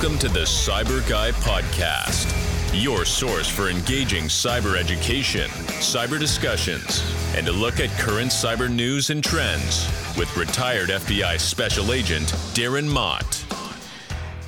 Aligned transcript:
Welcome 0.00 0.20
to 0.20 0.28
the 0.28 0.44
Cyber 0.44 1.06
Guy 1.08 1.32
Podcast, 1.32 2.32
your 2.72 3.04
source 3.04 3.48
for 3.48 3.68
engaging 3.68 4.26
cyber 4.26 4.78
education, 4.78 5.50
cyber 5.80 6.20
discussions, 6.20 7.02
and 7.34 7.48
a 7.48 7.52
look 7.52 7.80
at 7.80 7.90
current 7.98 8.30
cyber 8.30 8.70
news 8.70 9.10
and 9.10 9.24
trends 9.24 9.88
with 10.16 10.36
retired 10.36 10.90
FBI 10.90 11.40
Special 11.40 11.92
Agent 11.92 12.28
Darren 12.54 12.86
Mott. 12.86 13.37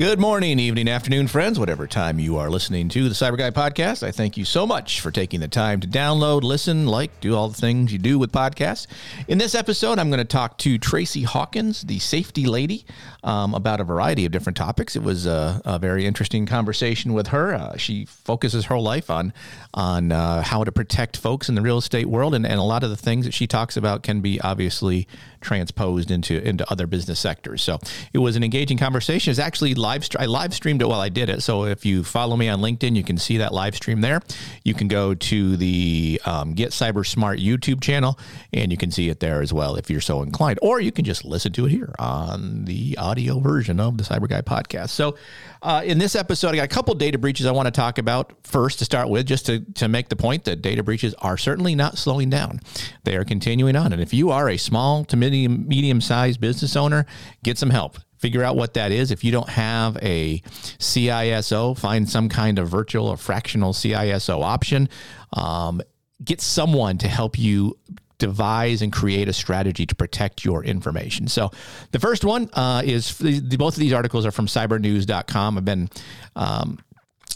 Good 0.00 0.18
morning, 0.18 0.58
evening, 0.58 0.88
afternoon, 0.88 1.28
friends, 1.28 1.58
whatever 1.58 1.86
time 1.86 2.18
you 2.18 2.38
are 2.38 2.48
listening 2.48 2.88
to 2.88 3.06
the 3.06 3.14
Cyber 3.14 3.36
Guy 3.36 3.50
podcast. 3.50 4.02
I 4.02 4.10
thank 4.10 4.38
you 4.38 4.46
so 4.46 4.66
much 4.66 5.02
for 5.02 5.10
taking 5.10 5.40
the 5.40 5.46
time 5.46 5.78
to 5.80 5.86
download, 5.86 6.42
listen, 6.42 6.86
like, 6.86 7.20
do 7.20 7.36
all 7.36 7.50
the 7.50 7.60
things 7.60 7.92
you 7.92 7.98
do 7.98 8.18
with 8.18 8.32
podcasts. 8.32 8.86
In 9.28 9.36
this 9.36 9.54
episode, 9.54 9.98
I'm 9.98 10.08
going 10.08 10.16
to 10.16 10.24
talk 10.24 10.56
to 10.60 10.78
Tracey 10.78 11.24
Hawkins, 11.24 11.82
the 11.82 11.98
safety 11.98 12.46
lady, 12.46 12.86
um, 13.22 13.52
about 13.52 13.78
a 13.78 13.84
variety 13.84 14.24
of 14.24 14.32
different 14.32 14.56
topics. 14.56 14.96
It 14.96 15.02
was 15.02 15.26
a, 15.26 15.60
a 15.66 15.78
very 15.78 16.06
interesting 16.06 16.46
conversation 16.46 17.12
with 17.12 17.26
her. 17.26 17.52
Uh, 17.52 17.76
she 17.76 18.06
focuses 18.06 18.64
her 18.64 18.78
life 18.78 19.10
on 19.10 19.34
on 19.74 20.12
uh, 20.12 20.42
how 20.42 20.64
to 20.64 20.72
protect 20.72 21.18
folks 21.18 21.50
in 21.50 21.54
the 21.56 21.62
real 21.62 21.76
estate 21.76 22.06
world, 22.06 22.34
and, 22.34 22.46
and 22.46 22.58
a 22.58 22.62
lot 22.62 22.82
of 22.82 22.88
the 22.88 22.96
things 22.96 23.26
that 23.26 23.34
she 23.34 23.46
talks 23.46 23.76
about 23.76 24.02
can 24.02 24.22
be 24.22 24.40
obviously 24.40 25.06
transposed 25.42 26.10
into 26.10 26.42
into 26.42 26.68
other 26.72 26.86
business 26.86 27.20
sectors. 27.20 27.62
So 27.62 27.78
it 28.14 28.18
was 28.18 28.34
an 28.34 28.42
engaging 28.42 28.78
conversation. 28.78 29.30
It's 29.30 29.38
actually 29.38 29.74
live. 29.74 29.89
I 30.18 30.26
live 30.26 30.54
streamed 30.54 30.82
it 30.82 30.88
while 30.88 31.00
I 31.00 31.08
did 31.08 31.28
it. 31.28 31.42
So 31.42 31.64
if 31.64 31.84
you 31.84 32.04
follow 32.04 32.36
me 32.36 32.48
on 32.48 32.60
LinkedIn, 32.60 32.96
you 32.96 33.02
can 33.02 33.18
see 33.18 33.38
that 33.38 33.52
live 33.52 33.74
stream 33.74 34.00
there. 34.00 34.20
You 34.64 34.74
can 34.74 34.88
go 34.88 35.14
to 35.14 35.56
the 35.56 36.20
um, 36.24 36.54
Get 36.54 36.70
Cyber 36.70 37.06
Smart 37.06 37.38
YouTube 37.38 37.80
channel, 37.80 38.18
and 38.52 38.70
you 38.70 38.78
can 38.78 38.90
see 38.90 39.08
it 39.08 39.20
there 39.20 39.42
as 39.42 39.52
well 39.52 39.76
if 39.76 39.90
you're 39.90 40.00
so 40.00 40.22
inclined. 40.22 40.58
Or 40.62 40.80
you 40.80 40.92
can 40.92 41.04
just 41.04 41.24
listen 41.24 41.52
to 41.52 41.66
it 41.66 41.70
here 41.70 41.94
on 41.98 42.64
the 42.64 42.96
audio 42.98 43.38
version 43.40 43.80
of 43.80 43.98
the 43.98 44.04
Cyber 44.04 44.28
Guy 44.28 44.42
podcast. 44.42 44.90
So 44.90 45.16
uh, 45.62 45.82
in 45.84 45.98
this 45.98 46.14
episode, 46.14 46.50
I 46.50 46.56
got 46.56 46.64
a 46.64 46.68
couple 46.68 46.94
data 46.94 47.18
breaches 47.18 47.46
I 47.46 47.52
want 47.52 47.66
to 47.66 47.72
talk 47.72 47.98
about 47.98 48.32
first 48.42 48.78
to 48.78 48.84
start 48.84 49.08
with, 49.08 49.26
just 49.26 49.46
to, 49.46 49.60
to 49.74 49.88
make 49.88 50.08
the 50.08 50.16
point 50.16 50.44
that 50.44 50.62
data 50.62 50.82
breaches 50.82 51.14
are 51.14 51.36
certainly 51.36 51.74
not 51.74 51.98
slowing 51.98 52.30
down. 52.30 52.60
They 53.04 53.16
are 53.16 53.24
continuing 53.24 53.76
on. 53.76 53.92
And 53.92 54.00
if 54.00 54.14
you 54.14 54.30
are 54.30 54.48
a 54.48 54.56
small 54.56 55.04
to 55.06 55.16
medium, 55.16 55.66
medium 55.68 56.00
sized 56.00 56.40
business 56.40 56.76
owner, 56.76 57.06
get 57.42 57.58
some 57.58 57.70
help. 57.70 57.98
Figure 58.20 58.44
out 58.44 58.54
what 58.54 58.74
that 58.74 58.92
is. 58.92 59.10
If 59.10 59.24
you 59.24 59.32
don't 59.32 59.48
have 59.48 59.96
a 60.02 60.40
CISO, 60.78 61.76
find 61.76 62.08
some 62.08 62.28
kind 62.28 62.58
of 62.58 62.68
virtual 62.68 63.08
or 63.08 63.16
fractional 63.16 63.72
CISO 63.72 64.42
option. 64.42 64.90
Um, 65.32 65.80
get 66.22 66.42
someone 66.42 66.98
to 66.98 67.08
help 67.08 67.38
you 67.38 67.78
devise 68.18 68.82
and 68.82 68.92
create 68.92 69.28
a 69.28 69.32
strategy 69.32 69.86
to 69.86 69.94
protect 69.94 70.44
your 70.44 70.62
information. 70.62 71.26
So, 71.28 71.50
the 71.90 71.98
first 71.98 72.24
one 72.24 72.50
uh, 72.52 72.82
is 72.84 73.16
the, 73.16 73.40
both 73.56 73.74
of 73.74 73.80
these 73.80 73.94
articles 73.94 74.26
are 74.26 74.30
from 74.30 74.46
cybernews.com. 74.46 75.56
I've 75.56 75.64
been 75.64 75.88
um, 76.36 76.78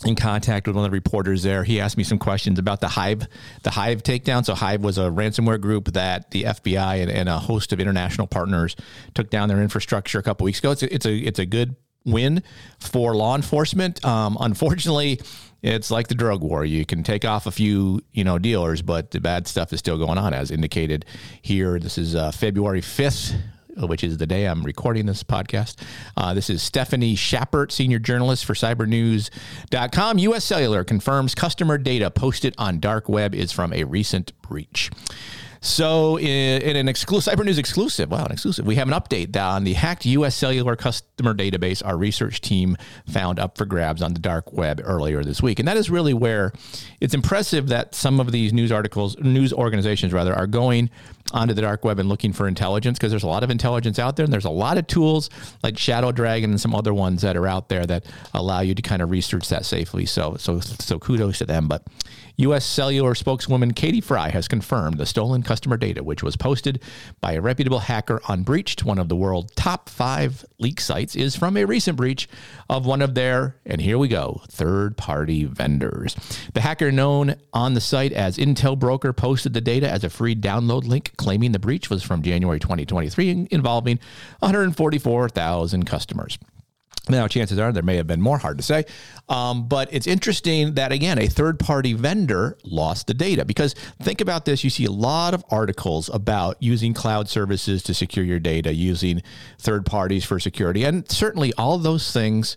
in 0.04 0.14
contact 0.14 0.66
with 0.66 0.76
one 0.76 0.84
of 0.84 0.90
the 0.90 0.94
reporters 0.94 1.42
there. 1.42 1.64
He 1.64 1.80
asked 1.80 1.96
me 1.96 2.04
some 2.04 2.18
questions 2.18 2.58
about 2.58 2.80
the 2.80 2.88
Hive, 2.88 3.26
the 3.62 3.70
Hive 3.70 4.02
takedown. 4.02 4.44
So 4.44 4.54
Hive 4.54 4.82
was 4.82 4.98
a 4.98 5.02
ransomware 5.02 5.60
group 5.60 5.92
that 5.92 6.30
the 6.30 6.44
FBI 6.44 7.02
and, 7.02 7.10
and 7.10 7.28
a 7.28 7.38
host 7.38 7.72
of 7.72 7.80
international 7.80 8.26
partners 8.26 8.76
took 9.14 9.30
down 9.30 9.48
their 9.48 9.62
infrastructure 9.62 10.18
a 10.18 10.22
couple 10.22 10.44
weeks 10.44 10.58
ago. 10.58 10.72
It's 10.72 10.82
a, 10.82 10.94
it's 10.94 11.06
a 11.06 11.16
it's 11.16 11.38
a 11.38 11.46
good 11.46 11.76
win 12.04 12.42
for 12.78 13.16
law 13.16 13.34
enforcement. 13.34 14.04
Um, 14.04 14.36
unfortunately, 14.40 15.20
it's 15.62 15.90
like 15.90 16.08
the 16.08 16.14
drug 16.14 16.42
war. 16.42 16.64
You 16.64 16.84
can 16.84 17.02
take 17.02 17.24
off 17.24 17.46
a 17.46 17.50
few, 17.50 18.02
you 18.12 18.24
know, 18.24 18.38
dealers, 18.38 18.82
but 18.82 19.10
the 19.10 19.20
bad 19.20 19.46
stuff 19.46 19.72
is 19.72 19.78
still 19.78 19.96
going 19.96 20.18
on, 20.18 20.34
as 20.34 20.50
indicated 20.50 21.06
here. 21.40 21.78
This 21.78 21.96
is 21.96 22.14
uh, 22.14 22.30
February 22.30 22.82
fifth. 22.82 23.34
Which 23.76 24.04
is 24.04 24.18
the 24.18 24.26
day 24.26 24.46
I'm 24.46 24.62
recording 24.62 25.06
this 25.06 25.24
podcast. 25.24 25.76
Uh, 26.16 26.32
this 26.32 26.48
is 26.48 26.62
Stephanie 26.62 27.16
Schappert, 27.16 27.72
senior 27.72 27.98
journalist 27.98 28.44
for 28.44 28.54
cybernews.com. 28.54 30.18
US 30.18 30.44
Cellular 30.44 30.84
confirms 30.84 31.34
customer 31.34 31.76
data 31.76 32.10
posted 32.10 32.54
on 32.56 32.78
dark 32.78 33.08
web 33.08 33.34
is 33.34 33.50
from 33.50 33.72
a 33.72 33.82
recent 33.84 34.32
breach. 34.42 34.90
So, 35.64 36.18
in, 36.18 36.60
in 36.60 36.76
an 36.76 36.88
exclusive 36.88 37.32
Cyber 37.32 37.42
News 37.42 37.56
exclusive, 37.56 38.10
wow, 38.10 38.26
an 38.26 38.32
exclusive, 38.32 38.66
we 38.66 38.74
have 38.74 38.86
an 38.86 38.92
update 38.92 39.34
on 39.34 39.64
the 39.64 39.72
hacked 39.72 40.04
U.S. 40.04 40.34
cellular 40.34 40.76
customer 40.76 41.32
database 41.32 41.82
our 41.82 41.96
research 41.96 42.42
team 42.42 42.76
found 43.08 43.38
up 43.38 43.56
for 43.56 43.64
grabs 43.64 44.02
on 44.02 44.12
the 44.12 44.20
dark 44.20 44.52
web 44.52 44.82
earlier 44.84 45.24
this 45.24 45.42
week. 45.42 45.58
And 45.58 45.66
that 45.66 45.78
is 45.78 45.88
really 45.88 46.12
where 46.12 46.52
it's 47.00 47.14
impressive 47.14 47.68
that 47.68 47.94
some 47.94 48.20
of 48.20 48.30
these 48.30 48.52
news 48.52 48.70
articles, 48.70 49.16
news 49.20 49.54
organizations 49.54 50.12
rather, 50.12 50.34
are 50.34 50.46
going 50.46 50.90
onto 51.32 51.54
the 51.54 51.62
dark 51.62 51.84
web 51.84 51.98
and 51.98 52.08
looking 52.08 52.32
for 52.32 52.46
intelligence 52.46 52.98
because 52.98 53.10
there's 53.10 53.22
a 53.22 53.28
lot 53.28 53.42
of 53.42 53.50
intelligence 53.50 53.98
out 53.98 54.16
there 54.16 54.24
and 54.24 54.32
there's 54.32 54.44
a 54.44 54.50
lot 54.50 54.78
of 54.78 54.86
tools 54.86 55.30
like 55.62 55.78
Shadow 55.78 56.12
Dragon 56.12 56.50
and 56.50 56.60
some 56.60 56.74
other 56.74 56.92
ones 56.92 57.22
that 57.22 57.36
are 57.36 57.46
out 57.46 57.68
there 57.68 57.86
that 57.86 58.04
allow 58.34 58.60
you 58.60 58.74
to 58.74 58.82
kind 58.82 59.00
of 59.00 59.10
research 59.10 59.48
that 59.48 59.64
safely. 59.64 60.06
So, 60.06 60.36
so, 60.38 60.60
so 60.60 60.98
kudos 60.98 61.38
to 61.38 61.46
them. 61.46 61.66
But 61.66 61.86
U.S. 62.36 62.64
Cellular 62.64 63.14
spokeswoman 63.14 63.72
Katie 63.72 64.00
Fry 64.00 64.28
has 64.30 64.48
confirmed 64.48 64.98
the 64.98 65.06
stolen 65.06 65.44
customer 65.44 65.76
data, 65.76 66.02
which 66.02 66.22
was 66.22 66.36
posted 66.36 66.82
by 67.20 67.32
a 67.32 67.40
reputable 67.40 67.78
hacker 67.78 68.20
on 68.26 68.42
Breached, 68.42 68.84
one 68.84 68.98
of 68.98 69.08
the 69.08 69.14
world's 69.14 69.54
top 69.54 69.88
five 69.88 70.44
leak 70.58 70.80
sites, 70.80 71.14
is 71.14 71.36
from 71.36 71.56
a 71.56 71.64
recent 71.64 71.96
breach 71.96 72.28
of 72.68 72.86
one 72.86 73.02
of 73.02 73.14
their, 73.14 73.56
and 73.64 73.80
here 73.80 73.98
we 73.98 74.08
go, 74.08 74.42
third 74.48 74.96
party 74.96 75.44
vendors. 75.44 76.16
The 76.54 76.60
hacker, 76.60 76.90
known 76.90 77.36
on 77.52 77.74
the 77.74 77.80
site 77.80 78.12
as 78.12 78.36
Intel 78.36 78.76
Broker, 78.76 79.12
posted 79.12 79.54
the 79.54 79.60
data 79.60 79.88
as 79.88 80.02
a 80.02 80.10
free 80.10 80.34
download 80.34 80.86
link, 80.86 81.12
claiming 81.16 81.52
the 81.52 81.60
breach 81.60 81.88
was 81.88 82.02
from 82.02 82.22
January 82.22 82.58
2023, 82.58 83.48
involving 83.52 84.00
144,000 84.40 85.84
customers. 85.84 86.38
Now, 87.08 87.28
chances 87.28 87.58
are 87.58 87.70
there 87.70 87.82
may 87.82 87.96
have 87.96 88.06
been 88.06 88.20
more, 88.20 88.38
hard 88.38 88.56
to 88.56 88.64
say. 88.64 88.84
Um, 89.28 89.68
but 89.68 89.92
it's 89.92 90.06
interesting 90.06 90.74
that, 90.74 90.90
again, 90.90 91.18
a 91.18 91.26
third 91.26 91.58
party 91.58 91.92
vendor 91.92 92.56
lost 92.64 93.06
the 93.06 93.14
data 93.14 93.44
because 93.44 93.74
think 94.02 94.20
about 94.20 94.46
this. 94.46 94.64
You 94.64 94.70
see 94.70 94.86
a 94.86 94.90
lot 94.90 95.34
of 95.34 95.44
articles 95.50 96.08
about 96.08 96.62
using 96.62 96.94
cloud 96.94 97.28
services 97.28 97.82
to 97.84 97.94
secure 97.94 98.24
your 98.24 98.40
data, 98.40 98.72
using 98.72 99.22
third 99.58 99.84
parties 99.84 100.24
for 100.24 100.38
security. 100.38 100.84
And 100.84 101.10
certainly 101.10 101.52
all 101.58 101.76
those 101.76 102.10
things 102.10 102.56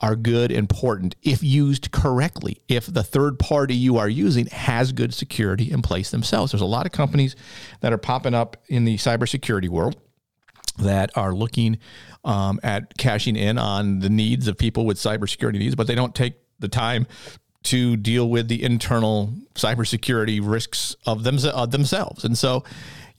are 0.00 0.16
good, 0.16 0.50
important 0.50 1.14
if 1.22 1.42
used 1.42 1.92
correctly. 1.92 2.60
If 2.68 2.86
the 2.86 3.04
third 3.04 3.38
party 3.38 3.74
you 3.74 3.98
are 3.98 4.08
using 4.08 4.46
has 4.46 4.92
good 4.92 5.14
security 5.14 5.70
in 5.70 5.80
place 5.80 6.10
themselves, 6.10 6.52
there's 6.52 6.60
a 6.60 6.66
lot 6.66 6.86
of 6.86 6.92
companies 6.92 7.36
that 7.80 7.92
are 7.92 7.98
popping 7.98 8.34
up 8.34 8.56
in 8.66 8.84
the 8.84 8.96
cybersecurity 8.96 9.68
world 9.68 9.96
that 10.78 11.10
are 11.16 11.32
looking 11.32 11.78
um, 12.24 12.60
at 12.62 12.96
cashing 12.98 13.36
in 13.36 13.58
on 13.58 14.00
the 14.00 14.10
needs 14.10 14.48
of 14.48 14.56
people 14.56 14.86
with 14.86 14.96
cybersecurity 14.96 15.58
needs, 15.58 15.74
but 15.74 15.86
they 15.86 15.94
don't 15.94 16.14
take 16.14 16.34
the 16.58 16.68
time 16.68 17.06
to 17.64 17.96
deal 17.96 18.28
with 18.28 18.48
the 18.48 18.62
internal 18.62 19.32
cybersecurity 19.54 20.40
risks 20.42 20.96
of, 21.06 21.22
them, 21.24 21.38
of 21.52 21.70
themselves. 21.70 22.24
And 22.24 22.36
so 22.36 22.64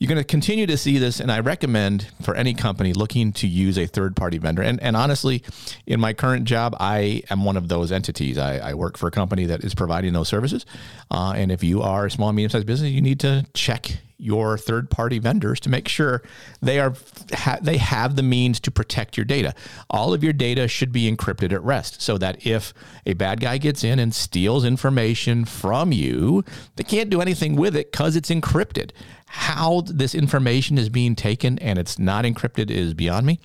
you're 0.04 0.14
going 0.14 0.22
to 0.22 0.24
continue 0.24 0.66
to 0.66 0.76
see 0.76 0.98
this. 0.98 1.18
And 1.18 1.32
I 1.32 1.40
recommend 1.40 2.08
for 2.20 2.34
any 2.34 2.52
company 2.52 2.92
looking 2.92 3.32
to 3.32 3.46
use 3.46 3.78
a 3.78 3.86
third 3.86 4.14
party 4.14 4.36
vendor. 4.36 4.60
And, 4.60 4.78
and 4.82 4.98
honestly, 4.98 5.42
in 5.86 5.98
my 5.98 6.12
current 6.12 6.44
job, 6.44 6.76
I 6.78 7.22
am 7.30 7.42
one 7.46 7.56
of 7.56 7.68
those 7.68 7.90
entities. 7.90 8.36
I, 8.36 8.58
I 8.58 8.74
work 8.74 8.98
for 8.98 9.06
a 9.06 9.10
company 9.10 9.46
that 9.46 9.64
is 9.64 9.74
providing 9.74 10.12
those 10.12 10.28
services. 10.28 10.66
Uh, 11.10 11.32
and 11.34 11.50
if 11.50 11.64
you 11.64 11.80
are 11.80 12.04
a 12.04 12.10
small, 12.10 12.30
medium 12.34 12.50
sized 12.50 12.66
business, 12.66 12.90
you 12.90 13.00
need 13.00 13.18
to 13.20 13.46
check 13.54 13.96
your 14.18 14.56
third 14.58 14.90
party 14.90 15.18
vendors 15.18 15.58
to 15.60 15.68
make 15.68 15.88
sure 15.88 16.22
they 16.62 16.78
are 16.78 16.94
ha- 17.32 17.58
they 17.60 17.78
have 17.78 18.16
the 18.16 18.22
means 18.22 18.60
to 18.60 18.70
protect 18.70 19.16
your 19.16 19.24
data. 19.24 19.54
All 19.90 20.14
of 20.14 20.22
your 20.22 20.32
data 20.32 20.68
should 20.68 20.92
be 20.92 21.10
encrypted 21.10 21.52
at 21.52 21.62
rest 21.62 22.00
so 22.00 22.16
that 22.18 22.46
if 22.46 22.72
a 23.06 23.14
bad 23.14 23.40
guy 23.40 23.58
gets 23.58 23.82
in 23.82 23.98
and 23.98 24.14
steals 24.14 24.64
information 24.64 25.44
from 25.44 25.92
you, 25.92 26.44
they 26.76 26.84
can't 26.84 27.10
do 27.10 27.20
anything 27.20 27.56
with 27.56 27.74
it 27.74 27.90
cuz 27.90 28.16
it's 28.16 28.30
encrypted. 28.30 28.90
How 29.36 29.82
this 29.86 30.14
information 30.14 30.78
is 30.78 30.88
being 30.88 31.16
taken 31.16 31.58
and 31.58 31.76
it's 31.76 31.98
not 31.98 32.24
encrypted 32.24 32.70
is 32.70 32.94
beyond 32.94 33.26
me. 33.26 33.40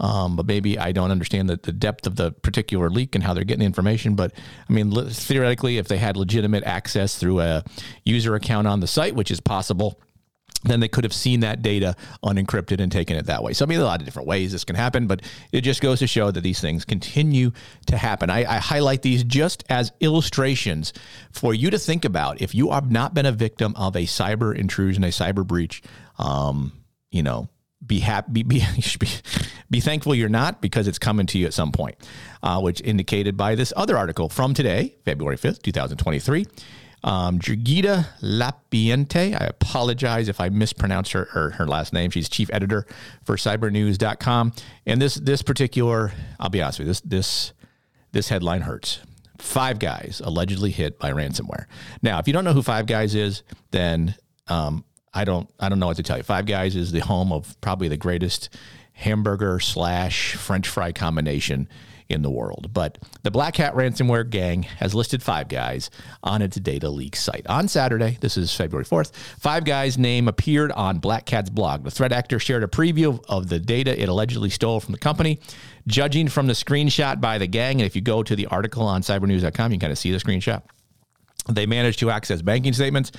Um, 0.00 0.36
but 0.36 0.46
maybe 0.46 0.78
I 0.78 0.90
don't 0.90 1.10
understand 1.10 1.50
the, 1.50 1.56
the 1.56 1.70
depth 1.70 2.06
of 2.06 2.16
the 2.16 2.32
particular 2.32 2.88
leak 2.88 3.14
and 3.14 3.22
how 3.22 3.34
they're 3.34 3.44
getting 3.44 3.60
the 3.60 3.66
information. 3.66 4.14
But 4.14 4.32
I 4.68 4.72
mean, 4.72 4.90
theoretically, 5.10 5.76
if 5.76 5.86
they 5.86 5.98
had 5.98 6.16
legitimate 6.16 6.64
access 6.64 7.16
through 7.16 7.40
a 7.40 7.62
user 8.04 8.34
account 8.34 8.66
on 8.66 8.80
the 8.80 8.86
site, 8.86 9.14
which 9.14 9.30
is 9.30 9.38
possible, 9.38 10.00
then 10.64 10.80
they 10.80 10.88
could 10.88 11.04
have 11.04 11.12
seen 11.12 11.40
that 11.40 11.62
data 11.62 11.94
unencrypted 12.24 12.80
and 12.80 12.90
taken 12.90 13.16
it 13.16 13.26
that 13.26 13.42
way. 13.42 13.52
So, 13.52 13.64
I 13.64 13.68
mean, 13.68 13.80
a 13.80 13.84
lot 13.84 14.00
of 14.00 14.06
different 14.06 14.28
ways 14.28 14.52
this 14.52 14.64
can 14.64 14.76
happen, 14.76 15.06
but 15.06 15.22
it 15.52 15.60
just 15.60 15.80
goes 15.80 15.98
to 16.00 16.06
show 16.06 16.30
that 16.30 16.40
these 16.40 16.60
things 16.60 16.84
continue 16.84 17.52
to 17.86 17.96
happen. 17.96 18.30
I, 18.30 18.56
I, 18.56 18.58
highlight 18.58 19.02
these 19.02 19.22
just 19.24 19.64
as 19.68 19.92
illustrations 20.00 20.92
for 21.30 21.54
you 21.54 21.70
to 21.70 21.78
think 21.78 22.04
about 22.04 22.40
if 22.40 22.54
you 22.54 22.70
have 22.70 22.90
not 22.90 23.14
been 23.14 23.26
a 23.26 23.32
victim 23.32 23.74
of 23.76 23.94
a 23.94 24.04
cyber 24.04 24.56
intrusion, 24.56 25.04
a 25.04 25.08
cyber 25.08 25.46
breach. 25.46 25.82
Um, 26.18 26.72
you 27.10 27.22
know, 27.22 27.48
be 27.86 28.00
happy, 28.00 28.42
be, 28.42 28.44
be, 28.98 29.08
be, 29.70 29.80
thankful 29.80 30.14
you're 30.14 30.28
not 30.28 30.60
because 30.60 30.88
it's 30.88 30.98
coming 30.98 31.26
to 31.26 31.38
you 31.38 31.46
at 31.46 31.54
some 31.54 31.72
point, 31.72 31.96
uh, 32.42 32.60
which 32.60 32.80
indicated 32.80 33.36
by 33.36 33.54
this 33.54 33.72
other 33.76 33.96
article 33.96 34.28
from 34.28 34.54
today, 34.54 34.96
February 35.04 35.36
5th, 35.36 35.62
2023. 35.62 36.46
Um, 37.04 37.38
Lapiente. 37.38 39.38
I 39.38 39.44
apologize 39.44 40.28
if 40.28 40.40
I 40.40 40.48
mispronounce 40.48 41.10
her, 41.10 41.26
her, 41.26 41.50
her 41.50 41.66
last 41.66 41.92
name. 41.92 42.10
She's 42.10 42.30
chief 42.30 42.48
editor 42.52 42.86
for 43.24 43.36
cybernews.com. 43.36 44.52
And 44.86 45.02
this 45.02 45.16
this 45.16 45.42
particular, 45.42 46.12
I'll 46.40 46.48
be 46.48 46.62
honest 46.62 46.78
with 46.78 46.88
you, 46.88 46.90
this 46.90 47.00
this 47.02 47.52
this 48.12 48.28
headline 48.30 48.62
hurts. 48.62 49.00
Five 49.38 49.78
guys 49.78 50.22
allegedly 50.24 50.70
hit 50.70 50.98
by 50.98 51.12
ransomware. 51.12 51.66
Now, 52.00 52.18
if 52.20 52.26
you 52.26 52.32
don't 52.32 52.44
know 52.44 52.54
who 52.54 52.62
Five 52.62 52.86
Guys 52.86 53.14
is, 53.14 53.42
then 53.72 54.14
um, 54.48 54.82
I 55.12 55.24
don't 55.24 55.50
I 55.60 55.68
don't 55.68 55.78
know 55.78 55.88
what 55.88 55.98
to 55.98 56.02
tell 56.02 56.16
you. 56.16 56.22
Five 56.22 56.46
Guys 56.46 56.74
is 56.74 56.90
the 56.90 57.00
home 57.00 57.32
of 57.32 57.60
probably 57.60 57.88
the 57.88 57.98
greatest 57.98 58.48
hamburger 58.92 59.60
slash 59.60 60.36
French 60.36 60.68
fry 60.68 60.92
combination 60.92 61.68
in 62.14 62.22
the 62.22 62.30
world. 62.30 62.72
But 62.72 62.96
the 63.22 63.30
BlackCat 63.30 63.74
ransomware 63.74 64.28
gang 64.28 64.62
has 64.62 64.94
listed 64.94 65.22
Five 65.22 65.48
Guys 65.48 65.90
on 66.22 66.40
its 66.40 66.56
data 66.56 66.88
leak 66.88 67.16
site. 67.16 67.46
On 67.46 67.68
Saturday, 67.68 68.16
this 68.20 68.36
is 68.38 68.54
February 68.54 68.84
4th, 68.84 69.14
Five 69.14 69.64
Guys' 69.64 69.98
name 69.98 70.28
appeared 70.28 70.72
on 70.72 71.00
BlackCat's 71.00 71.50
blog. 71.50 71.84
The 71.84 71.90
threat 71.90 72.12
actor 72.12 72.38
shared 72.38 72.62
a 72.62 72.68
preview 72.68 73.22
of 73.28 73.48
the 73.48 73.58
data 73.58 74.00
it 74.00 74.08
allegedly 74.08 74.50
stole 74.50 74.80
from 74.80 74.92
the 74.92 74.98
company. 74.98 75.40
Judging 75.86 76.28
from 76.28 76.46
the 76.46 76.54
screenshot 76.54 77.20
by 77.20 77.36
the 77.36 77.46
gang, 77.46 77.80
and 77.80 77.86
if 77.86 77.94
you 77.94 78.00
go 78.00 78.22
to 78.22 78.34
the 78.34 78.46
article 78.46 78.84
on 78.84 79.02
cybernews.com, 79.02 79.72
you 79.72 79.76
can 79.76 79.80
kind 79.80 79.92
of 79.92 79.98
see 79.98 80.10
the 80.10 80.18
screenshot. 80.18 80.62
They 81.46 81.66
managed 81.66 81.98
to 81.98 82.10
access 82.10 82.40
banking 82.40 82.72
statements, 82.72 83.12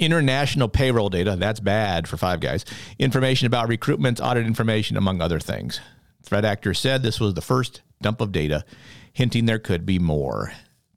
international 0.00 0.68
payroll 0.68 1.10
data, 1.10 1.36
that's 1.36 1.60
bad 1.60 2.08
for 2.08 2.16
Five 2.16 2.40
Guys, 2.40 2.64
information 2.98 3.46
about 3.46 3.68
recruitment, 3.68 4.20
audit 4.20 4.46
information, 4.46 4.96
among 4.96 5.20
other 5.20 5.38
things. 5.38 5.80
Threat 6.24 6.44
actor 6.44 6.74
said 6.74 7.02
this 7.02 7.20
was 7.20 7.34
the 7.34 7.40
first 7.40 7.82
dump 8.00 8.20
of 8.20 8.32
data, 8.32 8.64
hinting 9.12 9.46
there 9.46 9.58
could 9.58 9.86
be 9.86 9.98
more. 9.98 10.52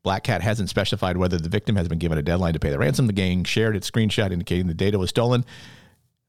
BlackCat 0.06 0.42
hasn't 0.42 0.70
specified 0.70 1.18
whether 1.18 1.38
the 1.38 1.50
victim 1.50 1.76
has 1.76 1.88
been 1.88 2.00
given 2.00 2.18
a 2.18 2.24
deadline 2.24 2.54
to 2.54 2.60
pay 2.60 2.72
the 2.72 2.80
ransom. 2.80 3.08
The 3.08 3.14
gang 3.14 3.44
shared 3.44 3.76
its 3.76 3.90
screenshot 3.90 4.32
indicating 4.32 4.68
the 4.68 4.74
data 4.74 4.98
was 4.98 5.10
stolen 5.10 5.46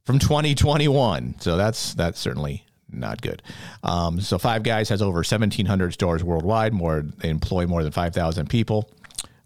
from 0.04 0.18
2021. 0.18 1.36
So 1.40 1.56
that's 1.56 1.94
that's 1.94 2.20
certainly 2.20 2.66
not 2.90 3.22
good. 3.22 3.42
Um, 3.82 4.20
so 4.20 4.38
Five 4.38 4.62
Guys 4.62 4.88
has 4.90 5.00
over 5.00 5.18
1,700 5.18 5.92
stores 5.92 6.22
worldwide. 6.22 6.74
More 6.74 7.02
they 7.18 7.30
employ 7.30 7.66
more 7.66 7.82
than 7.82 7.92
5,000 7.92 8.48
people. 8.48 8.90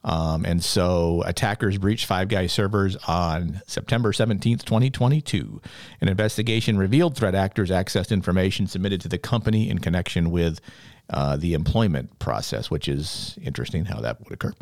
Um, 0.03 0.45
and 0.45 0.63
so 0.63 1.23
attackers 1.27 1.79
breached 1.79 2.07
Five 2.07 2.29
Guys 2.29 2.53
servers 2.53 2.97
on 3.09 3.61
September 3.67 4.13
17th, 4.13 4.65
2022. 4.65 5.61
An 6.01 6.09
investigation 6.09 6.79
revealed 6.79 7.17
threat 7.17 7.35
actors 7.35 7.71
accessed 7.71 8.13
information 8.13 8.69
submitted 8.69 9.01
to 9.01 9.09
the 9.09 9.19
company 9.19 9.69
in 9.69 9.81
connection 9.81 10.31
with 10.31 10.61
uh, 11.11 11.37
the 11.37 11.55
employment 11.55 12.19
process, 12.19 12.71
which 12.71 12.89
is 12.89 13.39
interesting 13.41 13.85
how 13.85 14.01
that 14.01 14.23
would 14.25 14.33
occur. 14.33 14.53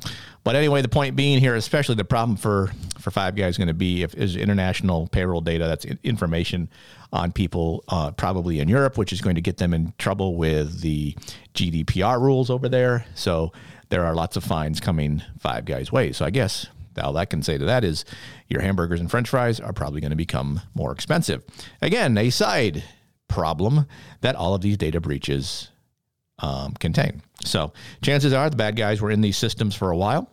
But 0.43 0.56
anyway, 0.56 0.82
the 0.82 0.88
point 0.88 1.17
being 1.17 1.41
here, 1.41 1.55
especially 1.55 1.94
the 1.94 2.05
problem 2.05 2.37
for 2.37 2.70
for 2.99 3.11
Five 3.11 3.35
Guys, 3.35 3.56
going 3.56 3.69
to 3.69 3.75
be 3.75 4.02
if 4.02 4.14
is 4.14 4.37
international 4.37 5.06
payroll 5.08 5.41
data. 5.41 5.67
That's 5.67 5.85
information 6.02 6.69
on 7.12 7.32
people, 7.32 7.85
uh, 7.88 8.11
probably 8.11 8.61
in 8.61 8.69
Europe, 8.69 8.99
which 8.99 9.12
is 9.12 9.20
going 9.20 9.37
to 9.37 9.41
get 9.41 9.56
them 9.56 9.73
in 9.73 9.94
trouble 9.99 10.37
with 10.37 10.81
the 10.81 11.17
GDPR 11.55 12.20
rules 12.20 12.50
over 12.50 12.69
there. 12.69 13.06
So 13.14 13.52
there 13.88 14.05
are 14.05 14.14
lots 14.14 14.37
of 14.37 14.44
fines 14.44 14.81
coming 14.81 15.23
Five 15.38 15.64
Guys' 15.64 15.93
way. 15.93 16.12
So 16.12 16.25
I 16.25 16.31
guess 16.31 16.67
all 17.02 17.17
I 17.17 17.25
can 17.25 17.43
say 17.43 17.58
to 17.58 17.64
that 17.64 17.85
is 17.85 18.05
your 18.49 18.61
hamburgers 18.61 19.00
and 19.00 19.11
French 19.11 19.29
fries 19.29 19.61
are 19.61 19.73
probably 19.73 20.00
going 20.00 20.11
to 20.11 20.17
become 20.17 20.61
more 20.75 20.93
expensive. 20.93 21.43
Again, 21.81 22.17
a 22.19 22.31
side 22.31 22.85
problem 23.29 23.87
that 24.20 24.37
all 24.37 24.55
of 24.55 24.61
these 24.61 24.76
data 24.76 25.00
breaches 25.00 25.70
um, 26.39 26.73
contain. 26.75 27.23
So 27.45 27.73
chances 28.03 28.33
are 28.33 28.49
the 28.51 28.57
bad 28.57 28.77
guys 28.77 29.01
were 29.01 29.11
in 29.11 29.21
these 29.21 29.37
systems 29.37 29.75
for 29.75 29.91
a 29.91 29.97
while. 29.97 30.31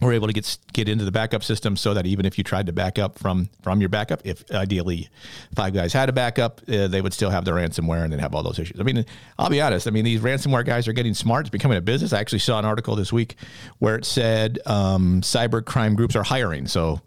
We're 0.00 0.14
able 0.14 0.26
to 0.26 0.32
get 0.32 0.58
get 0.72 0.88
into 0.88 1.04
the 1.04 1.12
backup 1.12 1.44
system 1.44 1.76
so 1.76 1.94
that 1.94 2.04
even 2.04 2.26
if 2.26 2.36
you 2.36 2.42
tried 2.42 2.66
to 2.66 2.72
back 2.72 2.98
up 2.98 3.16
from 3.16 3.48
from 3.62 3.78
your 3.80 3.88
backup, 3.88 4.22
if 4.24 4.42
ideally 4.50 5.08
Five 5.54 5.72
Guys 5.72 5.92
had 5.92 6.08
a 6.08 6.12
backup, 6.12 6.60
uh, 6.68 6.88
they 6.88 7.00
would 7.00 7.12
still 7.12 7.30
have 7.30 7.44
the 7.44 7.52
ransomware 7.52 8.02
and 8.02 8.12
then 8.12 8.18
have 8.18 8.34
all 8.34 8.42
those 8.42 8.58
issues. 8.58 8.80
I 8.80 8.82
mean, 8.82 9.06
I'll 9.38 9.50
be 9.50 9.60
honest. 9.60 9.86
I 9.86 9.92
mean, 9.92 10.04
these 10.04 10.20
ransomware 10.20 10.66
guys 10.66 10.88
are 10.88 10.92
getting 10.92 11.14
smart. 11.14 11.46
It's 11.46 11.50
becoming 11.50 11.78
a 11.78 11.80
business. 11.80 12.12
I 12.12 12.18
actually 12.18 12.40
saw 12.40 12.58
an 12.58 12.64
article 12.64 12.96
this 12.96 13.12
week 13.12 13.36
where 13.78 13.94
it 13.94 14.04
said 14.04 14.58
um, 14.66 15.20
cyber 15.20 15.64
crime 15.64 15.94
groups 15.94 16.16
are 16.16 16.24
hiring. 16.24 16.66
So 16.66 17.00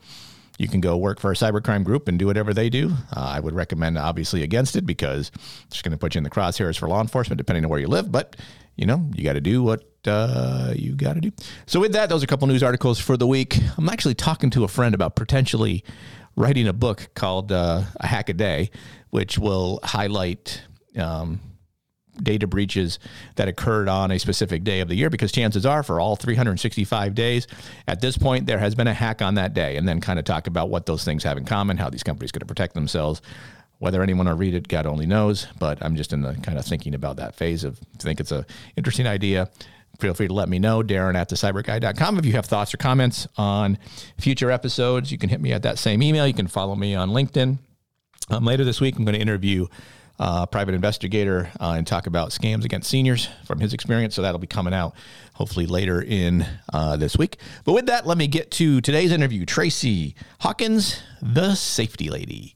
you 0.57 0.67
can 0.67 0.81
go 0.81 0.97
work 0.97 1.19
for 1.19 1.31
a 1.31 1.35
cybercrime 1.35 1.83
group 1.83 2.07
and 2.07 2.17
do 2.17 2.25
whatever 2.25 2.53
they 2.53 2.69
do. 2.69 2.91
Uh, 3.15 3.33
I 3.35 3.39
would 3.39 3.53
recommend 3.53 3.97
obviously 3.97 4.43
against 4.43 4.75
it 4.75 4.85
because 4.85 5.31
it's 5.67 5.81
going 5.81 5.91
to 5.91 5.97
put 5.97 6.15
you 6.15 6.19
in 6.19 6.23
the 6.23 6.29
crosshairs 6.29 6.77
for 6.77 6.87
law 6.87 7.01
enforcement, 7.01 7.37
depending 7.37 7.63
on 7.63 7.69
where 7.69 7.79
you 7.79 7.87
live. 7.87 8.11
But 8.11 8.35
you 8.75 8.85
know, 8.85 9.09
you 9.15 9.23
got 9.23 9.33
to 9.33 9.41
do 9.41 9.63
what 9.63 9.83
uh, 10.05 10.73
you 10.75 10.93
got 10.93 11.13
to 11.13 11.21
do. 11.21 11.31
So 11.65 11.79
with 11.79 11.93
that, 11.93 12.09
those 12.09 12.21
are 12.23 12.25
a 12.25 12.27
couple 12.27 12.47
news 12.47 12.63
articles 12.63 12.99
for 12.99 13.17
the 13.17 13.27
week. 13.27 13.57
I'm 13.77 13.89
actually 13.89 14.15
talking 14.15 14.49
to 14.51 14.63
a 14.63 14.67
friend 14.67 14.93
about 14.93 15.15
potentially 15.15 15.83
writing 16.35 16.67
a 16.67 16.73
book 16.73 17.09
called 17.15 17.51
uh, 17.51 17.83
"A 17.99 18.07
Hack 18.07 18.29
a 18.29 18.33
Day," 18.33 18.71
which 19.09 19.37
will 19.37 19.79
highlight. 19.83 20.61
Um, 20.95 21.41
data 22.23 22.47
breaches 22.47 22.99
that 23.35 23.47
occurred 23.47 23.87
on 23.87 24.11
a 24.11 24.19
specific 24.19 24.63
day 24.63 24.79
of 24.79 24.87
the 24.87 24.95
year 24.95 25.09
because 25.09 25.31
chances 25.31 25.65
are 25.65 25.83
for 25.83 25.99
all 25.99 26.15
365 26.15 27.15
days 27.15 27.47
at 27.87 28.01
this 28.01 28.17
point 28.17 28.45
there 28.45 28.59
has 28.59 28.75
been 28.75 28.87
a 28.87 28.93
hack 28.93 29.21
on 29.21 29.35
that 29.35 29.53
day 29.53 29.77
and 29.77 29.87
then 29.87 30.01
kind 30.01 30.19
of 30.19 30.25
talk 30.25 30.47
about 30.47 30.69
what 30.69 30.85
those 30.85 31.03
things 31.03 31.23
have 31.23 31.37
in 31.37 31.45
common 31.45 31.77
how 31.77 31.89
these 31.89 32.03
companies 32.03 32.31
to 32.31 32.45
protect 32.45 32.73
themselves. 32.73 33.21
Whether 33.79 34.01
anyone 34.01 34.25
will 34.25 34.35
read 34.35 34.55
it 34.55 34.67
god 34.67 34.85
only 34.85 35.05
knows 35.05 35.47
but 35.59 35.83
i'm 35.83 35.95
just 35.95 36.11
in 36.11 36.21
the 36.21 36.33
kind 36.35 36.57
of 36.57 36.65
thinking 36.65 36.95
about 36.95 37.17
that 37.17 37.35
phase 37.35 37.63
of 37.63 37.79
think 37.99 38.19
it's 38.19 38.31
a 38.31 38.45
interesting 38.75 39.07
idea. 39.07 39.49
Feel 39.99 40.13
free 40.13 40.27
to 40.27 40.33
let 40.33 40.49
me 40.49 40.59
know 40.59 40.83
darren 40.83 41.15
at 41.15 41.29
the 41.29 41.35
cyberguy.com 41.35 42.19
if 42.19 42.25
you 42.25 42.33
have 42.33 42.45
thoughts 42.45 42.73
or 42.73 42.77
comments 42.77 43.27
on 43.37 43.77
future 44.19 44.51
episodes. 44.51 45.11
You 45.11 45.17
can 45.17 45.29
hit 45.29 45.41
me 45.41 45.53
at 45.53 45.63
that 45.63 45.79
same 45.79 46.03
email. 46.03 46.27
You 46.27 46.33
can 46.33 46.47
follow 46.47 46.75
me 46.75 46.93
on 46.93 47.09
linkedin. 47.09 47.57
Um, 48.29 48.43
later 48.43 48.65
this 48.65 48.81
week 48.81 48.97
i'm 48.97 49.05
going 49.05 49.15
to 49.15 49.21
interview 49.21 49.67
uh, 50.19 50.45
private 50.45 50.73
investigator, 50.73 51.49
uh, 51.59 51.75
and 51.77 51.85
talk 51.85 52.07
about 52.07 52.29
scams 52.29 52.65
against 52.65 52.89
seniors 52.89 53.29
from 53.45 53.59
his 53.59 53.73
experience. 53.73 54.15
So 54.15 54.21
that'll 54.21 54.39
be 54.39 54.47
coming 54.47 54.73
out 54.73 54.95
hopefully 55.33 55.65
later 55.65 56.01
in 56.01 56.45
uh, 56.73 56.97
this 56.97 57.17
week. 57.17 57.37
But 57.63 57.73
with 57.73 57.85
that, 57.87 58.07
let 58.07 58.17
me 58.17 58.27
get 58.27 58.51
to 58.51 58.81
today's 58.81 59.11
interview. 59.11 59.45
Tracey 59.45 60.15
Hawkins, 60.39 61.01
the 61.21 61.55
safety 61.55 62.09
lady. 62.09 62.55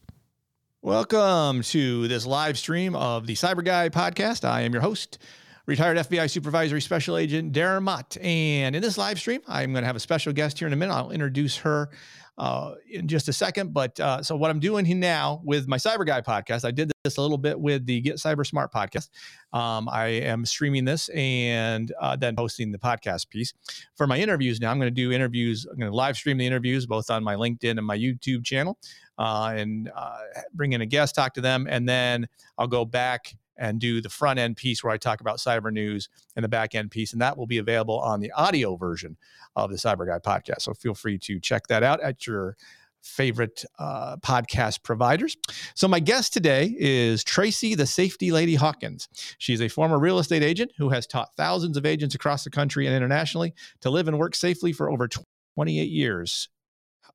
Welcome 0.82 1.62
to 1.62 2.08
this 2.08 2.26
live 2.26 2.58
stream 2.58 2.96
of 2.96 3.28
the 3.28 3.34
Cyber 3.34 3.64
Guy 3.64 3.90
podcast. 3.90 4.44
I 4.44 4.62
am 4.62 4.74
your 4.74 4.82
host, 4.82 5.20
retired 5.68 5.96
FBI 5.98 6.28
Supervisory 6.28 6.82
Special 6.82 7.18
Agent 7.18 7.54
Darren 7.54 7.84
Mott. 7.84 8.18
And 8.20 8.76
in 8.76 8.82
this 8.82 8.98
live 8.98 9.20
stream, 9.20 9.42
I'm 9.48 9.74
going 9.74 9.84
to 9.84 9.88
have 9.88 9.96
a 9.96 10.00
special 10.00 10.34
guest 10.34 10.58
here 10.58 10.68
in 10.68 10.74
a 10.74 10.76
minute. 10.76 10.94
I'll 10.94 11.12
introduce 11.12 11.58
her 11.58 11.92
uh, 12.38 12.74
in 12.90 13.08
just 13.08 13.28
a 13.28 13.34
second. 13.34 13.74
But 13.74 14.00
uh, 14.00 14.24
so 14.24 14.36
what 14.36 14.50
I'm 14.50 14.60
doing 14.60 14.86
here 14.86 14.96
now 14.96 15.42
with 15.44 15.68
my 15.68 15.78
Cyber 15.78 16.06
Guy 16.06 16.22
podcast, 16.22 16.66
I 16.66 16.72
did 16.72 16.92
this 17.04 17.18
a 17.18 17.22
little 17.22 17.38
bit 17.38 17.60
with 17.60 17.86
the 17.86 18.02
Get 18.02 18.16
Cyber 18.16 18.46
Smart 18.46 18.72
podcast. 18.74 19.10
Um, 19.54 19.90
I 19.90 20.08
am 20.08 20.46
streaming 20.46 20.86
this 20.86 21.10
and 21.10 21.92
uh, 22.00 22.16
then 22.16 22.36
posting 22.36 22.72
the 22.72 22.78
podcast 22.78 23.30
piece 23.30 23.54
for 23.96 24.08
my 24.08 24.18
interviews. 24.18 24.60
Now 24.60 24.72
I'm 24.72 24.80
going 24.80 24.88
to 24.88 24.92
do 24.92 25.12
interviews. 25.12 25.66
I'm 25.70 25.78
going 25.78 25.92
to 25.92 25.96
live 25.96 26.16
stream 26.16 26.38
the 26.38 26.48
interviews 26.48 26.86
both 26.86 27.10
on 27.10 27.24
my 27.24 27.36
LinkedIn 27.36 27.78
and 27.78 27.86
my 27.86 27.98
YouTube 27.98 28.44
channel, 28.44 28.78
uh, 29.18 29.54
and 29.56 29.92
uh, 29.96 30.18
bring 30.54 30.74
in 30.74 30.82
a 30.82 30.86
guest, 30.86 31.16
talk 31.16 31.34
to 31.36 31.42
them, 31.42 31.68
and 31.70 31.88
then 31.88 32.28
I'll 32.58 32.68
go 32.68 32.86
back 32.86 33.36
and 33.62 33.80
do 33.80 34.02
the 34.02 34.10
front 34.10 34.40
end 34.40 34.58
piece 34.58 34.84
where 34.84 34.92
I 34.92 34.98
talk 34.98 35.22
about 35.22 35.38
cyber 35.38 35.72
news 35.72 36.10
and 36.36 36.44
the 36.44 36.50
back 36.50 36.74
end 36.74 36.90
piece. 36.90 37.14
And 37.14 37.22
that 37.22 37.38
will 37.38 37.46
be 37.46 37.60
available 37.60 38.00
on 38.00 38.20
the 38.20 38.32
audio 38.32 38.76
version 38.76 39.18
of 39.56 39.70
the 39.70 39.78
Cyber 39.78 40.08
Guy 40.08 40.18
podcast. 40.18 40.64
So 40.64 40.74
feel 40.74 40.96
free 40.96 41.20
to 41.20 41.40
check 41.40 41.68
that 41.68 41.84
out 41.84 42.02
at 42.02 42.26
your 42.26 42.58
favorite 43.04 43.64
uh, 43.78 44.18
podcast 44.18 44.84
providers. 44.84 45.38
So, 45.76 45.88
my 45.88 46.00
guest 46.00 46.34
today 46.34 46.76
is 46.78 47.24
Tracey, 47.24 47.74
the 47.74 47.88
safety 47.88 48.32
lady 48.32 48.56
Hawkins. 48.56 49.08
She's 49.40 49.62
a 49.62 49.70
former 49.70 49.98
real 49.98 50.20
estate 50.20 50.44
agent 50.44 50.72
who 50.78 50.90
has 50.90 51.08
taught 51.08 51.36
thousands 51.36 51.78
of 51.78 51.86
agents 51.86 52.14
across 52.14 52.44
the 52.44 52.52
country 52.52 52.86
and 52.86 52.96
internationally 52.96 53.54
to 53.82 53.90
live 53.90 54.08
and 54.08 54.20
work 54.20 54.36
safely 54.36 54.72
for 54.72 54.90
over 54.90 55.08
28 55.56 55.90
years. 55.90 56.50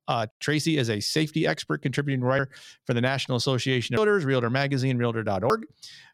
Uh, 0.07 0.27
Tracey 0.39 0.77
is 0.77 0.89
a 0.89 0.99
safety 0.99 1.45
expert, 1.45 1.81
contributing 1.81 2.21
writer 2.23 2.49
for 2.85 2.93
the 2.93 3.01
National 3.01 3.35
Association 3.37 3.95
of 3.95 4.01
Realtors, 4.01 4.25
Realtor 4.25 4.49
Magazine, 4.49 4.97
Realtor.org. 4.97 5.65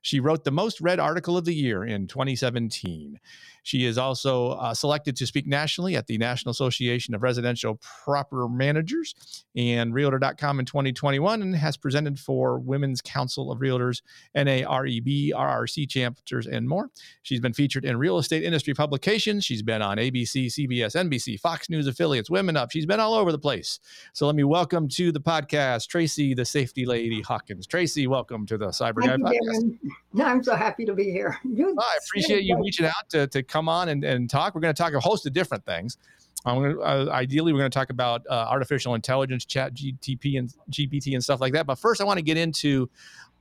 She 0.01 0.19
wrote 0.19 0.43
the 0.43 0.51
most 0.51 0.81
read 0.81 1.00
article 1.00 1.38
of 1.38 1.45
the 1.45 1.53
year 1.53 1.83
in 1.83 2.07
2017. 2.07 3.19
She 3.63 3.86
is 3.86 3.98
also 3.98 4.51
uh, 4.51 4.74
selected 4.74 5.15
to 5.15 5.25
speak 5.25 5.48
nationally 5.48 5.96
at 5.96 6.08
the 6.08 6.17
National 6.17 6.51
Association 6.51 7.15
of 7.15 7.24
Residential 7.24 7.79
Property 7.82 8.53
Managers 8.53 9.15
and 9.55 9.93
Realtor.com 9.93 10.60
in 10.60 10.65
2021 10.65 11.41
and 11.41 11.55
has 11.55 11.77
presented 11.77 12.20
for 12.20 12.60
Women's 12.60 13.01
Council 13.01 13.51
of 13.51 13.60
Realtors, 13.60 14.01
NAREB, 14.36 15.32
RRC 15.32 15.89
chapters, 15.89 16.46
and 16.46 16.67
more. 16.67 16.89
She's 17.22 17.39
been 17.39 17.53
featured 17.53 17.86
in 17.86 17.98
real 17.98 18.17
estate 18.17 18.43
industry 18.43 18.74
publications. 18.74 19.46
She's 19.46 19.62
been 19.62 19.82
on 19.82 19.98
ABC, 19.98 20.48
CBS, 20.48 20.96
NBC, 20.96 21.39
Fox 21.39 21.70
News 21.70 21.88
affiliates, 21.88 22.29
Women 22.29 22.58
Up. 22.58 22.72
She's 22.72 22.86
been 22.86 23.00
all 23.00 23.13
over 23.13 23.32
the 23.32 23.39
place. 23.39 23.79
So 24.12 24.25
let 24.25 24.36
me 24.36 24.43
welcome 24.43 24.89
to 24.89 25.12
the 25.12 25.22
podcast 25.22 25.88
Tracey, 25.88 26.34
the 26.34 26.46
safety 26.46 26.86
lady 26.86 27.22
Hawkins. 27.22 27.65
Tracey, 27.65 28.08
welcome 28.08 28.46
to 28.48 28.58
the 28.58 28.67
Cyber 28.67 29.01
Guy 29.01 29.15
podcast. 29.17 29.79
I'm 30.22 30.43
so 30.43 30.55
happy 30.55 30.86
to 30.86 30.93
be 30.93 31.05
here. 31.05 31.39
Well, 31.43 31.74
I 31.79 31.98
appreciate 32.05 32.43
you 32.43 32.60
reaching 32.60 32.86
out 32.86 33.10
to, 33.10 33.27
to 33.27 33.41
come 33.53 33.69
on 33.69 33.89
and, 33.89 34.03
and 34.03 34.29
talk. 34.29 34.55
We're 34.55 34.62
going 34.62 34.74
to 34.74 34.81
talk 34.81 34.93
a 34.93 35.00
host 35.00 35.27
of 35.27 35.33
different 35.33 35.63
things. 35.63 35.98
Um, 36.45 36.79
uh, 36.83 37.05
ideally, 37.12 37.53
we're 37.53 37.60
going 37.60 37.72
to 37.72 37.77
talk 37.77 37.91
about 37.91 38.25
uh, 38.27 38.48
artificial 38.50 38.95
intelligence, 38.95 39.45
chat 39.45 39.75
GTP 39.75 40.39
and 40.39 40.53
GPT 40.72 41.13
and 41.13 41.24
stuff 41.24 41.39
like 41.39 41.53
that. 41.53 41.67
But 41.67 41.75
first, 41.75 42.01
I 42.01 42.03
want 42.03 42.17
to 42.17 42.24
get 42.24 42.36
into 42.36 42.89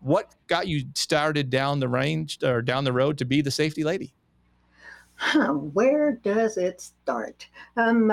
what 0.00 0.34
got 0.48 0.68
you 0.68 0.84
started 0.94 1.48
down 1.48 1.80
the 1.80 1.88
range 1.88 2.38
or 2.44 2.60
down 2.60 2.84
the 2.84 2.92
road 2.92 3.16
to 3.18 3.24
be 3.24 3.40
the 3.40 3.50
safety 3.50 3.82
lady. 3.82 4.12
Where 5.72 6.12
does 6.12 6.58
it 6.58 6.80
start? 6.80 7.46
Um, 7.76 8.12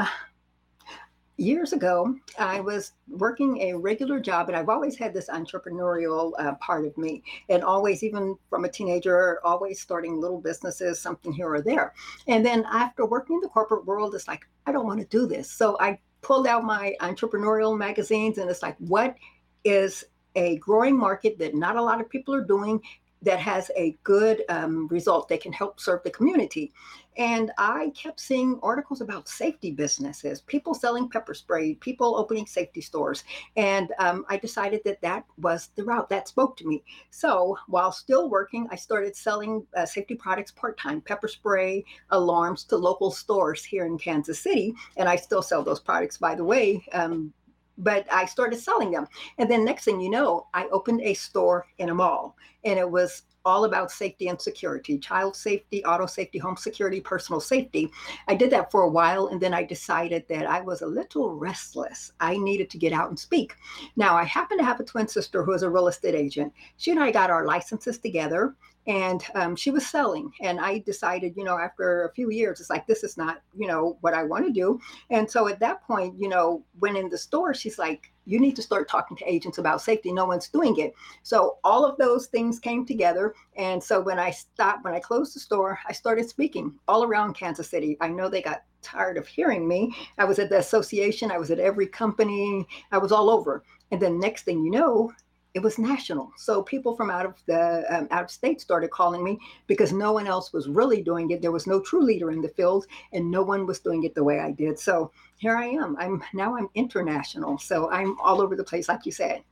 years 1.40 1.74
ago, 1.74 2.16
I 2.38 2.60
was 2.60 2.94
working 3.08 3.62
a 3.62 3.74
regular 3.74 4.20
job, 4.20 4.50
and 4.50 4.58
I've 4.58 4.70
always 4.70 4.98
had 4.98 5.14
this 5.14 5.30
entrepreneurial 5.30 6.34
uh, 6.38 6.56
part 6.56 6.86
of 6.86 6.98
me, 6.98 7.24
and 7.50 7.64
always, 7.64 8.04
even 8.04 8.38
from 8.50 8.66
a 8.66 8.70
teenager, 8.70 9.40
always 9.46 9.80
starting 9.80 10.20
little 10.20 10.42
businesses, 10.42 11.00
something 11.00 11.32
here 11.32 11.50
or 11.54 11.62
there. 11.62 11.94
And 12.28 12.46
then 12.46 12.66
after 12.72 13.06
working 13.06 13.36
in 13.38 13.42
the 13.42 13.48
corporate 13.48 13.86
world, 13.86 14.14
it's 14.16 14.28
like, 14.28 14.48
I 14.66 14.72
don't 14.72 14.86
want 14.86 15.00
to 15.00 15.08
do 15.08 15.26
this. 15.26 15.52
So 15.52 15.78
I 15.80 16.00
pulled 16.22 16.48
out 16.48 16.64
my 16.64 16.94
entrepreneurial 17.02 17.78
magazines, 17.78 18.38
and 18.38 18.50
it's 18.50 18.62
like, 18.62 18.76
what 18.80 19.16
is 19.64 20.06
a 20.36 20.58
growing 20.58 20.98
market 20.98 21.40
that 21.40 21.56
not 21.56 21.76
a 21.76 21.82
lot 21.82 22.00
of 22.00 22.10
people 22.10 22.36
are 22.36 22.44
doing 22.44 22.82
that 23.22 23.40
has 23.40 23.70
a 23.76 23.98
good 24.04 24.44
um, 24.50 24.88
result 24.88 25.28
that 25.30 25.42
can 25.42 25.52
help 25.52 25.80
serve 25.80 26.04
the 26.04 26.12
community. 26.12 26.72
And 27.18 27.52
I 27.58 27.92
kept 27.96 28.22
seeing 28.22 28.58
articles 28.64 29.02
about 29.02 29.28
safety 29.28 29.72
businesses, 29.72 30.40
people 30.40 30.74
selling 30.74 31.10
pepper 31.10 31.34
spray, 31.34 31.76
people 31.76 32.16
opening 32.16 32.46
safety 32.46 32.80
stores. 32.80 33.26
And 33.58 33.92
um, 34.00 34.26
I 34.30 34.38
decided 34.38 34.82
that 34.86 35.02
that 35.02 35.26
was 35.38 35.70
the 35.76 35.84
route 35.84 36.08
that 36.10 36.30
spoke 36.30 36.56
to 36.58 36.68
me. 36.68 36.82
So 37.10 37.58
while 37.68 37.92
still 37.92 38.30
working, 38.30 38.70
I 38.72 38.78
started 38.78 39.18
selling 39.18 39.68
uh, 39.76 39.86
safety 39.86 40.16
products 40.16 40.52
part 40.52 40.78
time, 40.80 41.02
pepper 41.02 41.28
spray, 41.28 41.84
alarms 42.12 42.64
to 42.66 42.78
local 42.78 43.12
stores 43.12 43.66
here 43.66 43.86
in 43.86 43.98
Kansas 43.98 44.40
City. 44.40 44.74
And 44.96 45.10
I 45.10 45.18
still 45.18 45.42
sell 45.42 45.62
those 45.62 45.82
products, 45.82 46.18
by 46.18 46.36
the 46.36 46.46
way. 46.46 46.86
Um, 46.94 47.34
but 47.80 48.06
I 48.12 48.26
started 48.26 48.60
selling 48.60 48.92
them. 48.92 49.08
And 49.38 49.50
then 49.50 49.66
next 49.66 49.86
thing 49.86 50.00
you 50.00 50.10
know, 50.10 50.48
I 50.54 50.68
opened 50.68 51.02
a 51.02 51.14
store 51.14 51.66
in 51.78 51.90
a 51.90 51.96
mall 51.96 52.36
and 52.64 52.78
it 52.78 52.90
was 52.90 53.24
all 53.46 53.64
about 53.64 53.90
safety 53.90 54.28
and 54.28 54.40
security 54.40 54.98
child 54.98 55.36
safety, 55.36 55.84
auto 55.86 56.06
safety, 56.06 56.38
home 56.38 56.58
security, 56.58 57.00
personal 57.00 57.40
safety. 57.40 57.90
I 58.28 58.36
did 58.36 58.52
that 58.52 58.70
for 58.70 58.82
a 58.82 58.90
while 58.90 59.28
and 59.28 59.40
then 59.40 59.54
I 59.54 59.64
decided 59.64 60.26
that 60.28 60.46
I 60.46 60.62
was 60.62 60.82
a 60.82 60.88
little 60.88 61.34
restless. 61.34 62.12
I 62.20 62.38
needed 62.38 62.70
to 62.72 62.78
get 62.78 62.94
out 62.94 63.10
and 63.10 63.18
speak. 63.18 63.56
Now, 63.96 64.16
I 64.16 64.24
happen 64.24 64.58
to 64.58 64.64
have 64.64 64.80
a 64.80 64.84
twin 64.84 65.08
sister 65.08 65.44
who 65.44 65.54
is 65.54 65.64
a 65.64 65.70
real 65.70 65.88
estate 65.88 66.16
agent. 66.16 66.54
She 66.78 66.92
and 66.92 67.00
I 67.00 67.12
got 67.12 67.32
our 67.32 67.46
licenses 67.46 67.98
together 67.98 68.56
and 68.90 69.24
um, 69.36 69.56
she 69.56 69.70
was 69.70 69.86
selling 69.86 70.32
and 70.42 70.60
i 70.60 70.80
decided 70.80 71.34
you 71.38 71.44
know 71.44 71.58
after 71.58 72.06
a 72.06 72.14
few 72.14 72.32
years 72.32 72.60
it's 72.60 72.72
like 72.72 72.88
this 72.88 73.04
is 73.04 73.18
not 73.18 73.42
you 73.56 73.68
know 73.68 73.98
what 74.02 74.16
i 74.16 74.24
want 74.24 74.46
to 74.46 74.52
do. 74.52 74.80
And 75.12 75.30
so 75.30 75.48
at 75.48 75.60
that 75.60 75.84
point 75.84 76.20
you 76.20 76.28
know 76.28 76.64
when 76.80 76.96
in 76.96 77.10
the 77.10 77.18
store 77.18 77.54
she's 77.54 77.78
like 77.78 78.12
you 78.26 78.40
need 78.40 78.56
to 78.56 78.62
start 78.62 78.88
talking 78.88 79.18
to 79.18 79.32
agents 79.32 79.58
about 79.58 79.82
safety. 79.82 80.12
No 80.12 80.26
one's 80.26 80.50
doing 80.50 80.78
it. 80.78 80.94
So 81.24 81.58
all 81.64 81.84
of 81.84 81.98
those 81.98 82.28
things 82.28 82.60
came 82.60 82.86
together 82.86 83.36
and 83.58 83.82
so 83.82 84.02
when 84.02 84.20
i 84.20 84.32
stopped 84.32 84.84
when 84.84 84.94
i 84.94 85.00
closed 85.00 85.36
the 85.36 85.40
store 85.40 85.80
i 85.88 85.94
started 85.94 86.28
speaking 86.28 86.74
all 86.88 87.04
around 87.04 87.36
kansas 87.36 87.70
city. 87.70 87.98
I 88.02 88.08
know 88.10 88.28
they 88.28 88.42
got 88.42 88.64
tired 88.82 89.18
of 89.18 89.28
hearing 89.28 89.68
me. 89.68 89.94
I 90.18 90.26
was 90.26 90.40
at 90.40 90.50
the 90.50 90.58
association 90.60 91.32
i 91.32 91.38
was 91.38 91.52
at 91.52 91.60
every 91.60 91.88
company 91.88 92.66
i 92.92 92.98
was 92.98 93.12
all 93.12 93.30
over. 93.30 93.64
And 93.92 94.02
then 94.02 94.20
next 94.20 94.44
thing 94.44 94.64
you 94.64 94.72
know 94.72 95.12
it 95.54 95.62
was 95.62 95.80
national. 95.80 96.32
So 96.38 96.62
people 96.62 96.96
from 96.96 97.10
out 97.10 97.26
of 97.26 97.34
the 97.46 97.84
um, 97.90 98.08
out 98.12 98.24
of 98.24 98.32
state 98.32 98.62
started 98.62 98.92
calling 98.92 99.24
me 99.24 99.40
because 99.68 99.92
no 99.92 100.12
one 100.12 100.28
else 100.28 100.54
was 100.54 100.68
really 100.68 101.02
doing 101.02 101.32
it. 101.32 101.42
There 101.42 101.52
was 101.52 101.68
no 101.68 101.82
true 101.82 102.04
leader 102.04 102.32
in 102.32 102.42
the 102.42 102.50
field, 102.50 102.86
and 103.14 103.32
no 103.32 103.42
one 103.42 103.66
was 103.66 103.80
doing 103.80 104.04
it 104.04 104.14
the 104.14 104.24
way 104.24 104.40
I 104.40 104.52
did. 104.52 104.80
So 104.80 105.12
here 105.38 105.56
I 105.56 105.66
am. 105.66 105.96
I'm 105.98 106.24
now 106.34 106.56
I'm 106.56 106.70
international. 106.76 107.58
So 107.58 107.90
I'm 107.92 108.20
all 108.20 108.42
over 108.42 108.56
the 108.56 108.64
place, 108.64 108.88
like 108.88 109.06
you 109.06 109.12
said. 109.12 109.44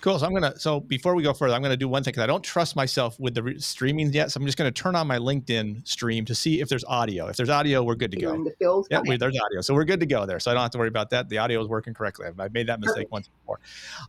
Cool. 0.00 0.18
So 0.18 0.26
I'm 0.26 0.32
gonna. 0.32 0.58
So 0.58 0.80
before 0.80 1.14
we 1.14 1.22
go 1.22 1.32
further, 1.32 1.54
I'm 1.54 1.62
gonna 1.62 1.76
do 1.76 1.88
one 1.88 2.02
thing 2.02 2.12
because 2.12 2.22
I 2.22 2.26
don't 2.26 2.42
trust 2.42 2.76
myself 2.76 3.18
with 3.18 3.34
the 3.34 3.42
re- 3.42 3.58
streaming 3.58 4.12
yet. 4.12 4.30
So 4.30 4.38
I'm 4.40 4.46
just 4.46 4.56
gonna 4.56 4.70
turn 4.70 4.94
on 4.94 5.06
my 5.06 5.18
LinkedIn 5.18 5.86
stream 5.86 6.24
to 6.26 6.34
see 6.34 6.60
if 6.60 6.68
there's 6.68 6.84
audio. 6.84 7.26
If 7.28 7.36
there's 7.36 7.50
audio, 7.50 7.82
we're 7.82 7.96
good 7.96 8.12
to 8.12 8.20
You're 8.20 8.30
go. 8.30 8.36
in 8.36 8.44
the 8.44 8.52
field. 8.58 8.86
Yeah, 8.90 9.00
we, 9.06 9.16
there's 9.16 9.38
audio, 9.38 9.60
so 9.60 9.74
we're 9.74 9.84
good 9.84 10.00
to 10.00 10.06
go 10.06 10.26
there. 10.26 10.40
So 10.40 10.50
I 10.50 10.54
don't 10.54 10.62
have 10.62 10.70
to 10.72 10.78
worry 10.78 10.88
about 10.88 11.10
that. 11.10 11.28
The 11.28 11.38
audio 11.38 11.60
is 11.60 11.68
working 11.68 11.92
correctly. 11.94 12.26
I've, 12.26 12.38
I've 12.38 12.52
made 12.52 12.66
that 12.68 12.80
mistake 12.80 12.94
Perfect. 12.94 13.12
once 13.12 13.28
before. 13.28 13.60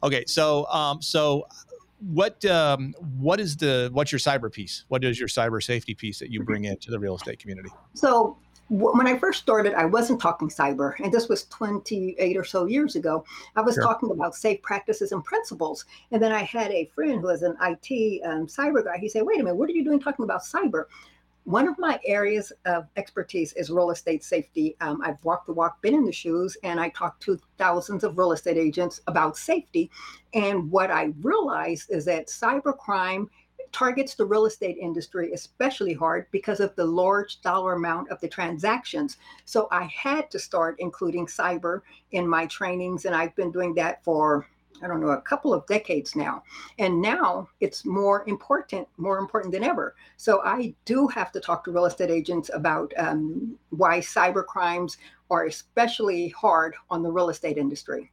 Okay, 0.03 0.23
so 0.27 0.65
um, 0.67 1.01
so 1.01 1.47
what 1.99 2.43
um, 2.45 2.93
what 3.19 3.39
is 3.39 3.57
the 3.57 3.89
what's 3.93 4.11
your 4.11 4.19
cyber 4.19 4.51
piece? 4.51 4.85
What 4.87 5.03
is 5.03 5.19
your 5.19 5.29
cyber 5.29 5.61
safety 5.63 5.93
piece 5.93 6.19
that 6.19 6.31
you 6.31 6.43
bring 6.43 6.65
into 6.65 6.91
the 6.91 6.99
real 6.99 7.15
estate 7.15 7.39
community? 7.39 7.69
So 7.93 8.37
when 8.71 9.05
I 9.05 9.17
first 9.17 9.41
started, 9.41 9.73
I 9.73 9.83
wasn't 9.83 10.21
talking 10.21 10.47
cyber, 10.47 10.97
and 11.03 11.11
this 11.11 11.27
was 11.27 11.43
28 11.47 12.37
or 12.37 12.45
so 12.45 12.65
years 12.67 12.95
ago. 12.95 13.25
I 13.57 13.61
was 13.61 13.75
Sure. 13.75 13.83
talking 13.83 14.11
about 14.11 14.33
safe 14.33 14.61
practices 14.61 15.11
and 15.11 15.21
principles. 15.25 15.83
And 16.11 16.23
then 16.23 16.31
I 16.31 16.43
had 16.43 16.71
a 16.71 16.85
friend 16.95 17.19
who 17.19 17.27
was 17.27 17.41
an 17.41 17.57
IT 17.61 18.21
um, 18.23 18.47
cyber 18.47 18.81
guy. 18.81 18.97
He 18.97 19.09
said, 19.09 19.23
Wait 19.23 19.41
a 19.41 19.43
minute, 19.43 19.57
what 19.57 19.69
are 19.69 19.73
you 19.73 19.83
doing 19.83 19.99
talking 19.99 20.23
about 20.23 20.43
cyber? 20.43 20.85
One 21.43 21.67
of 21.67 21.77
my 21.79 21.99
areas 22.05 22.53
of 22.65 22.87
expertise 22.95 23.51
is 23.53 23.69
real 23.69 23.89
estate 23.89 24.23
safety. 24.23 24.77
Um, 24.79 25.01
I've 25.03 25.21
walked 25.25 25.47
the 25.47 25.53
walk, 25.53 25.81
been 25.81 25.95
in 25.95 26.05
the 26.05 26.11
shoes, 26.13 26.55
and 26.63 26.79
I 26.79 26.89
talked 26.89 27.23
to 27.23 27.39
thousands 27.57 28.05
of 28.05 28.17
real 28.17 28.31
estate 28.31 28.57
agents 28.57 29.01
about 29.07 29.35
safety. 29.37 29.91
And 30.33 30.71
what 30.71 30.91
I 30.91 31.13
realized 31.21 31.89
is 31.89 32.05
that 32.05 32.27
cybercrime 32.27 33.27
targets 33.71 34.15
the 34.15 34.25
real 34.25 34.45
estate 34.45 34.77
industry 34.77 35.31
especially 35.33 35.93
hard 35.93 36.25
because 36.31 36.59
of 36.59 36.75
the 36.75 36.85
large 36.85 37.41
dollar 37.41 37.73
amount 37.73 38.09
of 38.09 38.19
the 38.21 38.27
transactions. 38.27 39.17
So 39.45 39.67
I 39.71 39.83
had 39.83 40.29
to 40.31 40.39
start 40.39 40.75
including 40.79 41.27
cyber 41.27 41.81
in 42.11 42.27
my 42.27 42.45
trainings, 42.47 43.05
and 43.05 43.15
I've 43.15 43.35
been 43.35 43.51
doing 43.51 43.73
that 43.75 44.03
for 44.03 44.47
I 44.83 44.87
don't 44.87 44.99
know, 44.99 45.09
a 45.09 45.21
couple 45.21 45.53
of 45.53 45.65
decades 45.67 46.15
now. 46.15 46.43
And 46.79 47.01
now 47.01 47.47
it's 47.59 47.85
more 47.85 48.23
important, 48.27 48.87
more 48.97 49.19
important 49.19 49.53
than 49.53 49.63
ever. 49.63 49.95
So 50.17 50.41
I 50.43 50.73
do 50.85 51.07
have 51.07 51.31
to 51.33 51.39
talk 51.39 51.63
to 51.65 51.71
real 51.71 51.85
estate 51.85 52.09
agents 52.09 52.49
about 52.51 52.91
um, 52.97 53.57
why 53.69 53.99
cyber 53.99 54.43
crimes 54.43 54.97
are 55.29 55.45
especially 55.45 56.29
hard 56.29 56.73
on 56.89 57.03
the 57.03 57.11
real 57.11 57.29
estate 57.29 57.57
industry. 57.57 58.11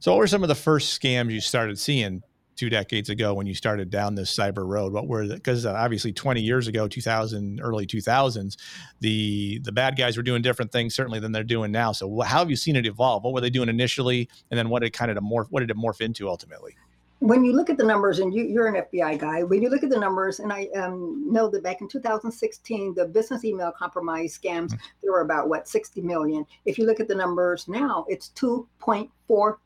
So 0.00 0.12
what 0.12 0.18
were 0.18 0.26
some 0.26 0.42
of 0.42 0.48
the 0.48 0.54
first 0.54 1.00
scams 1.00 1.30
you 1.30 1.40
started 1.40 1.78
seeing 1.78 2.22
two 2.60 2.68
decades 2.68 3.08
ago 3.08 3.32
when 3.32 3.46
you 3.46 3.54
started 3.54 3.88
down 3.90 4.14
this 4.14 4.36
cyber 4.36 4.66
road? 4.66 4.92
What 4.92 5.08
were 5.08 5.26
because 5.26 5.64
obviously 5.64 6.12
20 6.12 6.42
years 6.42 6.68
ago, 6.68 6.86
2000, 6.86 7.60
early 7.62 7.86
2000s, 7.86 8.56
the 9.00 9.58
the 9.60 9.72
bad 9.72 9.96
guys 9.96 10.16
were 10.18 10.22
doing 10.22 10.42
different 10.42 10.70
things 10.70 10.94
certainly 10.94 11.20
than 11.20 11.32
they're 11.32 11.42
doing 11.42 11.72
now. 11.72 11.92
So 11.92 12.20
how 12.20 12.40
have 12.40 12.50
you 12.50 12.56
seen 12.56 12.76
it 12.76 12.84
evolve? 12.84 13.24
What 13.24 13.32
were 13.32 13.40
they 13.40 13.50
doing 13.50 13.70
initially, 13.70 14.28
and 14.50 14.58
then 14.58 14.68
what 14.68 14.80
did 14.80 14.88
it 14.88 14.92
kind 14.92 15.10
of 15.10 15.16
morph? 15.24 15.46
What 15.48 15.60
did 15.60 15.70
it 15.70 15.76
morph 15.76 16.02
into 16.02 16.28
ultimately? 16.28 16.76
when 17.20 17.44
you 17.44 17.52
look 17.52 17.68
at 17.68 17.76
the 17.76 17.84
numbers, 17.84 18.18
and 18.18 18.32
you, 18.34 18.44
you're 18.44 18.66
an 18.66 18.82
FBI 18.82 19.18
guy, 19.18 19.42
when 19.42 19.62
you 19.62 19.68
look 19.68 19.82
at 19.82 19.90
the 19.90 19.98
numbers, 19.98 20.40
and 20.40 20.50
I 20.50 20.68
um, 20.74 21.22
know 21.30 21.50
that 21.50 21.62
back 21.62 21.82
in 21.82 21.88
2016, 21.88 22.94
the 22.94 23.04
business 23.04 23.44
email 23.44 23.70
compromise 23.72 24.38
scams, 24.42 24.74
there 25.02 25.12
were 25.12 25.20
about 25.20 25.50
what 25.50 25.68
60 25.68 26.00
million. 26.00 26.46
If 26.64 26.78
you 26.78 26.86
look 26.86 26.98
at 26.98 27.08
the 27.08 27.14
numbers 27.14 27.68
now, 27.68 28.06
it's 28.08 28.30
2.4 28.36 29.56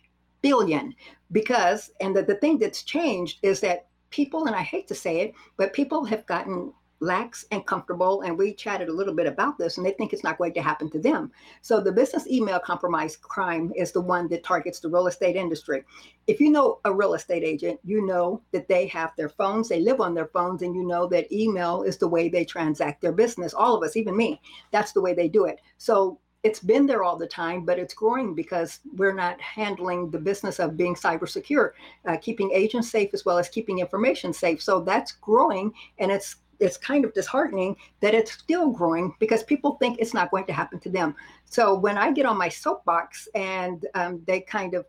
billion. 0.45 0.95
Because, 1.33 1.91
and 2.03 2.15
the, 2.15 2.23
the 2.23 2.37
thing 2.43 2.59
that's 2.59 2.83
changed 2.83 3.39
is 3.43 3.59
that 3.61 3.87
people, 4.11 4.45
and 4.47 4.55
I 4.55 4.63
hate 4.63 4.87
to 4.89 4.95
say 4.95 5.15
it, 5.23 5.35
but 5.57 5.73
people 5.73 6.05
have 6.05 6.27
gotten 6.27 6.73
lax 7.01 7.45
and 7.51 7.67
comfortable. 7.67 8.23
And 8.23 8.39
we 8.39 8.55
chatted 8.55 8.89
a 8.89 8.93
little 8.93 9.15
bit 9.15 9.27
about 9.27 9.59
this, 9.59 9.77
and 9.77 9.87
they 9.87 9.93
think 9.93 10.13
it's 10.13 10.23
not 10.23 10.39
going 10.39 10.55
to 10.55 10.63
happen 10.63 10.91
to 10.91 11.01
them. 11.01 11.33
So 11.61 11.81
the 11.81 11.93
business 11.93 12.27
email 12.27 12.59
compromise 12.59 13.17
crime 13.17 13.73
is 13.75 13.91
the 13.93 14.01
one 14.01 14.29
that 14.29 14.45
targets 14.45 14.81
the 14.81 14.89
real 14.89 15.07
estate 15.07 15.37
industry. 15.37 15.83
If 16.27 16.41
you 16.41 16.51
know 16.51 16.79
a 16.85 16.93
real 16.93 17.15
estate 17.15 17.43
agent, 17.43 17.81
you 17.85 18.07
know 18.07 18.43
that 18.53 18.69
they 18.69 18.87
have 18.89 19.13
their 19.17 19.29
phones, 19.29 19.69
they 19.69 19.81
live 19.81 20.01
on 20.01 20.15
their 20.15 20.29
phones, 20.29 20.63
and 20.63 20.75
you 20.75 20.87
know 20.87 21.07
that 21.09 21.33
email 21.33 21.83
is 21.83 21.99
the 21.99 22.09
way 22.09 22.29
they 22.29 22.45
transact 22.45 23.01
their 23.01 23.13
business. 23.13 23.55
All 23.55 23.75
of 23.77 23.83
us, 23.83 23.97
even 23.97 24.17
me, 24.17 24.41
that's 24.71 24.93
the 24.93 25.03
way 25.03 25.15
they 25.15 25.29
do 25.29 25.47
it. 25.47 25.61
So 25.79 26.21
it's 26.45 26.61
been 26.61 26.87
there 26.87 27.03
all 27.03 27.17
the 27.17 27.27
time, 27.27 27.65
but 27.65 27.79
it's 27.79 27.95
growing 27.95 28.35
because 28.35 28.81
we're 28.97 29.15
not 29.15 29.41
handling 29.41 30.11
the 30.11 30.19
business 30.19 30.61
of 30.61 30.77
being 30.77 30.95
cyber 30.95 31.27
secure, 31.27 31.75
uh, 32.07 32.19
keeping 32.19 32.53
agents 32.53 32.91
safe 32.91 33.11
as 33.15 33.25
well 33.25 33.39
as 33.39 33.49
keeping 33.49 33.79
information 33.79 34.33
safe. 34.33 34.63
So 34.63 34.81
that's 34.81 35.13
growing, 35.13 35.73
and 35.99 36.13
it's 36.13 36.37
it's 36.61 36.77
kind 36.77 37.05
of 37.05 37.13
disheartening 37.15 37.77
that 38.01 38.15
it's 38.15 38.33
still 38.33 38.71
growing 38.71 39.15
because 39.19 39.43
people 39.43 39.77
think 39.77 39.99
it's 39.99 40.15
not 40.15 40.31
going 40.31 40.45
to 40.47 40.53
happen 40.53 40.79
to 40.81 40.89
them. 40.89 41.17
So 41.47 41.75
when 41.75 41.99
I 41.99 42.13
get 42.13 42.27
on 42.27 42.39
my 42.39 42.49
soapbox 42.49 43.27
and 43.35 43.85
um, 43.95 44.23
they 44.27 44.41
kind 44.41 44.75
of 44.75 44.87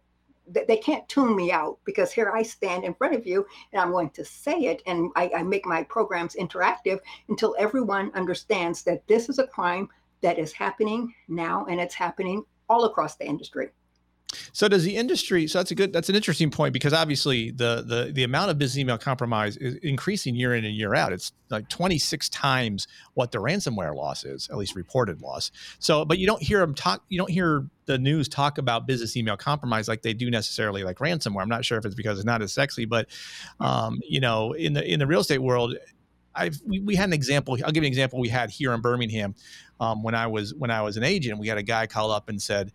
they 0.48 0.78
can't 0.78 1.08
tune 1.10 1.36
me 1.36 1.52
out 1.52 1.80
because 1.86 2.12
here 2.12 2.32
I 2.32 2.44
stand 2.44 2.84
in 2.84 2.94
front 2.94 3.16
of 3.16 3.26
you 3.26 3.48
and 3.74 3.82
I'm 3.82 3.92
going 3.92 4.12
to 4.12 4.24
say 4.24 4.60
it 4.66 4.84
and 4.86 5.10
I, 5.16 5.32
I 5.38 5.42
make 5.42 5.66
my 5.66 5.82
programs 5.82 6.36
interactive 6.36 7.00
until 7.30 7.56
everyone 7.58 8.12
understands 8.14 8.84
that 8.84 9.08
this 9.08 9.28
is 9.28 9.40
a 9.40 9.48
crime 9.48 9.90
that 10.26 10.40
is 10.40 10.52
happening 10.52 11.14
now 11.28 11.66
and 11.70 11.80
it's 11.80 11.94
happening 11.94 12.44
all 12.68 12.86
across 12.86 13.16
the 13.16 13.26
industry. 13.26 13.70
So 14.54 14.68
does 14.68 14.84
the 14.84 14.98
industry? 14.98 15.48
So 15.48 15.60
that's 15.60 15.70
a 15.70 15.76
good. 15.76 15.94
That's 15.94 16.10
an 16.10 16.16
interesting 16.16 16.50
point 16.50 16.74
because 16.74 16.94
obviously 16.94 17.52
the 17.52 17.84
the 17.88 18.12
the 18.12 18.24
amount 18.24 18.50
of 18.50 18.58
business 18.58 18.80
email 18.80 18.98
compromise 18.98 19.56
is 19.58 19.76
increasing 19.76 20.36
year 20.36 20.56
in 20.56 20.66
and 20.66 20.76
year 20.76 20.96
out. 20.96 21.14
It's 21.14 21.32
like 21.52 21.70
26 21.70 22.28
times 22.30 22.88
what 23.14 23.32
the 23.32 23.38
ransomware 23.38 23.96
loss 23.96 24.26
is, 24.26 24.50
at 24.50 24.58
least 24.58 24.76
reported 24.76 25.22
loss. 25.22 25.52
So, 25.78 26.04
but 26.04 26.18
you 26.18 26.26
don't 26.26 26.42
hear 26.42 26.60
them 26.60 26.74
talk. 26.74 27.04
You 27.08 27.20
don't 27.20 27.30
hear 27.30 27.68
the 27.86 28.00
news 28.00 28.28
talk 28.28 28.58
about 28.58 28.88
business 28.88 29.16
email 29.16 29.38
compromise 29.38 29.88
like 29.88 30.02
they 30.02 30.14
do 30.14 30.32
necessarily 30.32 30.84
like 30.84 30.98
ransomware. 30.98 31.44
I'm 31.44 31.48
not 31.48 31.64
sure 31.64 31.78
if 31.78 31.86
it's 31.86 31.96
because 31.96 32.18
it's 32.18 32.26
not 32.26 32.42
as 32.42 32.52
sexy, 32.52 32.86
but 32.86 33.08
um, 33.60 34.02
you 34.10 34.20
know, 34.20 34.54
in 34.54 34.74
the 34.74 34.84
in 34.92 35.00
the 35.00 35.08
real 35.08 35.22
estate 35.22 35.42
world, 35.42 35.76
I've 36.36 36.62
we, 36.66 36.80
we, 36.80 36.96
had 36.96 37.10
an 37.10 37.14
example. 37.14 37.58
I'll 37.64 37.72
give 37.72 37.84
you 37.84 37.88
an 37.88 37.94
example 37.94 38.20
we 38.20 38.30
had 38.30 38.50
here 38.50 38.74
in 38.74 38.82
Birmingham 38.82 39.36
um, 39.80 40.04
when 40.04 40.16
I 40.16 40.28
was 40.28 40.54
when 40.54 40.72
I 40.72 40.82
was 40.82 40.98
an 40.98 41.04
agent. 41.04 41.40
We 41.40 41.48
had 41.48 41.58
a 41.58 41.64
guy 41.64 41.88
call 41.88 42.12
up 42.12 42.30
and 42.30 42.42
said, 42.42 42.72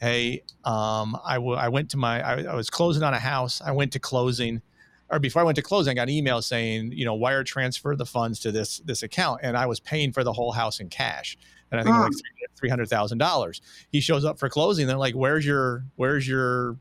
"Hey, 0.00 0.42
um, 0.64 1.18
I, 1.24 1.34
w- 1.34 1.56
I 1.56 1.68
went 1.68 1.90
to 1.90 1.96
my 1.96 2.22
I, 2.22 2.52
I 2.52 2.54
was 2.54 2.70
closing 2.70 3.02
on 3.02 3.14
a 3.14 3.18
house. 3.18 3.60
I 3.60 3.72
went 3.72 3.92
to 3.92 3.98
closing." 3.98 4.62
Or 5.10 5.18
before 5.18 5.40
I 5.40 5.44
went 5.46 5.56
to 5.56 5.62
closing, 5.62 5.92
I 5.92 5.94
got 5.94 6.02
an 6.02 6.10
email 6.10 6.42
saying, 6.42 6.92
you 6.92 7.06
know, 7.06 7.14
wire 7.14 7.42
transfer 7.42 7.96
the 7.96 8.04
funds 8.04 8.40
to 8.40 8.52
this 8.52 8.80
this 8.80 9.02
account, 9.02 9.40
and 9.42 9.56
I 9.56 9.64
was 9.64 9.80
paying 9.80 10.12
for 10.12 10.22
the 10.22 10.32
whole 10.34 10.52
house 10.52 10.80
in 10.80 10.90
cash 10.90 11.38
and 11.70 11.80
I 11.80 11.84
think 11.84 11.96
like 11.96 12.50
three 12.56 12.68
hundred 12.68 12.88
thousand 12.88 13.18
dollars. 13.18 13.60
He 13.90 14.00
shows 14.00 14.24
up 14.24 14.38
for 14.38 14.48
closing. 14.48 14.86
They're 14.86 14.96
like, 14.96 15.14
"Where's 15.14 15.44
your 15.44 15.84
Where's 15.96 16.26
your 16.26 16.78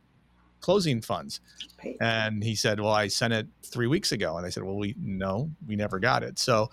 closing 0.61 1.01
funds?" 1.01 1.41
And 2.01 2.43
he 2.43 2.55
said, 2.55 2.79
"Well, 2.79 2.91
I 2.91 3.07
sent 3.07 3.33
it 3.33 3.47
three 3.63 3.87
weeks 3.87 4.11
ago." 4.11 4.37
And 4.37 4.45
I 4.45 4.49
said, 4.49 4.63
"Well, 4.63 4.77
we 4.77 4.95
no, 4.99 5.51
we 5.65 5.75
never 5.75 5.99
got 5.99 6.23
it." 6.23 6.39
So, 6.39 6.69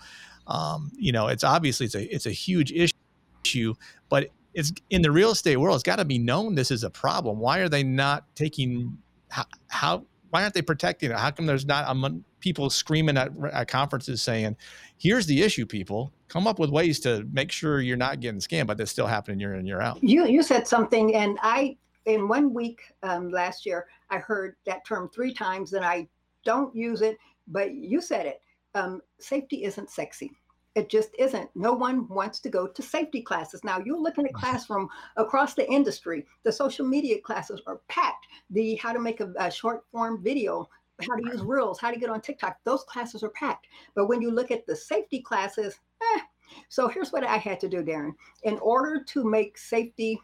um, 0.47 0.91
you 0.95 1.11
know, 1.11 1.27
it's 1.27 1.43
obviously 1.43 1.85
it's 1.85 1.95
a 1.95 2.13
it's 2.13 2.25
a 2.25 2.31
huge 2.31 2.71
issue, 2.71 3.73
but 4.09 4.29
it's 4.53 4.71
in 4.89 5.01
the 5.01 5.11
real 5.11 5.31
estate 5.31 5.57
world. 5.57 5.75
It's 5.75 5.83
got 5.83 5.97
to 5.97 6.05
be 6.05 6.17
known 6.17 6.55
this 6.55 6.71
is 6.71 6.83
a 6.83 6.89
problem. 6.89 7.39
Why 7.39 7.59
are 7.59 7.69
they 7.69 7.83
not 7.83 8.23
taking 8.35 8.97
how, 9.29 9.45
how 9.67 10.05
why 10.29 10.43
aren't 10.43 10.53
they 10.53 10.61
protecting 10.61 11.11
it? 11.11 11.17
How 11.17 11.31
come 11.31 11.45
there's 11.45 11.65
not 11.65 11.87
um, 11.87 12.23
people 12.39 12.69
screaming 12.69 13.17
at, 13.17 13.31
at 13.51 13.67
conferences 13.67 14.21
saying, 14.21 14.55
"Here's 14.97 15.25
the 15.25 15.41
issue, 15.41 15.65
people. 15.65 16.11
Come 16.27 16.47
up 16.47 16.59
with 16.59 16.69
ways 16.69 16.99
to 17.01 17.27
make 17.31 17.51
sure 17.51 17.81
you're 17.81 17.97
not 17.97 18.19
getting 18.19 18.39
scammed, 18.39 18.67
but 18.67 18.77
that's 18.77 18.91
still 18.91 19.07
happening 19.07 19.39
year 19.39 19.55
in 19.55 19.65
year 19.65 19.81
out." 19.81 20.03
You 20.03 20.25
you 20.27 20.43
said 20.43 20.67
something, 20.67 21.15
and 21.15 21.37
I 21.41 21.77
in 22.05 22.27
one 22.27 22.53
week 22.53 22.81
um, 23.03 23.29
last 23.29 23.65
year 23.65 23.87
I 24.09 24.17
heard 24.17 24.55
that 24.65 24.85
term 24.85 25.09
three 25.09 25.33
times, 25.33 25.73
and 25.73 25.83
I 25.83 26.07
don't 26.43 26.75
use 26.75 27.01
it, 27.01 27.17
but 27.47 27.73
you 27.73 28.01
said 28.01 28.25
it. 28.25 28.41
Um, 28.75 29.01
safety 29.19 29.63
isn't 29.63 29.89
sexy. 29.89 30.31
It 30.75 30.89
just 30.89 31.11
isn't. 31.17 31.49
No 31.55 31.71
one 31.71 32.07
wants 32.09 32.41
to 32.41 32.49
go 32.49 32.67
to 32.67 32.81
safety 32.81 33.21
classes. 33.21 33.63
Now 33.63 33.79
you're 33.79 33.99
looking 33.99 34.25
at 34.25 34.33
classroom 34.33 34.89
across 35.15 35.53
the 35.53 35.69
industry. 35.71 36.25
The 36.43 36.51
social 36.51 36.85
media 36.85 37.21
classes 37.21 37.61
are 37.65 37.79
packed. 37.87 38.27
The 38.49 38.75
how 38.75 38.91
to 38.91 38.99
make 38.99 39.21
a, 39.21 39.33
a 39.39 39.49
short 39.49 39.85
form 39.89 40.21
video, 40.21 40.69
how 41.01 41.15
to 41.15 41.23
use 41.31 41.41
reels, 41.41 41.79
how 41.79 41.91
to 41.91 41.99
get 41.99 42.09
on 42.09 42.19
TikTok, 42.19 42.57
those 42.65 42.83
classes 42.83 43.23
are 43.23 43.29
packed. 43.29 43.67
But 43.95 44.07
when 44.07 44.21
you 44.21 44.31
look 44.31 44.51
at 44.51 44.67
the 44.67 44.75
safety 44.75 45.21
classes, 45.21 45.79
eh. 46.01 46.19
So 46.67 46.89
here's 46.89 47.11
what 47.11 47.23
I 47.23 47.37
had 47.37 47.61
to 47.61 47.69
do, 47.69 47.81
Darren. 47.81 48.11
In 48.43 48.59
order 48.59 49.01
to 49.01 49.23
make 49.23 49.57
safety 49.57 50.19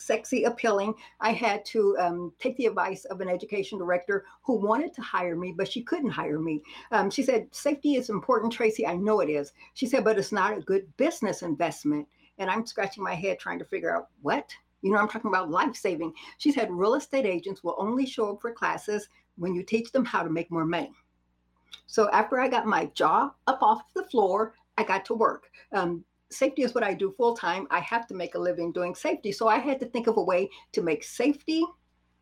sexy, 0.00 0.44
appealing, 0.44 0.94
I 1.20 1.32
had 1.32 1.64
to 1.66 1.96
um, 1.98 2.32
take 2.38 2.56
the 2.56 2.66
advice 2.66 3.04
of 3.06 3.20
an 3.20 3.28
education 3.28 3.78
director 3.78 4.24
who 4.42 4.54
wanted 4.54 4.94
to 4.94 5.02
hire 5.02 5.36
me, 5.36 5.52
but 5.52 5.70
she 5.70 5.82
couldn't 5.82 6.10
hire 6.10 6.38
me. 6.38 6.62
Um, 6.90 7.10
she 7.10 7.22
said, 7.22 7.48
Safety 7.52 7.94
is 7.94 8.10
important, 8.10 8.52
Tracey. 8.52 8.86
I 8.86 8.94
know 8.94 9.20
it 9.20 9.30
is. 9.30 9.52
She 9.74 9.86
said, 9.86 10.04
but 10.04 10.18
it's 10.18 10.32
not 10.32 10.56
a 10.56 10.62
good 10.62 10.86
business 10.96 11.42
investment. 11.42 12.06
And 12.38 12.50
I'm 12.50 12.66
scratching 12.66 13.02
my 13.02 13.14
head 13.14 13.38
trying 13.38 13.58
to 13.58 13.64
figure 13.64 13.94
out 13.94 14.08
what. 14.22 14.50
You 14.82 14.92
know, 14.92 14.98
I'm 14.98 15.08
talking 15.08 15.30
about 15.30 15.50
life 15.50 15.74
saving. 15.74 16.12
She 16.38 16.52
said, 16.52 16.70
real 16.70 16.94
estate 16.94 17.26
agents 17.26 17.64
will 17.64 17.74
only 17.78 18.06
show 18.06 18.32
up 18.32 18.40
for 18.40 18.52
classes 18.52 19.08
when 19.36 19.54
you 19.54 19.62
teach 19.62 19.90
them 19.90 20.04
how 20.04 20.22
to 20.22 20.30
make 20.30 20.50
more 20.50 20.64
money. 20.64 20.92
So 21.86 22.10
after 22.10 22.38
I 22.38 22.48
got 22.48 22.66
my 22.66 22.86
jaw 22.94 23.30
up 23.46 23.62
off 23.62 23.82
the 23.94 24.04
floor, 24.04 24.54
I 24.76 24.84
got 24.84 25.04
to 25.06 25.14
work. 25.14 25.50
Um, 25.72 26.04
safety 26.30 26.62
is 26.62 26.74
what 26.74 26.84
I 26.84 26.94
do 26.94 27.14
full 27.16 27.36
time. 27.36 27.66
I 27.70 27.80
have 27.80 28.06
to 28.08 28.14
make 28.14 28.34
a 28.34 28.38
living 28.38 28.72
doing 28.72 28.94
safety. 28.94 29.32
So 29.32 29.48
I 29.48 29.58
had 29.58 29.80
to 29.80 29.86
think 29.86 30.06
of 30.06 30.16
a 30.16 30.22
way 30.22 30.48
to 30.72 30.82
make 30.82 31.04
safety 31.04 31.64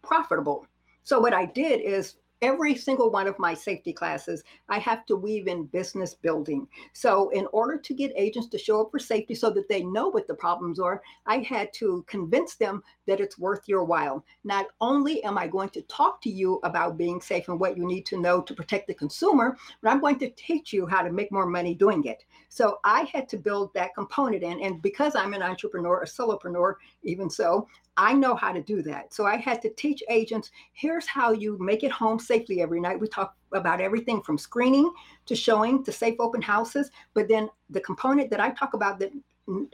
profitable. 0.03 0.67
So 1.03 1.21
what 1.21 1.35
I 1.35 1.47
did 1.47 1.81
is 1.81 2.17
every 2.43 2.75
single 2.75 3.11
one 3.11 3.27
of 3.27 3.39
my 3.39 3.55
safety 3.55 3.93
classes, 3.93 4.43
I 4.69 4.79
have 4.79 5.07
to 5.07 5.17
weave 5.17 5.47
in 5.47 5.65
business 5.65 6.15
building. 6.15 6.67
So, 6.93 7.31
in 7.31 7.47
order 7.53 7.79
to 7.79 7.95
get 7.95 8.13
agents 8.17 8.49
to 8.49 8.59
show 8.59 8.81
up 8.81 8.91
for 8.91 8.99
safety 8.99 9.35
so 9.35 9.51
that 9.51 9.69
they 9.69 9.83
know 9.83 10.09
what 10.09 10.27
the 10.27 10.35
problems 10.35 10.79
are, 10.79 11.03
I 11.27 11.39
had 11.39 11.73
to 11.75 12.05
convince 12.07 12.57
them 12.57 12.83
that 13.07 13.21
it's 13.21 13.39
worth 13.39 13.69
your 13.69 13.85
while. 13.85 14.25
Not 14.45 14.67
only 14.81 15.23
am 15.25 15.39
I 15.39 15.47
going 15.47 15.71
to 15.71 15.83
talk 15.83 16.21
to 16.23 16.31
you 16.31 16.61
about 16.63 16.99
being 16.99 17.21
safe 17.21 17.49
and 17.49 17.59
what 17.59 17.77
you 17.77 17.87
need 17.87 18.07
to 18.07 18.21
know 18.21 18.41
to 18.43 18.55
protect 18.55 18.87
the 18.87 18.95
consumer, 18.95 19.57
but 19.83 19.91
I'm 19.91 20.01
going 20.01 20.19
to 20.21 20.31
teach 20.31 20.73
you 20.73 20.87
how 20.87 21.03
to 21.03 21.13
make 21.13 21.33
more 21.33 21.47
money 21.47 21.75
doing 21.75 22.05
it. 22.05 22.25
So, 22.49 22.79
I 22.85 23.09
had 23.13 23.29
to 23.31 23.37
build 23.37 23.73
that 23.75 23.95
component 23.95 24.43
in. 24.43 24.61
And 24.63 24.83
because 24.83 25.15
I'm 25.15 25.35
an 25.35 25.43
entrepreneur, 25.43 26.03
a 26.03 26.07
solopreneur, 26.07 26.75
even 27.03 27.31
so, 27.31 27.69
I 27.97 28.13
know 28.13 28.35
how 28.35 28.53
to 28.53 28.63
do 28.63 28.83
that. 28.83 29.15
So 29.15 29.27
I 29.27 29.37
had 29.37 29.63
to 29.63 29.71
teach 29.71 30.03
agents 30.11 30.51
here's 30.75 31.07
how 31.07 31.33
you 31.33 31.57
make 31.59 31.83
it 31.83 31.91
home 31.91 32.19
safely 32.19 32.61
every 32.61 32.81
night. 32.81 33.01
We 33.01 33.09
talk 33.09 33.35
about 33.53 33.81
everything 33.81 34.23
from 34.23 34.37
screening 34.39 34.93
to 35.27 35.35
showing 35.35 35.83
to 35.85 35.93
safe 35.93 36.17
open 36.19 36.43
houses. 36.43 36.91
But 37.15 37.29
then 37.29 37.49
the 37.71 37.81
component 37.81 38.31
that 38.31 38.41
I 38.41 38.51
talk 38.51 38.75
about 38.75 38.99
that 38.99 39.13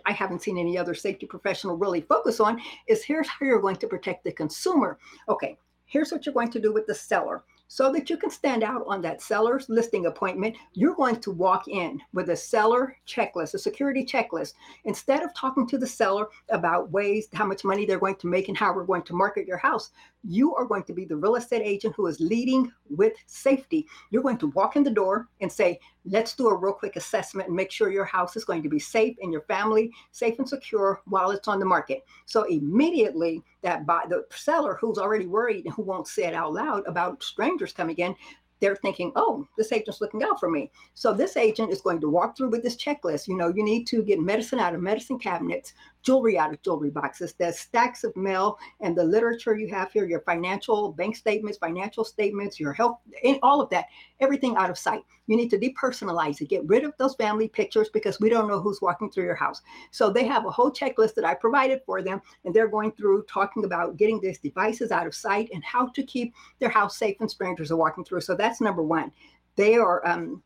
I 0.05 0.13
haven't 0.13 0.43
seen 0.43 0.59
any 0.59 0.77
other 0.77 0.95
safety 0.95 1.27
professional 1.27 1.77
really 1.77 2.03
focus 2.03 2.41
on 2.41 2.61
is 2.87 3.03
here's 3.03 3.29
how 3.29 3.47
you're 3.47 3.61
going 3.61 3.77
to 3.77 3.89
protect 3.89 4.23
the 4.25 4.33
consumer. 4.33 4.99
Okay, 5.29 5.57
here's 5.87 6.13
what 6.13 6.27
you're 6.27 6.35
going 6.35 6.51
to 6.51 6.61
do 6.61 6.73
with 6.73 6.87
the 6.87 6.95
seller 6.95 7.43
so 7.73 7.91
that 7.91 8.11
you 8.11 8.19
can 8.19 8.29
stand 8.29 8.63
out 8.63 8.85
on 8.87 9.01
that 9.01 9.23
seller's 9.23 9.67
listing 9.71 10.05
appointment, 10.05 10.55
you're 10.75 10.95
going 10.95 11.19
to 11.19 11.31
walk 11.31 11.69
in 11.69 11.99
with 12.13 12.29
a 12.29 12.37
seller 12.37 12.99
checklist, 13.09 13.55
a 13.55 13.59
security 13.59 14.05
checklist. 14.05 14.53
Instead 14.85 15.23
of 15.23 15.33
talking 15.33 15.67
to 15.67 15.79
the 15.79 15.87
seller 15.87 16.27
about 16.51 16.91
ways, 16.91 17.29
how 17.33 17.47
much 17.47 17.65
money 17.65 17.87
they're 17.87 17.99
going 17.99 18.17
to 18.17 18.27
make 18.27 18.49
and 18.49 18.59
how 18.59 18.75
we're 18.75 18.85
going 18.85 19.01
to 19.01 19.15
market 19.15 19.47
your 19.47 19.57
house, 19.57 19.93
you 20.25 20.55
are 20.55 20.65
going 20.65 20.85
to 20.85 20.93
be 20.93 21.05
the 21.05 21.17
real 21.17 21.37
estate 21.37 21.63
agent 21.65 21.95
who 21.97 22.07
is 22.07 22.21
leading 22.21 22.71
with 22.91 23.15
safety. 23.27 23.87
You're 24.11 24.23
going 24.23 24.39
to 24.39 24.49
walk 24.49 24.77
in 24.77 24.83
the 24.83 24.91
door 24.91 25.29
and 25.41 25.51
say, 25.51 25.81
let's 26.05 26.35
do 26.35 26.49
a 26.49 26.57
real 26.57 26.73
quick 26.73 26.97
assessment 26.97 27.49
and 27.49 27.57
make 27.57 27.71
sure 27.71 27.91
your 27.91 28.05
house 28.05 28.37
is 28.37 28.45
going 28.45 28.63
to 28.63 28.69
be 28.69 28.79
safe 28.79 29.17
and 29.23 29.33
your 29.33 29.43
family 29.43 29.91
safe 30.11 30.39
and 30.39 30.49
secure 30.49 31.03
while 31.07 31.31
it's 31.31 31.49
on 31.49 31.59
the 31.59 31.65
market. 31.65 32.05
So 32.27 32.43
immediately 32.45 33.43
that 33.63 33.87
the 33.87 34.25
seller 34.31 34.79
who's 34.81 34.99
already 34.99 35.27
worried 35.27 35.65
and 35.65 35.75
who 35.75 35.83
won't 35.83 36.09
say 36.09 36.25
it 36.25 36.35
out 36.35 36.53
loud 36.53 36.87
about 36.87 37.23
strangers 37.23 37.73
coming 37.73 37.97
in, 37.97 38.15
they're 38.61 38.77
thinking, 38.77 39.11
oh, 39.17 39.45
this 39.59 39.73
agent's 39.73 40.01
looking 40.01 40.23
out 40.23 40.39
for 40.39 40.49
me. 40.49 40.71
So 40.95 41.13
this 41.13 41.37
agent 41.37 41.73
is 41.73 41.81
going 41.81 42.01
to 42.01 42.09
walk 42.09 42.37
through 42.37 42.51
with 42.51 42.63
this 42.63 42.77
checklist. 42.77 43.27
You 43.27 43.37
know, 43.37 43.49
you 43.49 43.65
need 43.65 43.89
to 43.89 44.05
get 44.05 44.21
medicine 44.21 44.61
out 44.61 44.73
of 44.73 44.81
medicine 44.81 45.19
cabinets, 45.19 45.73
jewelry 46.03 46.39
out 46.39 46.53
of 46.53 46.63
jewelry 46.63 46.91
boxes, 46.91 47.35
There's 47.35 47.59
stacks 47.59 48.05
of 48.05 48.17
mail 48.17 48.59
and 48.81 48.97
the 48.97 49.05
literature 49.05 49.57
you 49.57 49.69
have 49.69 49.93
here, 49.93 50.05
your 50.05 50.21
financial 50.21 50.93
bank 50.93 51.17
statements, 51.17 51.59
financial 51.59 52.05
statements, 52.05 52.59
your 52.59 52.73
health, 52.73 52.99
and 53.25 53.39
all 53.43 53.61
of 53.61 53.71
that, 53.71 53.87
everything 54.21 54.57
out 54.57 54.71
of 54.71 54.79
sight. 54.79 55.03
You 55.27 55.37
need 55.37 55.51
to 55.51 55.59
depersonalize 55.59 56.41
it, 56.41 56.49
get 56.49 56.67
rid 56.67 56.85
of 56.85 56.93
those 56.99 57.15
family 57.15 57.49
pictures 57.49 57.89
because 57.89 58.21
we 58.21 58.29
don't 58.29 58.49
know 58.49 58.61
who's 58.61 58.83
walking 58.83 59.11
through 59.11 59.25
your 59.25 59.35
house. 59.35 59.63
So 59.91 60.11
they 60.11 60.27
have 60.27 60.47
a 60.47 60.51
whole 60.51 60.71
checklist 60.71 61.15
that 61.15 61.25
I 61.25 61.35
provided 61.35 61.81
for 61.87 62.03
them, 62.03 62.21
and 62.45 62.55
they're 62.55 62.69
going 62.69 62.93
through 62.93 63.25
talking 63.25 63.65
about 63.65 63.97
getting 63.97 64.21
these 64.21 64.39
devices 64.39 64.91
out 64.91 65.07
of 65.07 65.15
sight 65.15 65.51
and 65.55 65.65
how 65.65 65.87
to 65.87 66.03
keep 66.03 66.35
their 66.59 66.71
house 66.71 66.97
safe 66.97 67.19
when 67.19 67.29
strangers 67.29 67.71
are 67.71 67.77
walking 67.77 68.05
through. 68.05 68.21
So 68.21 68.35
that's 68.35 68.61
number 68.61 68.83
one. 68.83 69.13
They 69.57 69.77
are 69.77 70.07
um, 70.07 70.43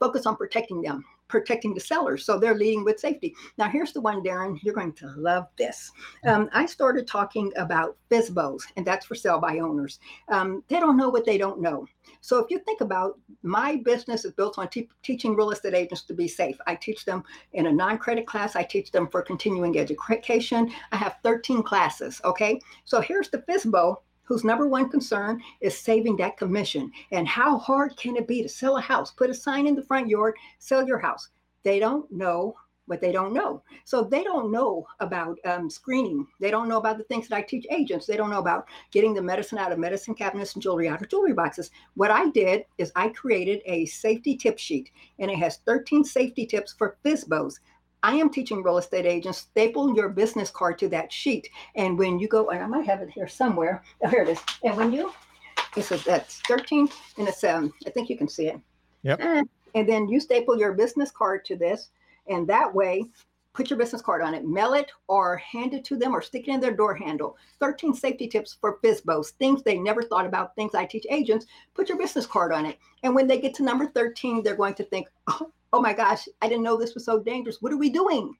focused 0.00 0.26
on 0.26 0.36
protecting 0.36 0.82
them 0.82 1.04
protecting 1.28 1.74
the 1.74 1.80
sellers. 1.80 2.24
So 2.24 2.38
they're 2.38 2.54
leading 2.54 2.84
with 2.84 2.98
safety. 2.98 3.34
Now, 3.56 3.68
here's 3.68 3.92
the 3.92 4.00
one, 4.00 4.22
Darren, 4.22 4.58
you're 4.62 4.74
going 4.74 4.94
to 4.94 5.12
love 5.16 5.46
this. 5.56 5.92
Um, 6.26 6.48
I 6.52 6.66
started 6.66 7.06
talking 7.06 7.52
about 7.56 7.96
FSBOs, 8.10 8.62
and 8.76 8.86
that's 8.86 9.06
for 9.06 9.14
sale 9.14 9.38
by 9.38 9.58
owners. 9.58 10.00
Um, 10.28 10.64
they 10.68 10.80
don't 10.80 10.96
know 10.96 11.08
what 11.08 11.24
they 11.24 11.38
don't 11.38 11.60
know. 11.60 11.86
So 12.20 12.38
if 12.38 12.50
you 12.50 12.58
think 12.60 12.80
about 12.80 13.18
my 13.42 13.76
business 13.76 14.24
is 14.24 14.32
built 14.32 14.58
on 14.58 14.68
te- 14.68 14.88
teaching 15.02 15.36
real 15.36 15.50
estate 15.50 15.74
agents 15.74 16.02
to 16.02 16.14
be 16.14 16.26
safe. 16.26 16.56
I 16.66 16.74
teach 16.74 17.04
them 17.04 17.22
in 17.52 17.66
a 17.66 17.72
non-credit 17.72 18.26
class. 18.26 18.56
I 18.56 18.62
teach 18.62 18.90
them 18.90 19.08
for 19.08 19.22
continuing 19.22 19.78
education. 19.78 20.70
I 20.92 20.96
have 20.96 21.16
13 21.22 21.62
classes. 21.62 22.20
Okay. 22.24 22.60
So 22.84 23.00
here's 23.00 23.30
the 23.30 23.38
FSBO 23.38 23.98
whose 24.28 24.44
number 24.44 24.68
one 24.68 24.90
concern 24.90 25.42
is 25.60 25.76
saving 25.76 26.16
that 26.18 26.36
commission. 26.36 26.92
And 27.10 27.26
how 27.26 27.56
hard 27.56 27.96
can 27.96 28.14
it 28.16 28.28
be 28.28 28.42
to 28.42 28.48
sell 28.48 28.76
a 28.76 28.80
house? 28.80 29.10
Put 29.10 29.30
a 29.30 29.34
sign 29.34 29.66
in 29.66 29.74
the 29.74 29.82
front 29.82 30.08
yard, 30.08 30.36
sell 30.58 30.86
your 30.86 30.98
house. 30.98 31.30
They 31.62 31.78
don't 31.78 32.10
know 32.12 32.54
what 32.84 33.00
they 33.00 33.12
don't 33.12 33.34
know. 33.34 33.62
So 33.84 34.02
they 34.02 34.24
don't 34.24 34.50
know 34.50 34.86
about 35.00 35.38
um, 35.44 35.70
screening. 35.70 36.26
They 36.40 36.50
don't 36.50 36.68
know 36.68 36.78
about 36.78 36.98
the 36.98 37.04
things 37.04 37.28
that 37.28 37.36
I 37.36 37.42
teach 37.42 37.66
agents. 37.70 38.06
They 38.06 38.16
don't 38.16 38.30
know 38.30 38.38
about 38.38 38.66
getting 38.90 39.14
the 39.14 39.22
medicine 39.22 39.58
out 39.58 39.72
of 39.72 39.78
medicine 39.78 40.14
cabinets 40.14 40.54
and 40.54 40.62
jewelry 40.62 40.88
out 40.88 41.02
of 41.02 41.08
jewelry 41.08 41.34
boxes. 41.34 41.70
What 41.94 42.10
I 42.10 42.30
did 42.30 42.64
is 42.78 42.92
I 42.96 43.08
created 43.10 43.60
a 43.66 43.86
safety 43.86 44.36
tip 44.36 44.58
sheet, 44.58 44.90
and 45.18 45.30
it 45.30 45.38
has 45.38 45.58
13 45.66 46.02
safety 46.04 46.46
tips 46.46 46.74
for 46.76 46.96
FSBOs. 47.04 47.60
I 48.02 48.14
am 48.14 48.30
teaching 48.30 48.62
real 48.62 48.78
estate 48.78 49.06
agents, 49.06 49.38
staple 49.38 49.94
your 49.94 50.08
business 50.08 50.50
card 50.50 50.78
to 50.78 50.88
that 50.88 51.12
sheet. 51.12 51.48
And 51.74 51.98
when 51.98 52.18
you 52.18 52.28
go, 52.28 52.50
and 52.50 52.62
I 52.62 52.66
might 52.66 52.86
have 52.86 53.02
it 53.02 53.10
here 53.10 53.28
somewhere. 53.28 53.82
Oh, 54.04 54.08
here 54.08 54.22
it 54.22 54.28
is. 54.28 54.40
And 54.64 54.76
when 54.76 54.92
you, 54.92 55.12
this 55.74 55.90
is 55.92 56.04
that's 56.04 56.40
13, 56.42 56.88
and 57.18 57.28
it's, 57.28 57.42
um, 57.44 57.72
I 57.86 57.90
think 57.90 58.08
you 58.08 58.16
can 58.16 58.28
see 58.28 58.48
it. 58.48 58.60
Yep. 59.02 59.20
And 59.74 59.88
then 59.88 60.08
you 60.08 60.20
staple 60.20 60.58
your 60.58 60.72
business 60.72 61.10
card 61.10 61.44
to 61.46 61.56
this. 61.56 61.90
And 62.28 62.46
that 62.48 62.72
way, 62.74 63.04
put 63.52 63.70
your 63.70 63.78
business 63.78 64.02
card 64.02 64.22
on 64.22 64.34
it, 64.34 64.46
mail 64.46 64.74
it 64.74 64.90
or 65.08 65.36
hand 65.38 65.74
it 65.74 65.84
to 65.84 65.96
them 65.96 66.14
or 66.14 66.22
stick 66.22 66.46
it 66.46 66.52
in 66.52 66.60
their 66.60 66.74
door 66.74 66.94
handle. 66.94 67.36
13 67.60 67.92
safety 67.94 68.28
tips 68.28 68.56
for 68.60 68.78
FSBOs, 68.78 69.30
things 69.30 69.62
they 69.62 69.78
never 69.78 70.02
thought 70.02 70.26
about, 70.26 70.54
things 70.54 70.74
I 70.74 70.84
teach 70.84 71.06
agents. 71.10 71.46
Put 71.74 71.88
your 71.88 71.98
business 71.98 72.26
card 72.26 72.52
on 72.52 72.66
it. 72.66 72.78
And 73.02 73.14
when 73.14 73.26
they 73.26 73.40
get 73.40 73.54
to 73.54 73.64
number 73.64 73.86
13, 73.86 74.42
they're 74.42 74.54
going 74.54 74.74
to 74.74 74.84
think, 74.84 75.08
oh, 75.26 75.50
oh 75.72 75.80
my 75.80 75.92
gosh, 75.92 76.28
I 76.42 76.48
didn't 76.48 76.64
know 76.64 76.76
this 76.76 76.94
was 76.94 77.04
so 77.04 77.20
dangerous. 77.20 77.60
What 77.60 77.72
are 77.72 77.78
we 77.78 77.90
doing? 77.90 78.34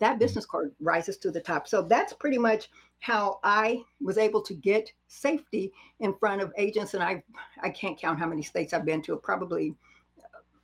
That 0.00 0.16
mm. 0.16 0.20
business 0.20 0.46
card 0.46 0.72
rises 0.80 1.16
to 1.18 1.30
the 1.30 1.40
top. 1.40 1.68
So 1.68 1.82
that's 1.82 2.12
pretty 2.12 2.38
much 2.38 2.70
how 3.00 3.38
I 3.44 3.82
was 4.00 4.18
able 4.18 4.42
to 4.42 4.54
get 4.54 4.90
safety 5.06 5.72
in 6.00 6.14
front 6.14 6.42
of 6.42 6.52
agents. 6.56 6.94
And 6.94 7.02
I 7.02 7.22
I 7.62 7.70
can't 7.70 7.98
count 7.98 8.18
how 8.18 8.26
many 8.26 8.42
states 8.42 8.72
I've 8.72 8.84
been 8.84 9.02
to, 9.02 9.16
probably 9.16 9.74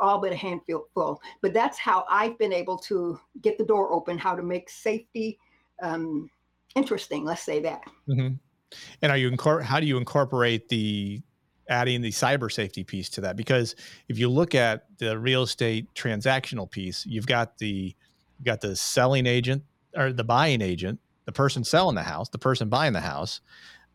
all 0.00 0.20
but 0.20 0.33
a 0.33 0.37
handful 0.37 0.88
full. 0.94 1.20
But 1.40 1.53
that's 1.53 1.79
how 1.79 2.05
I've 2.11 2.38
been 2.38 2.53
able 2.53 2.79
to 2.79 3.18
get 3.42 3.59
the 3.59 3.64
door 3.64 3.92
open, 3.92 4.18
how 4.18 4.35
to 4.35 4.42
make 4.42 4.68
safety 4.68 5.38
um, 5.83 6.31
interesting. 6.74 7.24
Let's 7.24 7.42
say 7.42 7.61
that. 7.61 7.83
Mm-hmm. 8.09 8.35
And 9.03 9.12
are 9.12 9.16
you 9.16 9.31
incor- 9.31 9.62
how 9.62 9.81
do 9.81 9.87
you 9.87 9.96
incorporate 9.96 10.68
the 10.68 11.22
adding 11.68 12.00
the 12.00 12.11
cyber 12.11 12.50
safety 12.50 12.85
piece 12.85 13.09
to 13.11 13.20
that? 13.22 13.37
Because 13.37 13.74
if 14.09 14.18
you 14.18 14.29
look 14.29 14.55
at 14.55 14.87
the 14.98 15.18
real 15.18 15.42
estate 15.42 15.92
transactional 15.94 16.70
piece, 16.70 17.05
you've 17.07 17.27
got 17.27 17.59
the 17.59 17.94
you've 18.38 18.44
got 18.44 18.61
the 18.61 18.77
selling 18.77 19.27
agent 19.27 19.62
or 19.96 20.12
the 20.12 20.24
buying 20.24 20.61
agent, 20.61 21.00
the 21.24 21.33
person 21.33 21.64
selling 21.64 21.94
the 21.94 22.03
house, 22.03 22.29
the 22.29 22.38
person 22.38 22.68
buying 22.68 22.92
the 22.92 23.00
house, 23.00 23.40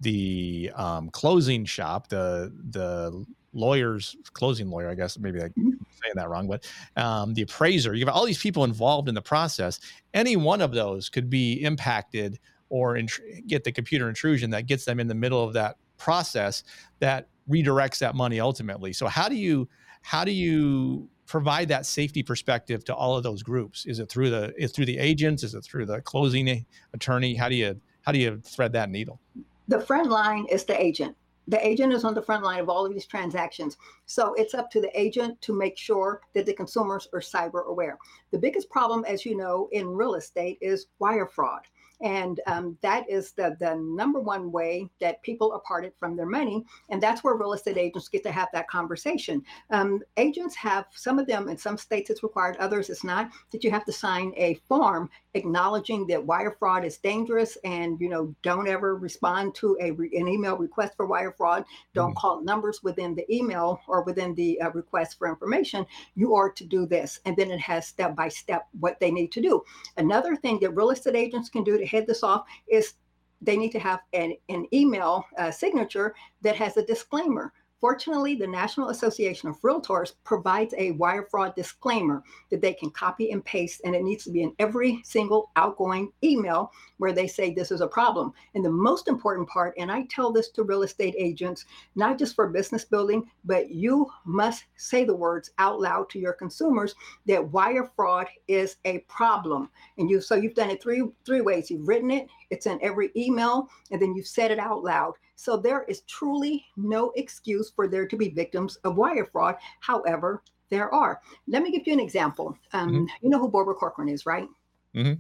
the 0.02 0.72
um, 0.76 1.10
closing 1.10 1.66
shop, 1.66 2.08
the 2.08 2.54
the 2.72 3.26
lawyers, 3.54 4.16
closing 4.34 4.70
lawyer, 4.70 4.90
I 4.90 4.96
guess 4.96 5.18
maybe 5.18 5.42
I'm 5.42 5.50
mm-hmm. 5.50 5.70
saying 6.04 6.14
that 6.16 6.30
wrong, 6.30 6.48
but 6.48 6.70
um, 6.96 7.34
the 7.34 7.42
appraiser. 7.42 7.94
You 7.96 8.06
have 8.06 8.16
all 8.16 8.26
these 8.26 8.42
people 8.42 8.64
involved 8.64 9.10
in 9.10 9.16
the 9.16 9.22
process. 9.22 9.80
Any 10.14 10.36
one 10.36 10.62
of 10.62 10.72
those 10.72 11.10
could 11.10 11.30
be 11.30 11.64
impacted 11.64 12.40
or 12.70 12.98
int- 12.98 13.20
get 13.48 13.64
the 13.64 13.72
computer 13.72 14.08
intrusion 14.08 14.52
that 14.52 14.68
gets 14.68 14.86
them 14.86 15.00
in 15.00 15.08
the 15.08 15.16
middle 15.16 15.44
of 15.44 15.54
that 15.54 15.78
process 15.98 16.64
that 17.00 17.28
redirects 17.50 18.00
that 18.00 18.16
money 18.16 18.40
ultimately. 18.40 18.94
So 18.94 19.08
how 19.08 19.30
do 19.30 19.36
you 19.36 19.68
how 20.02 20.24
do 20.24 20.32
you 20.32 21.10
provide 21.26 21.68
that 21.68 21.86
safety 21.86 22.24
perspective 22.24 22.84
to 22.86 22.96
all 22.96 23.16
of 23.18 23.24
those 23.24 23.44
groups? 23.44 23.86
Is 23.86 24.00
it 24.00 24.10
through 24.10 24.30
the 24.30 24.54
is 24.62 24.72
through 24.72 24.86
the 24.86 24.98
agents? 24.98 25.44
Is 25.44 25.56
it 25.56 25.64
through 25.64 25.86
the 25.86 26.02
closing 26.02 26.66
attorney? 26.94 27.36
How 27.36 27.50
do 27.50 27.56
you 27.56 27.80
how 28.02 28.12
do 28.12 28.20
you 28.20 28.42
thread 28.46 28.74
that 28.74 28.90
needle? 28.90 29.20
The 29.68 29.80
front 29.80 30.10
line 30.10 30.46
is 30.50 30.64
the 30.64 30.80
agent 30.82 31.16
the 31.50 31.68
agent 31.68 31.92
is 31.94 32.04
on 32.04 32.14
the 32.14 32.22
front 32.22 32.44
line 32.44 32.60
of 32.60 32.70
all 32.70 32.86
of 32.86 32.94
these 32.94 33.08
transactions. 33.08 33.76
So 34.06 34.36
it's 34.36 34.54
up 34.54 34.70
to 34.72 34.82
the 34.82 35.00
agent 35.00 35.42
to 35.42 35.54
make 35.58 35.78
sure 35.78 36.22
that 36.36 36.46
the 36.46 36.54
consumers 36.54 37.08
are 37.12 37.20
cyber 37.20 37.66
aware. 37.66 37.98
The 38.30 38.38
biggest 38.38 38.70
problem, 38.70 39.04
as 39.06 39.26
you 39.26 39.36
know, 39.36 39.68
in 39.72 39.88
real 39.88 40.14
estate 40.14 40.60
is 40.62 40.86
wire 41.00 41.26
fraud. 41.26 41.62
And 42.02 42.40
um, 42.48 42.78
that 42.82 43.10
is 43.10 43.32
the, 43.34 43.58
the 43.60 43.76
number 43.76 44.20
one 44.20 44.52
way 44.52 44.90
that 45.02 45.22
people 45.22 45.52
are 45.52 45.62
parted 45.62 45.94
from 46.00 46.16
their 46.16 46.26
money. 46.26 46.66
And 46.90 47.02
that's 47.02 47.24
where 47.24 47.36
real 47.36 47.54
estate 47.54 47.78
agents 47.78 48.08
get 48.08 48.24
to 48.24 48.32
have 48.32 48.50
that 48.54 48.70
conversation. 48.70 49.44
Um, 49.70 50.02
agents 50.18 50.56
have, 50.56 50.86
some 50.92 51.20
of 51.20 51.28
them 51.28 51.50
in 51.50 51.58
some 51.58 51.78
states 51.78 52.10
it's 52.10 52.24
required, 52.24 52.58
others 52.58 52.90
it's 52.90 53.04
not, 53.04 53.32
that 53.52 53.64
you 53.64 53.72
have 53.72 53.86
to 53.86 53.92
sign 53.92 54.34
a 54.38 54.56
form 54.68 55.10
acknowledging 55.36 56.08
that 56.08 56.26
wire 56.26 56.56
fraud 56.58 56.84
is 56.84 56.98
dangerous 56.98 57.58
and, 57.64 58.00
you 58.02 58.10
know, 58.10 58.34
don't 58.42 58.68
ever 58.68 58.96
respond 58.96 59.54
to 59.56 59.78
a 59.80 59.92
re- 59.92 60.10
an 60.16 60.28
email 60.28 60.58
request 60.58 60.94
for 60.96 61.06
wire 61.06 61.32
fraud. 61.32 61.64
Don't 61.94 62.12
mm-hmm. 62.12 62.18
call 62.18 62.42
numbers 62.42 62.82
within 62.84 63.14
the 63.14 63.32
email 63.34 63.80
or 63.88 64.04
within 64.04 64.34
the 64.36 64.60
uh, 64.62 64.72
request 64.72 65.18
for 65.18 65.28
information. 65.28 65.86
You 66.16 66.34
are 66.36 66.50
to 66.52 66.66
do 66.66 66.86
this. 66.86 67.20
And 67.26 67.36
then 67.38 67.52
it 67.52 67.60
has 67.60 67.88
step 67.88 68.16
by 68.16 68.30
step 68.30 68.68
what 68.80 69.00
they 69.00 69.12
need 69.12 69.32
to 69.34 69.42
do. 69.42 69.64
Another 69.98 70.36
thing 70.36 70.60
that 70.62 70.72
real 70.72 70.90
estate 70.90 71.16
agents 71.16 71.50
can 71.50 71.64
do 71.64 71.78
to 71.78 71.86
head 71.90 72.08
this 72.08 72.24
off 72.24 72.46
is 72.68 72.94
they 73.42 73.58
need 73.58 73.72
to 73.72 73.80
have 73.80 74.00
an, 74.14 74.36
an 74.50 74.66
email 74.74 75.26
uh, 75.38 75.52
signature 75.52 76.16
that 76.42 76.56
has 76.56 76.78
a 76.78 76.86
disclaimer 76.86 77.54
Fortunately, 77.80 78.36
the 78.36 78.46
National 78.46 78.90
Association 78.90 79.48
of 79.48 79.62
Realtors 79.62 80.14
provides 80.26 80.74
a 80.78 80.92
wire 80.92 81.26
fraud 81.32 81.56
disclaimer 81.56 82.22
that 82.52 82.60
they 82.60 82.74
can 82.74 82.92
copy 82.92 83.32
and 83.32 83.44
paste, 83.46 83.80
and 83.86 83.96
it 83.96 84.04
needs 84.04 84.26
to 84.26 84.32
be 84.32 84.44
in 84.44 84.54
every 84.60 85.02
single 85.06 85.50
outgoing 85.56 86.12
email 86.22 86.74
where 86.98 87.14
they 87.14 87.26
say 87.26 87.54
this 87.54 87.72
is 87.72 87.80
a 87.80 87.88
problem. 87.88 88.34
And 88.54 88.66
the 88.66 88.70
most 88.70 89.08
important 89.08 89.48
part, 89.48 89.74
and 89.78 89.90
I 89.90 90.04
tell 90.10 90.32
this 90.34 90.50
to 90.52 90.64
real 90.64 90.84
estate 90.84 91.16
agents, 91.18 91.66
not 91.96 92.20
just 92.20 92.36
for 92.36 92.50
business 92.50 92.84
building, 92.84 93.30
but 93.46 93.72
you 93.72 94.08
must 94.26 94.66
say 94.76 95.06
the 95.06 95.16
words 95.16 95.52
out 95.58 95.80
loud 95.80 96.10
to 96.10 96.20
your 96.20 96.34
consumers 96.34 96.96
that 97.28 97.52
wire 97.52 97.90
fraud 97.96 98.28
is 98.50 98.76
a 98.84 99.00
problem. 99.08 99.70
And 99.98 100.10
you 100.10 100.20
so 100.20 100.36
you've 100.36 100.54
done 100.54 100.70
it 100.70 100.84
three 100.84 101.04
three 101.26 101.42
ways. 101.42 101.72
You've 101.72 101.88
written 101.88 102.12
it, 102.12 102.28
it's 102.50 102.66
in 102.66 102.78
every 102.82 103.12
email, 103.16 103.70
and 103.92 104.02
then 104.02 104.16
you've 104.16 104.28
said 104.28 104.52
it 104.52 104.60
out 104.60 104.84
loud. 104.84 105.14
So 105.40 105.56
there 105.56 105.84
is 105.84 106.02
truly 106.02 106.66
no 106.76 107.14
excuse 107.16 107.72
for 107.74 107.88
there 107.88 108.06
to 108.06 108.18
be 108.18 108.28
victims 108.28 108.76
of 108.84 108.98
wire 108.98 109.24
fraud. 109.24 109.56
However, 109.80 110.44
there 110.70 110.94
are. 110.94 111.22
Let 111.48 111.64
me 111.64 111.72
give 111.72 111.88
you 111.88 111.94
an 111.94 112.02
example. 112.02 112.58
Um, 112.74 112.90
mm-hmm. 112.90 113.06
You 113.22 113.30
know 113.30 113.40
who 113.40 113.48
Barbara 113.48 113.76
Corcoran 113.76 114.10
is, 114.10 114.26
right? 114.26 114.50
Mm-hmm. 114.94 115.14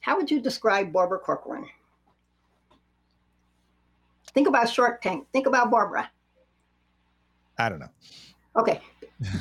How 0.00 0.16
would 0.16 0.28
you 0.28 0.40
describe 0.40 0.92
Barbara 0.92 1.20
Corcoran? 1.20 1.64
Think 4.34 4.48
about 4.48 4.68
Shark 4.68 5.00
Tank. 5.00 5.28
Think 5.32 5.46
about 5.46 5.70
Barbara. 5.70 6.10
I 7.56 7.68
don't 7.68 7.78
know. 7.78 7.90
Okay. 8.56 8.80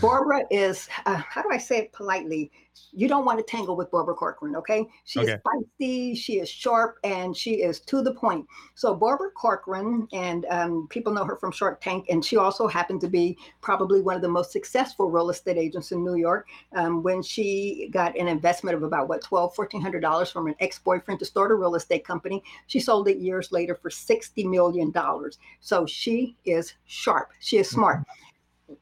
Barbara 0.02 0.44
is, 0.50 0.88
uh, 1.06 1.16
how 1.16 1.42
do 1.42 1.50
I 1.52 1.58
say 1.58 1.80
it 1.80 1.94
politely? 1.94 2.52
You 2.94 3.08
don't 3.08 3.26
want 3.26 3.38
to 3.38 3.44
tangle 3.44 3.76
with 3.76 3.92
Barbara 3.92 4.16
Corcoran, 4.16 4.56
okay? 4.56 4.86
She 5.04 5.20
okay. 5.20 5.34
is 5.34 5.40
feisty, 5.42 6.18
she 6.18 6.40
is 6.40 6.50
sharp, 6.50 6.98
and 7.04 7.36
she 7.36 7.62
is 7.62 7.80
to 7.82 8.02
the 8.02 8.14
point. 8.14 8.46
So, 8.76 8.94
Barbara 8.96 9.32
Corcoran, 9.32 10.08
and 10.14 10.46
um, 10.50 10.88
people 10.90 11.14
know 11.14 11.26
her 11.26 11.36
from 11.36 11.52
Shark 11.52 11.82
Tank, 11.82 12.06
and 12.10 12.24
she 12.24 12.38
also 12.38 12.68
happened 12.68 13.02
to 13.02 13.08
be 13.08 13.38
probably 13.62 14.02
one 14.02 14.16
of 14.16 14.22
the 14.22 14.30
most 14.30 14.52
successful 14.52 15.10
real 15.10 15.30
estate 15.30 15.58
agents 15.58 15.92
in 15.92 16.04
New 16.04 16.16
York 16.16 16.48
um, 16.76 17.04
when 17.04 17.22
she 17.22 17.90
got 17.92 18.18
an 18.18 18.28
investment 18.28 18.76
of 18.76 18.84
about, 18.84 19.10
what, 19.10 19.22
$1,200, 19.22 19.54
$1,400 19.72 20.32
from 20.32 20.48
an 20.48 20.56
ex 20.60 20.80
boyfriend 20.80 21.20
to 21.20 21.26
start 21.26 21.52
a 21.52 21.56
real 21.56 21.76
estate 21.76 22.06
company. 22.06 22.44
She 22.68 22.80
sold 22.80 23.08
it 23.08 23.18
years 23.18 23.52
later 23.52 23.76
for 23.76 23.90
$60 23.90 24.46
million. 24.50 24.94
So, 25.60 25.86
she 25.86 26.36
is 26.46 26.74
sharp, 26.86 27.32
she 27.40 27.58
is 27.58 27.70
smart. 27.70 28.00
Mm-hmm 28.00 28.28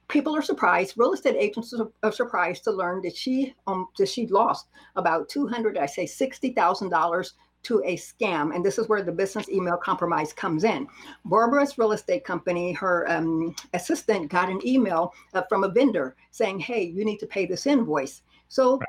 people 0.07 0.35
are 0.35 0.41
surprised. 0.41 0.95
Real 0.97 1.13
estate 1.13 1.35
agents 1.37 1.73
are 2.03 2.11
surprised 2.11 2.63
to 2.65 2.71
learn 2.71 3.01
that 3.03 3.15
she 3.15 3.53
um 3.67 3.87
that 3.97 4.09
she 4.09 4.27
lost 4.27 4.67
about 4.95 5.29
two 5.29 5.47
hundred, 5.47 5.77
I 5.77 5.85
say 5.85 6.05
sixty 6.05 6.51
thousand 6.51 6.89
dollars 6.89 7.33
to 7.63 7.81
a 7.83 7.97
scam, 7.97 8.55
and 8.55 8.63
this 8.63 8.77
is 8.77 8.87
where 8.87 9.03
the 9.03 9.11
business 9.11 9.49
email 9.49 9.77
compromise 9.77 10.31
comes 10.31 10.63
in. 10.63 10.87
Barbara's 11.25 11.77
real 11.77 11.91
estate 11.91 12.23
company, 12.23 12.71
her 12.73 13.09
um, 13.11 13.53
assistant 13.73 14.29
got 14.29 14.49
an 14.49 14.65
email 14.65 15.13
uh, 15.33 15.43
from 15.49 15.63
a 15.63 15.69
vendor 15.69 16.15
saying, 16.31 16.59
"Hey, 16.59 16.83
you 16.83 17.03
need 17.03 17.19
to 17.19 17.27
pay 17.27 17.45
this 17.45 17.67
invoice." 17.67 18.21
So, 18.47 18.79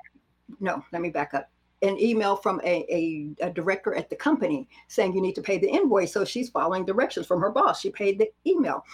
no, 0.60 0.84
let 0.92 1.02
me 1.02 1.10
back 1.10 1.34
up 1.34 1.50
an 1.82 1.98
email 1.98 2.36
from 2.36 2.60
a, 2.62 2.84
a, 2.90 3.46
a, 3.46 3.50
director 3.50 3.94
at 3.94 4.10
the 4.10 4.16
company 4.16 4.68
saying 4.88 5.14
you 5.14 5.22
need 5.22 5.34
to 5.34 5.42
pay 5.42 5.58
the 5.58 5.68
invoice. 5.68 6.12
So 6.12 6.24
she's 6.24 6.50
following 6.50 6.84
directions 6.84 7.26
from 7.26 7.40
her 7.40 7.50
boss. 7.50 7.80
She 7.80 7.90
paid 7.90 8.18
the 8.18 8.30
email, 8.46 8.84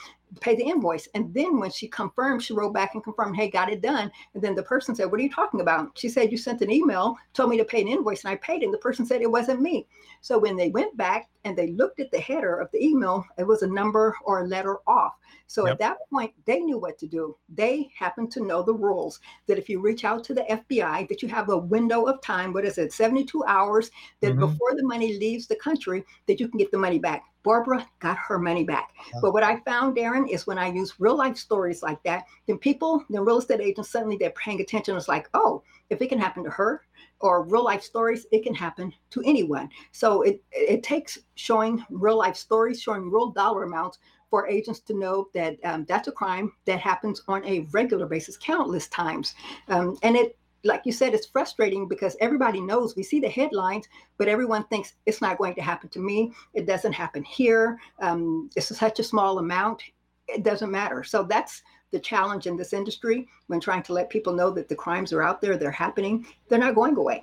paid 0.41 0.59
the 0.59 0.65
invoice. 0.65 1.09
And 1.15 1.33
then 1.33 1.59
when 1.59 1.71
she 1.71 1.89
confirmed, 1.89 2.43
she 2.43 2.53
wrote 2.53 2.73
back 2.73 2.95
and 2.95 3.03
confirmed, 3.03 3.37
hey, 3.37 3.51
got 3.51 3.71
it 3.71 3.81
done. 3.81 4.11
And 4.35 4.43
then 4.43 4.55
the 4.55 4.63
person 4.63 4.95
said, 4.95 5.11
What 5.11 5.21
are 5.21 5.23
you 5.23 5.31
talking 5.31 5.61
about? 5.61 5.97
She 5.99 6.09
said, 6.09 6.31
You 6.31 6.39
sent 6.39 6.63
an 6.63 6.71
email, 6.71 7.17
told 7.33 7.51
me 7.51 7.57
to 7.59 7.65
pay 7.65 7.81
an 7.81 7.89
invoice, 7.89 8.25
and 8.25 8.33
I 8.33 8.37
paid 8.37 8.63
it. 8.63 8.67
And 8.67 8.75
the 8.75 8.79
person 8.79 9.07
said 9.07 9.23
it 9.23 9.31
wasn't 9.31 9.61
me. 9.61 9.87
So 10.21 10.39
when 10.39 10.57
they 10.57 10.71
went 10.71 10.97
back 10.97 11.29
and 11.45 11.57
they 11.57 11.69
looked 11.69 12.01
at 12.01 12.11
the 12.11 12.19
header 12.19 12.59
of 12.59 12.71
the 12.73 12.85
email, 12.85 13.25
it 13.39 13.45
was 13.47 13.63
a 13.63 13.67
number 13.67 14.17
or 14.25 14.41
a 14.41 14.47
letter 14.47 14.79
off. 14.87 15.15
So 15.47 15.65
yep. 15.65 15.75
at 15.75 15.79
that 15.79 15.99
point, 16.11 16.33
they 16.45 16.59
knew 16.61 16.79
what 16.79 16.99
to 16.99 17.07
do. 17.07 17.37
They 17.49 17.91
happened 17.97 18.33
to 18.33 18.45
know 18.45 18.63
the 18.63 18.75
rules 18.75 19.21
that 19.47 19.59
if 19.59 19.69
you 19.69 19.81
reach 19.81 20.05
out 20.05 20.25
to 20.25 20.35
the 20.35 20.43
FBI, 20.43 21.09
that 21.09 21.23
you 21.23 21.29
have 21.29 21.49
a 21.49 21.57
window 21.57 22.07
of 22.07 22.21
time, 22.21 22.53
what 22.53 22.65
is 22.65 22.79
it, 22.79 22.93
72 22.93 23.45
hours, 23.45 23.91
that 24.21 24.33
mm-hmm. 24.33 24.41
before 24.41 24.75
the 24.75 24.83
money 24.83 25.19
leaves 25.19 25.47
the 25.47 25.57
country, 25.57 26.05
that 26.27 26.41
you 26.41 26.49
can 26.49 26.59
get 26.59 26.73
the 26.73 26.79
money 26.79 26.99
back. 26.99 27.25
Barbara 27.47 27.89
got 28.01 28.19
her 28.19 28.41
money 28.41 28.65
back. 28.65 28.91
But 29.23 29.33
what 29.33 29.45
I 29.45 29.61
found, 29.61 29.97
Darren, 29.97 30.29
is 30.29 30.49
when 30.49 30.59
I 30.59 30.67
use 30.67 30.99
real 30.99 31.17
life 31.17 31.37
stories 31.37 31.81
like 31.81 32.03
that, 32.03 32.25
then 32.49 32.59
people, 32.59 33.05
then 33.09 33.25
real 33.25 33.39
estate 33.39 33.61
agents, 33.61 33.89
suddenly 33.91 34.17
they're 34.17 34.31
paying 34.31 34.61
attention. 34.61 34.97
It's 34.97 35.07
like, 35.07 35.29
oh, 35.33 35.63
if 35.89 36.03
it 36.03 36.09
can 36.09 36.19
happen 36.19 36.43
to 36.43 36.51
her, 36.51 36.83
or 37.21 37.45
real 37.45 37.65
life 37.65 37.83
stories, 37.83 38.27
it 38.33 38.43
can 38.43 38.55
happen 38.55 38.93
to 39.11 39.23
anyone. 39.25 39.71
So 39.93 40.23
it 40.23 40.43
it 40.51 40.83
takes 40.83 41.19
showing 41.37 41.85
real 41.89 42.19
life 42.19 42.37
stories, 42.37 42.83
showing 42.83 43.11
real 43.11 43.31
dollar 43.31 43.63
amounts 43.63 43.99
for 44.29 44.49
agents 44.49 44.81
to 44.81 44.95
know 44.95 45.29
that 45.33 45.57
um, 45.65 45.87
that's 45.89 46.09
a 46.09 46.13
crime 46.13 46.53
that 46.65 46.81
happens 46.81 47.23
on 47.29 47.45
a 47.45 47.61
regular 47.71 48.07
basis, 48.07 48.37
countless 48.37 48.89
times. 48.89 49.35
Um, 49.69 49.97
and 50.03 50.17
it, 50.17 50.37
like 50.67 50.83
you 50.85 50.93
said, 50.93 51.15
it's 51.15 51.27
frustrating 51.27 51.89
because 51.89 52.17
everybody 52.21 52.61
knows 52.61 52.97
we 52.97 53.03
see 53.03 53.21
the 53.21 53.29
headlines, 53.29 53.87
but 54.19 54.29
everyone 54.29 54.65
thinks 54.65 54.95
it's 55.07 55.23
not 55.23 55.39
going 55.39 55.55
to 55.55 55.63
happen 55.63 55.89
to 55.91 55.99
me. 55.99 56.33
It 56.55 56.67
doesn't 56.67 56.93
happen 56.93 57.23
here. 57.23 57.79
Um, 58.01 58.51
it's 58.57 58.77
such 58.77 58.99
a 58.99 59.05
small 59.05 59.39
amount. 59.39 59.83
It 60.29 60.43
doesn't 60.43 60.71
matter. 60.71 61.05
So 61.05 61.23
that's 61.23 61.63
the 61.93 62.01
challenge 62.01 62.47
in 62.47 62.57
this 62.57 62.73
industry 62.73 63.29
when 63.47 63.61
trying 63.61 63.85
to 63.85 63.93
let 63.93 64.11
people 64.11 64.33
know 64.33 64.51
that 64.51 64.69
the 64.69 64.75
crimes 64.75 65.13
are 65.13 65.23
out 65.23 65.41
there, 65.41 65.57
they're 65.57 65.71
happening, 65.71 66.27
they're 66.49 66.59
not 66.59 66.75
going 66.75 66.97
away 66.97 67.23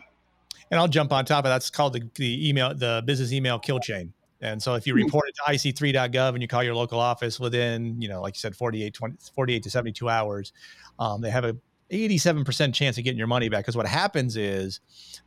and 0.71 0.79
I'll 0.79 0.87
jump 0.87 1.13
on 1.13 1.23
top 1.23 1.45
of 1.45 1.49
that. 1.49 1.57
It's 1.57 1.69
called 1.69 1.93
the, 1.93 2.01
the 2.15 2.49
email, 2.49 2.73
the 2.73 3.03
business 3.05 3.31
email 3.31 3.59
kill 3.59 3.79
chain. 3.79 4.11
And 4.41 4.61
so 4.61 4.73
if 4.73 4.87
you 4.87 4.93
hmm. 4.93 5.03
report 5.03 5.29
it 5.29 5.35
to 5.35 5.53
ic3.gov 5.53 6.29
and 6.29 6.41
you 6.41 6.47
call 6.47 6.63
your 6.63 6.73
local 6.73 6.99
office 6.99 7.39
within, 7.39 8.01
you 8.01 8.09
know, 8.09 8.21
like 8.21 8.35
you 8.35 8.39
said, 8.39 8.55
48, 8.55 8.93
20, 8.93 9.15
48 9.35 9.63
to 9.63 9.69
72 9.69 10.09
hours, 10.09 10.51
um, 10.97 11.21
they 11.21 11.29
have 11.29 11.45
a 11.45 11.55
87% 11.93 12.73
chance 12.73 12.97
of 12.97 13.03
getting 13.03 13.17
your 13.17 13.27
money 13.27 13.49
back. 13.49 13.63
Because 13.63 13.77
what 13.77 13.87
happens 13.87 14.37
is 14.37 14.79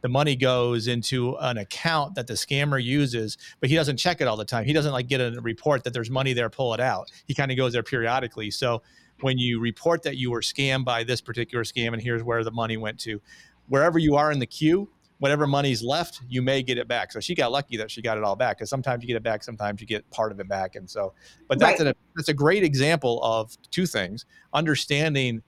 the 0.03 0.09
money 0.09 0.37
goes 0.37 0.87
into 0.87 1.37
an 1.41 1.59
account 1.59 2.15
that 2.15 2.27
the 2.27 2.35
scammer 2.35 2.83
uses, 2.83 3.39
but 3.61 3.69
he 3.69 3.75
doesn't 3.75 3.97
check 3.97 4.21
it 4.21 4.29
all 4.29 4.37
the 4.37 4.45
time. 4.45 4.65
He 4.65 4.73
doesn't 4.73 4.93
like 4.93 5.09
get 5.09 5.21
a 5.21 5.39
report 5.41 5.85
that 5.85 5.93
there's 5.93 6.11
money 6.11 6.33
there, 6.33 6.51
pull 6.51 6.75
it 6.75 6.81
out. 6.81 7.11
He 7.27 7.35
kind 7.35 7.51
of 7.51 7.57
goes 7.57 7.73
there 7.73 7.83
periodically. 7.83 8.51
So 8.51 8.83
when 9.21 9.39
you 9.39 9.61
report 9.61 10.03
that 10.03 10.17
you 10.17 10.31
were 10.31 10.43
scammed 10.43 10.85
by 10.85 11.05
this 11.05 11.21
particular 11.21 11.65
scam 11.65 11.93
and 11.93 12.03
here's 12.03 12.23
where 12.23 12.45
the 12.45 12.51
money 12.51 12.77
went 12.77 13.01
to, 13.01 13.21
wherever 13.69 13.99
you 13.99 14.17
are 14.17 14.31
in 14.31 14.39
the 14.39 14.47
queue, 14.47 14.89
whatever 15.19 15.47
money's 15.47 15.83
left, 15.83 16.21
you 16.29 16.43
may 16.43 16.63
get 16.63 16.79
it 16.79 16.89
back. 16.89 17.13
So 17.13 17.21
she 17.21 17.35
got 17.35 17.53
lucky 17.53 17.77
that 17.79 17.91
she 17.91 18.03
got 18.03 18.19
it 18.19 18.25
all 18.25 18.37
back 18.37 18.59
because 18.59 18.71
sometimes 18.71 19.03
you 19.03 19.07
get 19.07 19.17
it 19.17 19.23
back, 19.23 19.43
sometimes 19.43 19.81
you 19.81 19.87
get 19.87 20.09
part 20.11 20.33
of 20.33 20.41
it 20.41 20.49
back. 20.49 20.77
And 20.77 20.89
so, 20.89 21.15
but 21.49 21.59
that's 21.59 21.81
right. 21.81 21.89
a 21.89 21.97
that's 22.15 22.29
a 22.29 22.35
great 22.35 22.63
example 22.63 23.23
of 23.23 23.57
two 23.71 23.87
things: 23.87 24.27
understanding 24.53 25.43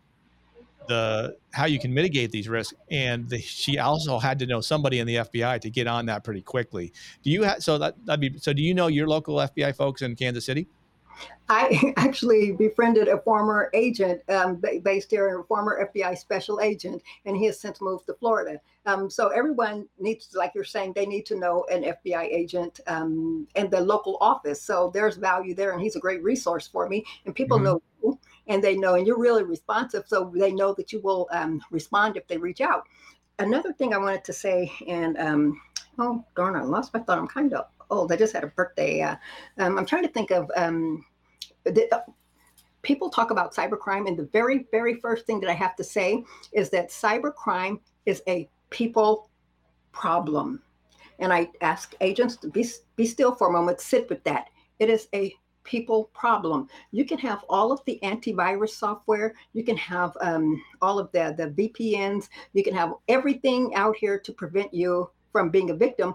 the 0.89 1.37
how 1.53 1.67
you 1.67 1.79
can 1.79 1.93
mitigate 1.93 2.31
these 2.31 2.49
risks, 2.49 2.75
and 2.91 3.29
the, 3.29 3.39
she 3.39 3.79
also 3.79 4.19
had 4.19 4.39
to 4.41 4.47
know 4.47 4.61
somebody 4.61 4.99
in 4.99 5.07
the 5.07 5.17
FBI 5.17 5.61
to 5.61 5.71
get 5.71 5.87
on 5.87 6.07
that 6.07 6.25
pretty 6.25 6.43
quickly. 6.43 6.93
Do 7.23 7.31
you 7.31 7.43
have 7.43 7.63
so 7.63 7.79
that 7.79 7.95
that'd 8.05 8.21
be 8.21 8.39
so? 8.39 8.53
Do 8.53 8.63
you 8.63 8.75
know 8.75 8.89
your 8.89 9.07
local 9.07 9.37
FBI 9.37 9.77
folks 9.77 10.03
in 10.03 10.17
Kansas 10.17 10.45
City? 10.45 10.67
I 11.49 11.93
actually 11.97 12.53
befriended 12.53 13.09
a 13.09 13.21
former 13.21 13.71
agent 13.73 14.23
um, 14.29 14.63
based 14.83 15.11
here, 15.11 15.41
a 15.41 15.45
former 15.45 15.89
FBI 15.95 16.17
special 16.19 16.61
agent, 16.61 17.03
and 17.25 17.37
he 17.37 17.47
has 17.47 17.59
since 17.61 17.81
moved 17.81 18.07
to 18.07 18.15
Florida. 18.15 18.61
Um, 18.87 19.11
so 19.11 19.29
everyone 19.29 19.87
needs, 19.99 20.31
like 20.35 20.53
you're 20.55 20.65
saying, 20.65 20.93
they 20.95 21.07
need 21.07 21.27
to 21.27 21.39
know 21.39 21.65
an 21.71 21.85
FBI 21.85 22.25
agent 22.25 22.81
um, 22.87 23.47
in 23.55 23.71
the 23.71 23.81
local 23.81 24.19
office. 24.21 24.63
So 24.63 24.91
there's 24.93 25.17
value 25.17 25.55
there, 25.55 25.73
and 25.73 25.81
he's 25.81 25.97
a 25.97 26.01
great 26.01 26.23
resource 26.23 26.67
for 26.67 26.89
me. 26.89 27.05
And 27.25 27.35
people 27.35 27.59
mm-hmm. 27.59 27.65
know 27.65 27.83
you, 28.03 28.19
and 28.47 28.63
they 28.63 28.77
know, 28.77 28.95
and 28.95 29.07
you're 29.07 29.19
really 29.19 29.45
responsive, 29.45 30.05
so 30.07 30.33
they 30.35 30.53
know 30.53 30.75
that 30.75 30.93
you 30.93 31.01
will 31.01 31.29
um, 31.33 31.61
respond 31.71 32.17
if 32.17 32.27
they 32.27 32.37
reach 32.37 32.61
out. 32.61 32.85
Another 33.39 33.73
thing 33.73 33.95
I 33.95 33.99
wanted 33.99 34.25
to 34.25 34.33
say, 34.33 34.73
and 34.87 35.17
um, 35.19 35.61
oh 35.99 36.25
darn, 36.35 36.57
I 36.57 36.63
lost 36.63 36.93
my 36.93 37.01
thought. 37.01 37.19
I'm 37.19 37.29
kind 37.29 37.55
of 37.55 37.67
old. 37.91 38.13
I 38.13 38.17
just 38.17 38.33
had 38.33 38.45
a 38.45 38.49
birthday. 38.49 39.03
Uh, 39.03 39.17
um, 39.59 39.79
I'm 39.79 39.87
trying 39.87 40.05
to 40.05 40.09
think 40.09 40.31
of 40.31 40.49
the, 41.65 41.89
uh, 41.93 42.01
people 42.83 43.11
talk 43.11 43.31
about 43.31 43.55
cybercrime, 43.55 44.09
and 44.09 44.17
the 44.17 44.29
very, 44.33 44.67
very 44.71 44.95
first 44.95 45.27
thing 45.27 45.41
that 45.41 45.51
I 45.51 45.55
have 45.55 45.77
to 45.77 45.85
say 45.85 46.25
is 46.53 46.71
that 46.71 46.91
cybercrime 46.91 47.81
is 48.07 48.23
a 48.29 48.49
people 48.71 49.31
problem. 49.93 50.63
And 51.19 51.33
I 51.33 51.51
ask 51.61 51.95
agents 52.01 52.37
to 52.37 52.49
be, 52.49 52.67
be 52.97 53.07
still 53.07 53.35
for 53.35 53.49
a 53.49 53.53
moment, 53.53 53.81
sit 53.81 54.09
with 54.09 54.23
that. 54.25 54.49
It 54.79 54.89
is 54.89 55.09
a 55.15 55.35
people 55.65 56.05
problem. 56.15 56.69
You 56.93 57.05
can 57.05 57.19
have 57.19 57.45
all 57.49 57.73
of 57.73 57.81
the 57.85 57.99
antivirus 58.03 58.71
software, 58.71 59.35
you 59.53 59.65
can 59.65 59.77
have 59.77 60.17
um, 60.21 60.63
all 60.81 60.99
of 60.99 61.13
the, 61.13 61.35
the 61.37 61.51
VPNs, 61.51 62.29
you 62.55 62.63
can 62.63 62.75
have 62.75 62.95
everything 63.09 63.75
out 63.75 63.97
here 63.97 64.19
to 64.19 64.33
prevent 64.33 64.73
you 64.73 65.11
from 65.33 65.51
being 65.51 65.71
a 65.71 65.75
victim, 65.75 66.15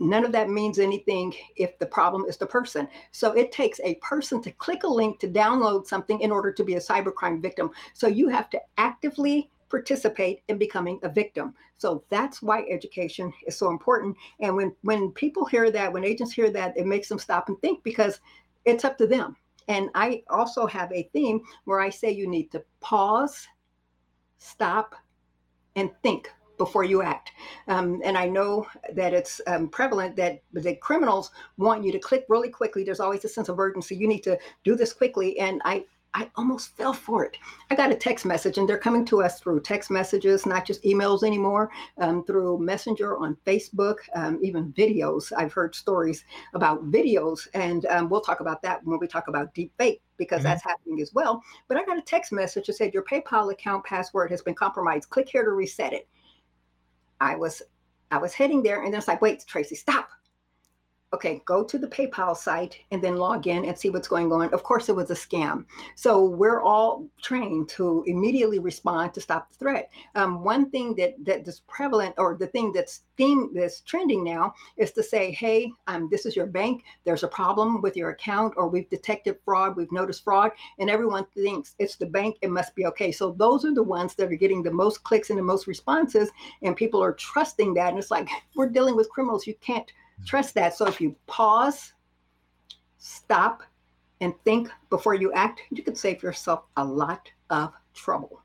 None 0.00 0.24
of 0.24 0.32
that 0.32 0.48
means 0.48 0.78
anything 0.78 1.34
if 1.56 1.78
the 1.78 1.86
problem 1.86 2.24
is 2.26 2.36
the 2.36 2.46
person. 2.46 2.88
So 3.10 3.32
it 3.32 3.50
takes 3.50 3.80
a 3.80 3.96
person 3.96 4.40
to 4.42 4.52
click 4.52 4.84
a 4.84 4.88
link 4.88 5.18
to 5.20 5.28
download 5.28 5.86
something 5.86 6.20
in 6.20 6.30
order 6.30 6.52
to 6.52 6.64
be 6.64 6.74
a 6.74 6.80
cybercrime 6.80 7.42
victim. 7.42 7.70
So 7.94 8.06
you 8.06 8.28
have 8.28 8.48
to 8.50 8.60
actively 8.76 9.50
participate 9.68 10.42
in 10.48 10.56
becoming 10.58 10.98
a 11.02 11.08
victim. 11.08 11.54
So 11.76 12.04
that's 12.10 12.40
why 12.40 12.64
education 12.70 13.32
is 13.46 13.56
so 13.56 13.70
important. 13.70 14.16
And 14.40 14.54
when 14.56 14.74
when 14.82 15.10
people 15.10 15.44
hear 15.44 15.70
that, 15.70 15.92
when 15.92 16.04
agents 16.04 16.32
hear 16.32 16.50
that, 16.50 16.76
it 16.76 16.86
makes 16.86 17.08
them 17.08 17.18
stop 17.18 17.48
and 17.48 17.60
think 17.60 17.82
because 17.82 18.20
it's 18.64 18.84
up 18.84 18.98
to 18.98 19.06
them. 19.06 19.36
And 19.68 19.90
I 19.94 20.22
also 20.30 20.66
have 20.66 20.90
a 20.92 21.10
theme 21.12 21.42
where 21.64 21.80
I 21.80 21.90
say 21.90 22.10
you 22.10 22.26
need 22.26 22.50
to 22.52 22.64
pause, 22.80 23.46
stop, 24.38 24.94
and 25.76 25.90
think 26.02 26.30
before 26.58 26.84
you 26.84 27.02
act. 27.02 27.32
Um, 27.68 28.00
and 28.04 28.18
I 28.18 28.28
know 28.28 28.66
that 28.92 29.14
it's 29.14 29.40
um, 29.46 29.68
prevalent 29.68 30.16
that 30.16 30.42
the 30.52 30.74
criminals 30.76 31.30
want 31.56 31.84
you 31.84 31.92
to 31.92 31.98
click 31.98 32.26
really 32.28 32.50
quickly. 32.50 32.84
There's 32.84 33.00
always 33.00 33.24
a 33.24 33.28
sense 33.28 33.48
of 33.48 33.58
urgency. 33.58 33.96
You 33.96 34.08
need 34.08 34.24
to 34.24 34.38
do 34.64 34.74
this 34.74 34.92
quickly. 34.92 35.38
And 35.38 35.62
I, 35.64 35.84
I 36.14 36.30
almost 36.36 36.76
fell 36.76 36.92
for 36.92 37.24
it. 37.24 37.36
I 37.70 37.74
got 37.74 37.92
a 37.92 37.94
text 37.94 38.24
message, 38.24 38.58
and 38.58 38.68
they're 38.68 38.78
coming 38.78 39.04
to 39.06 39.22
us 39.22 39.40
through 39.40 39.60
text 39.60 39.90
messages, 39.90 40.46
not 40.46 40.66
just 40.66 40.82
emails 40.82 41.22
anymore, 41.22 41.70
um, 41.98 42.24
through 42.24 42.58
Messenger 42.58 43.18
on 43.18 43.36
Facebook, 43.46 43.96
um, 44.14 44.38
even 44.42 44.72
videos. 44.72 45.32
I've 45.36 45.52
heard 45.52 45.74
stories 45.74 46.24
about 46.54 46.90
videos, 46.90 47.46
and 47.54 47.84
um, 47.86 48.08
we'll 48.08 48.22
talk 48.22 48.40
about 48.40 48.62
that 48.62 48.84
when 48.84 48.98
we 48.98 49.06
talk 49.06 49.28
about 49.28 49.54
deep 49.54 49.72
fake 49.78 50.02
because 50.16 50.38
mm-hmm. 50.38 50.48
that's 50.48 50.64
happening 50.64 51.00
as 51.00 51.12
well. 51.14 51.42
But 51.68 51.76
I 51.76 51.84
got 51.84 51.98
a 51.98 52.02
text 52.02 52.32
message 52.32 52.66
that 52.66 52.76
said, 52.76 52.94
Your 52.94 53.04
PayPal 53.04 53.52
account 53.52 53.84
password 53.84 54.30
has 54.30 54.42
been 54.42 54.54
compromised. 54.54 55.10
Click 55.10 55.28
here 55.28 55.44
to 55.44 55.50
reset 55.50 55.92
it. 55.92 56.08
I 57.20 57.36
was 57.36 57.62
I 58.10 58.18
was 58.18 58.34
heading 58.34 58.62
there 58.62 58.82
and 58.82 58.92
then 58.92 58.98
it's 58.98 59.08
like, 59.08 59.20
wait, 59.20 59.44
Tracey, 59.46 59.74
stop 59.74 60.08
okay, 61.14 61.40
go 61.46 61.64
to 61.64 61.78
the 61.78 61.86
PayPal 61.86 62.36
site 62.36 62.78
and 62.90 63.02
then 63.02 63.16
log 63.16 63.46
in 63.46 63.64
and 63.64 63.78
see 63.78 63.88
what's 63.88 64.08
going 64.08 64.30
on. 64.30 64.52
Of 64.52 64.62
course, 64.62 64.88
it 64.88 64.96
was 64.96 65.10
a 65.10 65.14
scam. 65.14 65.64
So 65.94 66.22
we're 66.24 66.60
all 66.60 67.06
trained 67.22 67.70
to 67.70 68.04
immediately 68.06 68.58
respond 68.58 69.14
to 69.14 69.20
stop 69.20 69.50
the 69.50 69.56
threat. 69.56 69.90
Um, 70.14 70.44
one 70.44 70.70
thing 70.70 70.94
that 70.96 71.14
that 71.24 71.48
is 71.48 71.60
prevalent, 71.60 72.14
or 72.18 72.36
the 72.36 72.46
thing 72.48 72.72
that's 72.72 73.02
theme 73.16 73.50
that's 73.54 73.80
trending 73.80 74.22
now, 74.22 74.52
is 74.76 74.92
to 74.92 75.02
say, 75.02 75.32
hey, 75.32 75.72
um, 75.86 76.08
this 76.10 76.26
is 76.26 76.36
your 76.36 76.46
bank. 76.46 76.84
There's 77.04 77.24
a 77.24 77.28
problem 77.28 77.80
with 77.80 77.96
your 77.96 78.10
account, 78.10 78.54
or 78.56 78.68
we've 78.68 78.90
detected 78.90 79.38
fraud. 79.44 79.76
We've 79.76 79.92
noticed 79.92 80.24
fraud, 80.24 80.50
and 80.78 80.90
everyone 80.90 81.26
thinks 81.34 81.74
it's 81.78 81.96
the 81.96 82.06
bank. 82.06 82.36
It 82.42 82.50
must 82.50 82.74
be 82.74 82.84
okay. 82.86 83.12
So 83.12 83.32
those 83.32 83.64
are 83.64 83.74
the 83.74 83.82
ones 83.82 84.14
that 84.16 84.30
are 84.30 84.36
getting 84.36 84.62
the 84.62 84.70
most 84.70 85.02
clicks 85.04 85.30
and 85.30 85.38
the 85.38 85.42
most 85.42 85.66
responses, 85.66 86.30
and 86.62 86.76
people 86.76 87.02
are 87.02 87.14
trusting 87.14 87.72
that. 87.74 87.88
And 87.88 87.98
it's 87.98 88.10
like 88.10 88.28
we're 88.54 88.68
dealing 88.68 88.94
with 88.94 89.08
criminals. 89.08 89.46
You 89.46 89.54
can't 89.62 89.90
Trust 90.26 90.54
that. 90.54 90.74
So 90.74 90.86
if 90.86 91.00
you 91.00 91.16
pause, 91.26 91.92
stop, 92.98 93.62
and 94.20 94.34
think 94.44 94.68
before 94.90 95.14
you 95.14 95.32
act, 95.32 95.62
you 95.70 95.82
can 95.82 95.94
save 95.94 96.22
yourself 96.22 96.64
a 96.76 96.84
lot 96.84 97.30
of 97.50 97.72
trouble. 97.94 98.42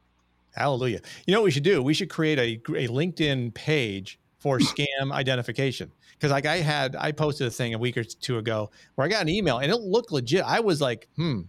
Hallelujah. 0.55 1.01
You 1.25 1.33
know 1.33 1.41
what 1.41 1.45
we 1.45 1.51
should 1.51 1.63
do? 1.63 1.81
We 1.81 1.93
should 1.93 2.09
create 2.09 2.37
a, 2.37 2.61
a 2.75 2.87
LinkedIn 2.87 3.53
page 3.53 4.19
for 4.37 4.59
scam 4.59 5.11
identification. 5.11 5.91
Because 6.11 6.31
like 6.31 6.45
I 6.45 6.57
had, 6.57 6.95
I 6.95 7.11
posted 7.11 7.47
a 7.47 7.51
thing 7.51 7.73
a 7.73 7.77
week 7.77 7.97
or 7.97 8.03
two 8.03 8.37
ago 8.37 8.69
where 8.95 9.05
I 9.05 9.09
got 9.09 9.23
an 9.23 9.29
email 9.29 9.57
and 9.57 9.71
it 9.71 9.77
looked 9.77 10.11
legit. 10.11 10.43
I 10.43 10.59
was 10.59 10.79
like, 10.79 11.07
hmm, 11.15 11.41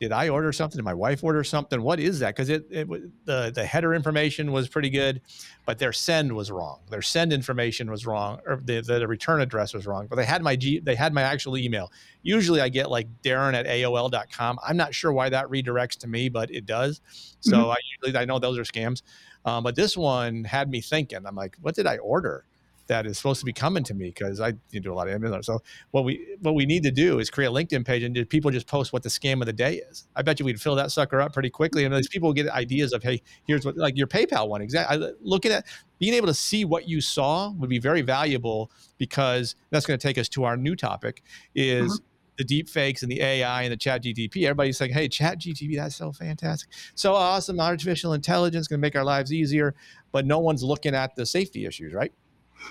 did 0.00 0.12
I 0.12 0.30
order 0.30 0.50
something? 0.50 0.78
Did 0.78 0.84
my 0.84 0.94
wife 0.94 1.22
order 1.22 1.44
something? 1.44 1.82
What 1.82 2.00
is 2.00 2.20
that? 2.20 2.34
Because 2.34 2.48
it, 2.48 2.66
it 2.70 2.88
the 3.26 3.52
the 3.54 3.66
header 3.66 3.94
information 3.94 4.50
was 4.50 4.66
pretty 4.66 4.88
good, 4.88 5.20
but 5.66 5.78
their 5.78 5.92
send 5.92 6.32
was 6.34 6.50
wrong. 6.50 6.80
Their 6.88 7.02
send 7.02 7.34
information 7.34 7.90
was 7.90 8.06
wrong, 8.06 8.40
or 8.46 8.60
the, 8.64 8.80
the, 8.80 9.06
return 9.06 9.42
address 9.42 9.74
was 9.74 9.86
wrong. 9.86 10.06
But 10.06 10.16
they 10.16 10.24
had 10.24 10.42
my 10.42 10.56
G, 10.56 10.80
they 10.80 10.94
had 10.94 11.12
my 11.12 11.20
actual 11.20 11.58
email. 11.58 11.92
Usually, 12.22 12.62
I 12.62 12.70
get 12.70 12.90
like 12.90 13.08
Darren 13.22 13.52
at 13.52 13.66
AOL.com. 13.66 14.58
I'm 14.66 14.76
not 14.76 14.94
sure 14.94 15.12
why 15.12 15.28
that 15.28 15.46
redirects 15.48 15.98
to 15.98 16.08
me, 16.08 16.30
but 16.30 16.50
it 16.50 16.64
does. 16.64 17.02
So 17.40 17.56
mm-hmm. 17.56 17.70
I 17.70 17.76
usually 18.02 18.18
I 18.18 18.24
know 18.24 18.38
those 18.38 18.58
are 18.58 18.64
scams. 18.64 19.02
Um, 19.44 19.62
but 19.62 19.76
this 19.76 19.98
one 19.98 20.44
had 20.44 20.70
me 20.70 20.80
thinking. 20.80 21.26
I'm 21.26 21.36
like, 21.36 21.56
what 21.60 21.74
did 21.74 21.86
I 21.86 21.98
order? 21.98 22.46
That 22.90 23.06
is 23.06 23.16
supposed 23.16 23.38
to 23.38 23.46
be 23.46 23.52
coming 23.52 23.84
to 23.84 23.94
me 23.94 24.06
because 24.06 24.40
I 24.40 24.50
do 24.72 24.92
a 24.92 24.94
lot 24.94 25.06
of 25.06 25.14
Amazon. 25.14 25.44
So 25.44 25.60
what 25.92 26.04
we 26.04 26.36
what 26.40 26.56
we 26.56 26.66
need 26.66 26.82
to 26.82 26.90
do 26.90 27.20
is 27.20 27.30
create 27.30 27.46
a 27.46 27.50
LinkedIn 27.52 27.86
page 27.86 28.02
and 28.02 28.28
people 28.28 28.50
just 28.50 28.66
post 28.66 28.92
what 28.92 29.04
the 29.04 29.08
scam 29.08 29.40
of 29.40 29.46
the 29.46 29.52
day 29.52 29.76
is. 29.76 30.08
I 30.16 30.22
bet 30.22 30.40
you 30.40 30.44
we'd 30.44 30.60
fill 30.60 30.74
that 30.74 30.90
sucker 30.90 31.20
up 31.20 31.32
pretty 31.32 31.50
quickly, 31.50 31.84
and 31.84 31.94
these 31.94 32.08
people 32.08 32.32
get 32.32 32.48
ideas 32.48 32.92
of 32.92 33.02
hey, 33.02 33.22
here's 33.46 33.64
what 33.64 33.76
like 33.76 33.96
your 33.96 34.08
PayPal 34.08 34.48
one. 34.48 34.60
Exactly. 34.60 35.12
Looking 35.20 35.52
at 35.52 35.66
being 36.00 36.14
able 36.14 36.26
to 36.26 36.34
see 36.34 36.64
what 36.64 36.88
you 36.88 37.00
saw 37.00 37.52
would 37.52 37.70
be 37.70 37.78
very 37.78 38.02
valuable 38.02 38.72
because 38.98 39.54
that's 39.70 39.86
going 39.86 39.98
to 39.98 40.04
take 40.06 40.18
us 40.18 40.28
to 40.30 40.44
our 40.44 40.56
new 40.56 40.76
topic 40.76 41.22
is. 41.54 41.92
Mm-hmm 41.92 42.04
the 42.38 42.44
deep 42.44 42.70
fakes 42.70 43.02
and 43.02 43.12
the 43.12 43.20
AI 43.20 43.64
and 43.64 43.72
the 43.72 43.76
chat 43.76 44.02
GTP. 44.02 44.44
Everybody's 44.44 44.78
saying, 44.78 44.94
hey, 44.94 45.08
chat 45.08 45.38
GTP, 45.38 45.76
that's 45.76 45.94
so 45.94 46.10
fantastic. 46.10 46.70
So 46.94 47.12
awesome. 47.12 47.60
Artificial 47.60 48.14
intelligence 48.14 48.66
going 48.66 48.78
to 48.78 48.80
make 48.80 48.96
our 48.96 49.04
lives 49.04 49.30
easier. 49.30 49.74
But 50.10 50.24
no 50.24 50.38
one's 50.38 50.62
looking 50.62 50.94
at 50.94 51.14
the 51.16 51.26
safety 51.26 51.66
issues, 51.66 51.92
right? 51.92 52.14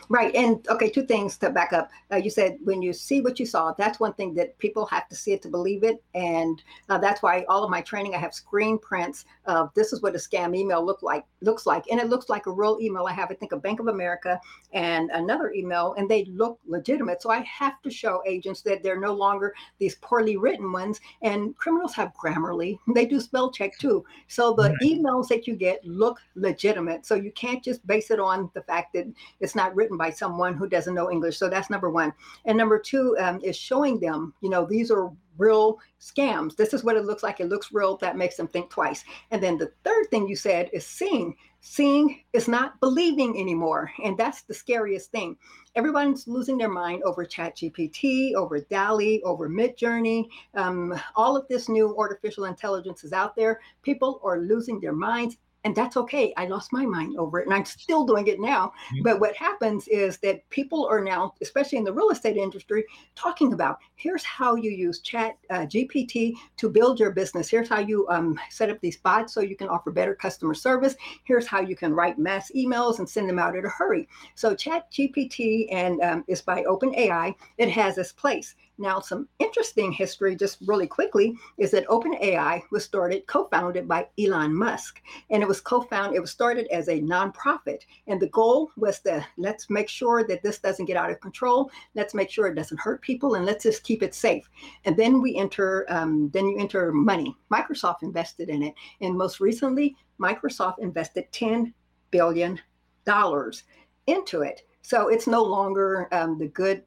Right. 0.10 0.34
And 0.36 0.66
okay, 0.70 0.90
two 0.90 1.04
things 1.04 1.38
to 1.38 1.50
back 1.50 1.74
up. 1.74 1.90
Uh, 2.12 2.18
you 2.18 2.30
said 2.30 2.58
when 2.64 2.82
you 2.82 2.94
see 2.94 3.22
what 3.22 3.40
you 3.40 3.46
saw, 3.46 3.74
that's 3.74 4.00
one 4.00 4.14
thing 4.14 4.34
that 4.36 4.58
people 4.58 4.86
have 4.88 5.08
to 5.10 5.16
see 5.16 5.34
it 5.34 5.42
to 5.44 5.50
believe 5.50 5.84
it. 5.84 6.04
And 6.16 6.62
uh, 6.90 6.98
that's 6.98 7.22
why 7.22 7.46
all 7.48 7.64
of 7.64 7.70
my 7.70 7.82
training, 7.82 8.16
I 8.16 8.18
have 8.20 8.34
screen 8.34 8.78
prints 8.80 9.26
of 9.50 9.72
this 9.74 9.92
is 9.92 10.02
what 10.02 10.16
a 10.16 10.20
scam 10.20 10.56
email 10.56 10.86
look 10.86 11.02
like 11.02 11.26
looks 11.42 11.66
like. 11.66 11.86
And 11.90 12.00
it 12.00 12.08
looks 12.08 12.30
like 12.30 12.46
a 12.46 12.52
real 12.52 12.78
email. 12.80 13.08
I 13.08 13.14
have, 13.14 13.32
I 13.32 13.34
think, 13.34 13.52
a 13.52 13.58
Bank 13.58 13.80
of 13.80 13.88
America 13.88 14.40
and 14.74 15.10
another 15.10 15.52
email, 15.52 15.96
and 15.98 16.08
they 16.08 16.26
look 16.26 16.60
legitimate. 16.68 17.22
So 17.22 17.32
I 17.32 17.40
have 17.40 17.82
to 17.82 17.90
show 17.90 18.22
agents 18.28 18.62
that 18.62 18.84
they're 18.84 19.00
no 19.00 19.14
longer 19.14 19.56
these 19.80 19.96
poorly 19.96 20.38
written 20.38 20.72
ones. 20.72 21.00
And 21.24 21.58
criminals 21.58 21.96
have 21.96 22.14
Grammarly, 22.14 22.78
they 22.94 23.08
do 23.08 23.20
spell 23.20 23.52
check 23.52 23.78
too. 23.80 24.06
So 24.28 24.54
the 24.54 24.70
right. 24.70 24.78
emails 24.84 25.28
that 25.30 25.48
you 25.48 25.56
get 25.56 25.84
look 25.84 26.20
legitimate. 26.36 27.06
So 27.06 27.16
you 27.16 27.32
can't 27.32 27.64
just 27.64 27.86
base 27.88 28.12
it 28.12 28.20
on 28.20 28.52
the 28.54 28.62
fact 28.62 28.94
that 28.94 29.12
it's 29.40 29.56
not 29.56 29.76
written 29.76 29.98
by 29.98 30.12
someone 30.12 30.54
who 30.54 30.70
doesn't 30.70 30.94
know 30.94 31.12
English. 31.12 31.40
So 31.40 31.50
that's 31.50 31.72
number 31.72 31.90
one. 31.90 32.14
And 32.46 32.56
number 32.56 32.78
two 32.78 33.18
um, 33.20 33.40
is 33.44 33.58
showing 33.58 34.00
them, 34.00 34.34
you 34.42 34.50
know, 34.50 34.66
these 34.66 34.92
are 34.92 35.12
real 35.40 35.80
scams. 36.00 36.56
This 36.56 36.74
is 36.74 36.84
what 36.84 36.96
it 36.96 37.06
looks 37.06 37.24
like. 37.24 37.40
It 37.40 37.50
looks 37.50 37.72
real. 37.72 37.98
That 37.98 38.18
makes 38.18 38.38
them 38.38 38.48
think 38.48 38.70
twice. 38.70 39.04
And 39.32 39.42
then 39.42 39.58
the 39.58 39.72
third 39.84 40.06
thing 40.12 40.28
you 40.28 40.36
said 40.36 40.70
is 40.74 40.86
seeing. 40.86 41.36
Seeing 41.62 42.24
is 42.32 42.48
not 42.48 42.80
believing 42.80 43.40
anymore. 43.40 43.92
And 44.04 44.18
that's 44.18 44.44
the 44.44 44.54
scariest 44.54 45.12
thing. 45.12 45.36
Everyone's 45.76 46.28
losing 46.28 46.58
their 46.58 46.70
mind 46.70 47.04
over 47.04 47.26
ChatGPT, 47.26 48.34
over 48.34 48.62
DALL-E, 48.62 49.22
over 49.24 49.50
Midjourney. 49.50 50.28
Um, 50.56 51.00
all 51.16 51.36
of 51.36 51.48
this 51.48 51.68
new 51.68 51.96
artificial 51.98 52.46
intelligence 52.46 53.04
is 53.04 53.14
out 53.14 53.36
there. 53.36 53.60
People 53.82 54.22
are 54.24 54.40
losing 54.40 54.80
their 54.80 54.94
minds 54.94 55.38
and 55.66 55.76
that's 55.76 55.98
okay. 55.98 56.34
I 56.38 56.46
lost 56.46 56.72
my 56.72 56.86
mind 56.86 57.18
over 57.18 57.40
it 57.40 57.46
and 57.46 57.54
I'm 57.54 57.66
still 57.66 58.06
doing 58.06 58.28
it 58.28 58.40
now. 58.40 58.68
Mm-hmm. 58.94 59.04
But 59.04 59.20
what 59.20 59.36
happens 59.36 59.88
is 59.88 60.18
that 60.20 60.50
people 60.50 60.88
are 60.90 61.04
now, 61.04 61.34
especially 61.42 61.78
in 61.78 61.84
the 61.84 61.94
real 61.94 62.10
estate 62.12 62.38
industry, 62.38 62.86
talking 63.16 63.54
about 63.54 63.80
here's 63.96 64.24
how 64.24 64.56
you 64.56 64.72
use 64.72 65.02
chat 65.02 65.38
uh, 65.50 65.62
GPT 65.62 66.36
to 66.58 66.70
build 66.70 67.00
your 67.00 67.12
business. 67.12 67.50
Here's 67.50 67.68
how 67.68 67.80
you 67.80 68.08
um, 68.10 68.40
set 68.50 68.70
up 68.70 68.80
these 68.80 68.98
bots 68.98 69.34
so 69.34 69.42
you 69.42 69.58
can 69.58 69.68
offer 69.68 69.92
better 69.92 70.16
customer 70.16 70.54
service. 70.54 70.96
Here's 71.26 71.48
how 71.48 71.60
you 71.60 71.76
can 71.76 71.94
write 71.94 72.18
mass 72.18 72.52
emails 72.56 73.00
and 73.00 73.10
send 73.10 73.28
them 73.28 73.40
out 73.40 73.56
in 73.56 73.66
a 73.66 73.70
hurry. 73.70 74.08
So 74.36 74.56
chat 74.56 74.90
GPT 74.92 75.68
and 75.72 76.02
um, 76.02 76.24
is 76.28 76.42
by 76.42 76.64
OpenAI. 76.64 77.36
It 77.58 77.70
has 77.70 77.98
its 77.98 78.14
place. 78.14 78.56
Now, 78.80 79.02
some 79.02 79.28
interesting 79.40 79.92
history, 79.92 80.38
just 80.38 80.58
really 80.66 80.88
quickly, 80.88 81.36
is 81.58 81.70
that 81.72 81.88
OpenAI 81.90 82.62
was 82.72 82.86
started, 82.86 83.28
co-founded 83.28 83.90
by 83.90 84.08
Elon 84.18 84.56
Musk, 84.56 85.02
and 85.30 85.44
it 85.44 85.48
was 85.48 85.60
co-founded. 85.60 86.16
It 86.16 86.22
was 86.22 86.32
started 86.32 86.66
as 86.72 86.88
a 86.88 87.02
nonprofit, 87.02 87.82
and 88.08 88.22
the 88.22 88.30
goal 88.30 88.72
was 88.78 89.02
to 89.02 89.26
let's 89.38 89.70
make 89.70 89.90
sure 89.90 90.24
that 90.24 90.42
this 90.42 90.60
doesn't 90.60 90.86
get 90.86 90.96
out 90.96 91.12
of 91.12 91.20
control. 91.20 91.70
Let's 91.94 92.14
make 92.14 92.32
sure 92.32 92.48
it 92.48 92.56
doesn't 92.56 92.80
hurt 92.80 93.02
people, 93.02 93.36
and 93.36 93.46
let's 93.46 93.64
just 93.64 93.84
keep 93.84 94.02
it 94.02 94.16
safe. 94.16 94.50
And 94.86 94.96
then 94.96 95.22
we 95.22 95.36
enter, 95.36 95.86
um, 95.90 96.30
then 96.30 96.48
you 96.48 96.58
enter 96.58 96.94
money. 96.94 97.36
Microsoft 97.52 98.02
invested 98.02 98.48
in 98.48 98.64
it, 98.64 98.74
and 99.02 99.14
most 99.14 99.42
recently, 99.42 99.98
Microsoft 100.22 100.80
invested 100.80 101.30
ten 101.34 101.74
billion 102.12 102.60
dollars 103.04 103.64
into 104.08 104.42
it. 104.42 104.62
So 104.82 105.10
it's 105.10 105.28
no 105.28 105.44
longer 105.44 106.08
um, 106.14 106.38
the 106.38 106.48
good 106.48 106.84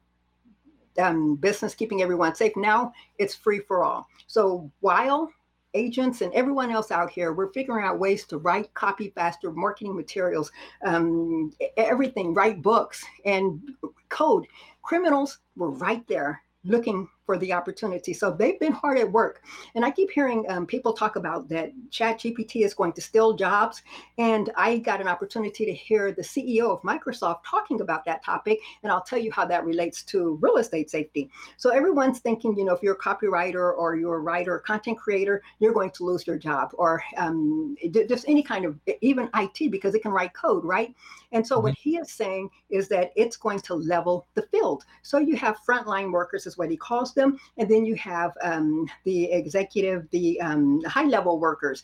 um, 0.99 1.35
business 1.35 1.75
keeping 1.75 2.01
everyone 2.01 2.35
safe. 2.35 2.55
Now 2.55 2.93
it's 3.17 3.35
free 3.35 3.59
for 3.59 3.83
all. 3.83 4.07
So 4.27 4.71
while 4.81 5.31
agents 5.73 6.21
and 6.21 6.33
everyone 6.33 6.71
else 6.71 6.91
out 6.91 7.09
here, 7.09 7.33
we're 7.33 7.51
figuring 7.51 7.85
out 7.85 7.99
ways 7.99 8.25
to 8.27 8.37
write, 8.37 8.73
copy 8.73 9.09
faster, 9.09 9.51
marketing 9.51 9.95
materials, 9.95 10.51
um, 10.85 11.51
everything, 11.77 12.33
write 12.33 12.61
books 12.61 13.03
and 13.25 13.61
code. 14.09 14.45
Criminals 14.83 15.39
were 15.55 15.71
right 15.71 16.05
there 16.07 16.41
looking 16.63 17.09
for 17.25 17.37
the 17.37 17.53
opportunity. 17.53 18.13
So 18.13 18.31
they've 18.31 18.59
been 18.59 18.71
hard 18.71 18.97
at 18.97 19.11
work. 19.11 19.41
And 19.75 19.85
I 19.85 19.91
keep 19.91 20.11
hearing 20.11 20.45
um, 20.49 20.65
people 20.65 20.93
talk 20.93 21.15
about 21.15 21.47
that 21.49 21.71
Chat 21.89 22.19
GPT 22.19 22.65
is 22.65 22.73
going 22.73 22.93
to 22.93 23.01
steal 23.01 23.33
jobs. 23.33 23.81
And 24.17 24.51
I 24.55 24.77
got 24.77 25.01
an 25.01 25.07
opportunity 25.07 25.65
to 25.65 25.73
hear 25.73 26.11
the 26.11 26.21
CEO 26.21 26.69
of 26.69 26.81
Microsoft 26.81 27.39
talking 27.49 27.81
about 27.81 28.05
that 28.05 28.23
topic. 28.23 28.59
And 28.83 28.91
I'll 28.91 29.03
tell 29.03 29.19
you 29.19 29.31
how 29.31 29.45
that 29.45 29.65
relates 29.65 30.03
to 30.03 30.37
real 30.41 30.57
estate 30.57 30.89
safety. 30.89 31.29
So 31.57 31.69
everyone's 31.69 32.19
thinking, 32.19 32.57
you 32.57 32.65
know, 32.65 32.73
if 32.73 32.83
you're 32.83 32.95
a 32.95 32.99
copywriter 32.99 33.73
or 33.75 33.95
you're 33.95 34.15
a 34.15 34.19
writer 34.19 34.55
or 34.55 34.59
content 34.59 34.97
creator, 34.97 35.41
you're 35.59 35.73
going 35.73 35.91
to 35.91 36.03
lose 36.03 36.27
your 36.27 36.37
job 36.37 36.71
or 36.73 37.03
um, 37.17 37.75
just 38.07 38.25
any 38.27 38.43
kind 38.43 38.65
of, 38.65 38.77
even 39.01 39.29
IT, 39.35 39.71
because 39.71 39.95
it 39.95 40.01
can 40.01 40.11
write 40.11 40.33
code, 40.33 40.63
right? 40.65 40.93
And 41.31 41.45
so 41.45 41.55
mm-hmm. 41.55 41.63
what 41.63 41.75
he 41.75 41.97
is 41.97 42.11
saying 42.11 42.49
is 42.69 42.87
that 42.89 43.11
it's 43.15 43.37
going 43.37 43.59
to 43.61 43.75
level 43.75 44.27
the 44.35 44.43
field. 44.43 44.85
So 45.01 45.17
you 45.17 45.35
have 45.37 45.57
frontline 45.67 46.11
workers, 46.11 46.45
is 46.45 46.57
what 46.57 46.69
he 46.69 46.77
calls 46.77 47.12
them. 47.13 47.37
And 47.57 47.69
then 47.69 47.85
you 47.85 47.95
have 47.95 48.31
um, 48.41 48.87
the 49.03 49.31
executive, 49.31 50.07
the 50.11 50.39
um, 50.41 50.81
high 50.85 51.05
level 51.05 51.39
workers. 51.39 51.83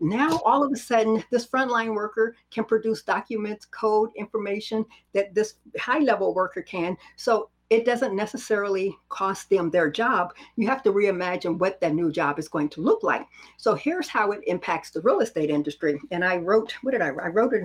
Now, 0.00 0.40
all 0.46 0.64
of 0.64 0.72
a 0.72 0.76
sudden, 0.76 1.22
this 1.30 1.46
frontline 1.46 1.94
worker 1.94 2.34
can 2.50 2.64
produce 2.64 3.02
documents, 3.02 3.66
code, 3.66 4.10
information 4.16 4.86
that 5.12 5.34
this 5.34 5.56
high 5.78 5.98
level 5.98 6.34
worker 6.34 6.62
can. 6.62 6.96
So 7.16 7.50
it 7.68 7.84
doesn't 7.84 8.16
necessarily 8.16 8.96
cost 9.10 9.48
them 9.50 9.70
their 9.70 9.90
job. 9.90 10.34
You 10.56 10.66
have 10.68 10.82
to 10.84 10.92
reimagine 10.92 11.58
what 11.58 11.80
that 11.80 11.94
new 11.94 12.10
job 12.10 12.38
is 12.38 12.48
going 12.48 12.70
to 12.70 12.80
look 12.80 13.02
like. 13.02 13.26
So 13.58 13.74
here's 13.74 14.08
how 14.08 14.32
it 14.32 14.40
impacts 14.46 14.90
the 14.90 15.02
real 15.02 15.20
estate 15.20 15.50
industry. 15.50 16.00
And 16.10 16.24
I 16.24 16.38
wrote, 16.38 16.74
what 16.82 16.92
did 16.92 17.02
I? 17.02 17.08
I 17.08 17.28
wrote 17.28 17.52
it. 17.52 17.62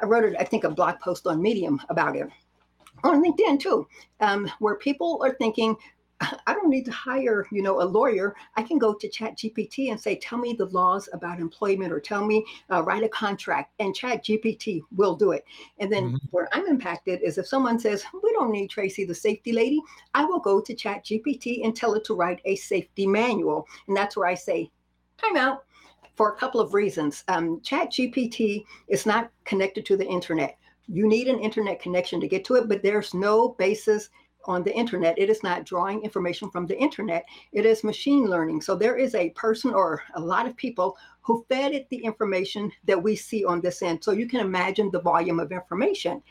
I 0.00 0.06
wrote 0.06 0.24
it. 0.24 0.36
I 0.38 0.44
think 0.44 0.64
a 0.64 0.70
blog 0.70 0.98
post 1.00 1.26
on 1.26 1.42
Medium 1.42 1.80
about 1.90 2.16
it 2.16 2.28
on 3.04 3.22
LinkedIn 3.22 3.60
too, 3.60 3.86
um, 4.20 4.50
where 4.60 4.76
people 4.76 5.20
are 5.24 5.34
thinking 5.34 5.76
I 6.46 6.54
don't 6.54 6.68
need 6.68 6.84
to 6.86 6.92
hire, 6.92 7.46
you 7.50 7.62
know, 7.62 7.80
a 7.80 7.84
lawyer. 7.84 8.34
I 8.56 8.62
can 8.62 8.78
go 8.78 8.94
to 8.94 9.08
Chat 9.08 9.36
GPT 9.38 9.90
and 9.90 10.00
say, 10.00 10.16
tell 10.16 10.38
me 10.38 10.52
the 10.52 10.66
laws 10.66 11.08
about 11.12 11.40
employment 11.40 11.92
or 11.92 12.00
tell 12.00 12.24
me, 12.24 12.44
uh, 12.70 12.82
write 12.82 13.02
a 13.02 13.08
contract 13.08 13.72
and 13.78 13.94
Chat 13.94 14.24
GPT 14.24 14.82
will 14.94 15.16
do 15.16 15.32
it. 15.32 15.44
And 15.78 15.92
then 15.92 16.04
mm-hmm. 16.04 16.26
where 16.30 16.48
I'm 16.52 16.66
impacted 16.66 17.22
is 17.22 17.38
if 17.38 17.46
someone 17.46 17.78
says, 17.78 18.04
we 18.22 18.32
don't 18.32 18.52
need 18.52 18.68
Tracey, 18.68 19.04
the 19.04 19.14
safety 19.14 19.52
lady, 19.52 19.80
I 20.14 20.24
will 20.24 20.40
go 20.40 20.60
to 20.60 20.74
Chat 20.74 21.04
GPT 21.04 21.64
and 21.64 21.74
tell 21.74 21.94
it 21.94 22.04
to 22.04 22.14
write 22.14 22.40
a 22.44 22.56
safety 22.56 23.06
manual. 23.06 23.66
And 23.88 23.96
that's 23.96 24.16
where 24.16 24.28
I 24.28 24.34
say, 24.34 24.70
time 25.18 25.36
out 25.36 25.64
for 26.14 26.30
a 26.30 26.36
couple 26.36 26.60
of 26.60 26.74
reasons. 26.74 27.24
Um, 27.28 27.60
Chat 27.62 27.90
GPT 27.90 28.64
is 28.88 29.06
not 29.06 29.30
connected 29.44 29.86
to 29.86 29.96
the 29.96 30.06
internet. 30.06 30.58
You 30.88 31.06
need 31.06 31.28
an 31.28 31.38
internet 31.38 31.80
connection 31.80 32.20
to 32.20 32.28
get 32.28 32.44
to 32.46 32.56
it, 32.56 32.68
but 32.68 32.82
there's 32.82 33.14
no 33.14 33.50
basis 33.50 34.10
on 34.46 34.62
the 34.62 34.74
internet. 34.74 35.18
It 35.18 35.30
is 35.30 35.42
not 35.42 35.64
drawing 35.64 36.02
information 36.02 36.50
from 36.50 36.66
the 36.66 36.78
internet. 36.78 37.24
It 37.52 37.66
is 37.66 37.84
machine 37.84 38.26
learning. 38.26 38.62
So 38.62 38.74
there 38.74 38.96
is 38.96 39.14
a 39.14 39.30
person 39.30 39.72
or 39.72 40.02
a 40.14 40.20
lot 40.20 40.46
of 40.46 40.56
people 40.56 40.96
who 41.20 41.44
fed 41.48 41.72
it 41.72 41.88
the 41.88 42.04
information 42.04 42.70
that 42.84 43.02
we 43.02 43.16
see 43.16 43.44
on 43.44 43.60
this 43.60 43.82
end. 43.82 44.02
So 44.02 44.12
you 44.12 44.26
can 44.26 44.40
imagine 44.40 44.90
the 44.90 45.00
volume 45.00 45.40
of 45.40 45.52
information. 45.52 46.22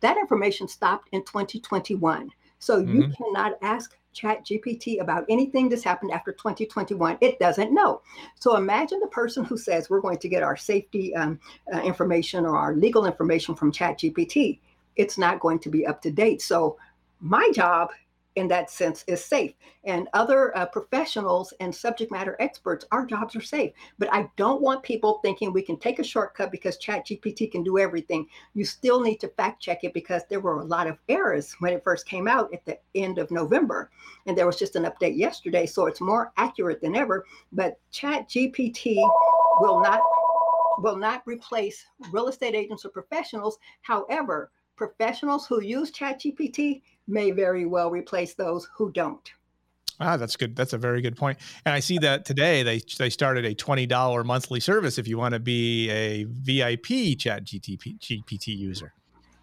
That 0.00 0.16
information 0.16 0.68
stopped 0.68 1.08
in 1.12 1.24
2021. 1.24 2.30
So 2.58 2.80
mm-hmm. 2.80 3.00
you 3.00 3.12
cannot 3.16 3.58
ask 3.62 3.96
chat 4.16 4.44
gpt 4.46 5.00
about 5.00 5.26
anything 5.28 5.68
that's 5.68 5.84
happened 5.84 6.10
after 6.10 6.32
2021 6.32 7.18
it 7.20 7.38
doesn't 7.38 7.72
know 7.72 8.00
so 8.34 8.56
imagine 8.56 8.98
the 8.98 9.06
person 9.08 9.44
who 9.44 9.58
says 9.58 9.90
we're 9.90 10.00
going 10.00 10.16
to 10.16 10.28
get 10.28 10.42
our 10.42 10.56
safety 10.56 11.14
um, 11.14 11.38
uh, 11.72 11.82
information 11.82 12.46
or 12.46 12.56
our 12.56 12.74
legal 12.74 13.04
information 13.04 13.54
from 13.54 13.70
chat 13.70 13.98
gpt 13.98 14.58
it's 14.96 15.18
not 15.18 15.38
going 15.38 15.58
to 15.58 15.68
be 15.68 15.86
up 15.86 16.00
to 16.00 16.10
date 16.10 16.40
so 16.40 16.78
my 17.20 17.50
job 17.54 17.90
in 18.36 18.46
that 18.48 18.70
sense 18.70 19.02
is 19.06 19.24
safe. 19.24 19.54
And 19.84 20.08
other 20.12 20.56
uh, 20.56 20.66
professionals 20.66 21.54
and 21.58 21.74
subject 21.74 22.12
matter 22.12 22.36
experts 22.38 22.84
our 22.92 23.06
jobs 23.06 23.34
are 23.34 23.40
safe. 23.40 23.72
But 23.98 24.12
i 24.12 24.30
don't 24.36 24.60
want 24.60 24.82
people 24.82 25.20
thinking 25.22 25.52
we 25.52 25.62
can 25.62 25.78
take 25.78 25.98
a 25.98 26.04
shortcut 26.04 26.50
because 26.50 26.76
chat 26.76 27.06
gpt 27.06 27.50
can 27.50 27.64
do 27.64 27.78
everything. 27.78 28.26
You 28.54 28.64
still 28.64 29.00
need 29.00 29.16
to 29.20 29.28
fact 29.28 29.62
check 29.62 29.84
it 29.84 29.94
because 29.94 30.22
there 30.28 30.40
were 30.40 30.60
a 30.60 30.64
lot 30.64 30.86
of 30.86 30.98
errors 31.08 31.56
when 31.60 31.72
it 31.72 31.82
first 31.82 32.06
came 32.06 32.28
out 32.28 32.52
at 32.52 32.64
the 32.66 32.78
end 32.94 33.18
of 33.18 33.30
november. 33.30 33.90
And 34.26 34.36
there 34.36 34.46
was 34.46 34.58
just 34.58 34.76
an 34.76 34.84
update 34.84 35.16
yesterday 35.16 35.66
so 35.66 35.86
it's 35.86 36.00
more 36.00 36.32
accurate 36.36 36.82
than 36.82 36.94
ever. 36.94 37.24
But 37.52 37.80
chat 37.90 38.28
gpt 38.28 38.96
will 39.60 39.80
not 39.80 40.02
will 40.78 40.96
not 40.96 41.22
replace 41.24 41.86
real 42.12 42.28
estate 42.28 42.54
agents 42.54 42.84
or 42.84 42.90
professionals. 42.90 43.58
However 43.80 44.50
professionals 44.76 45.46
who 45.46 45.62
use 45.62 45.90
ChatGPT 45.90 46.82
may 47.06 47.30
very 47.30 47.66
well 47.66 47.90
replace 47.90 48.34
those 48.34 48.68
who 48.76 48.90
don't. 48.92 49.30
Ah, 49.98 50.16
that's 50.16 50.36
good. 50.36 50.54
That's 50.54 50.72
a 50.72 50.78
very 50.78 51.00
good 51.00 51.16
point. 51.16 51.38
And 51.64 51.74
I 51.74 51.80
see 51.80 51.98
that 51.98 52.24
today 52.24 52.62
they 52.62 52.82
they 52.98 53.10
started 53.10 53.44
a 53.44 53.54
twenty 53.54 53.86
dollar 53.86 54.24
monthly 54.24 54.60
service 54.60 54.98
if 54.98 55.08
you 55.08 55.16
want 55.16 55.32
to 55.32 55.40
be 55.40 55.90
a 55.90 56.24
VIP 56.24 57.18
Chat 57.18 57.44
GTP, 57.44 57.98
GPT 57.98 58.48
user. 58.48 58.92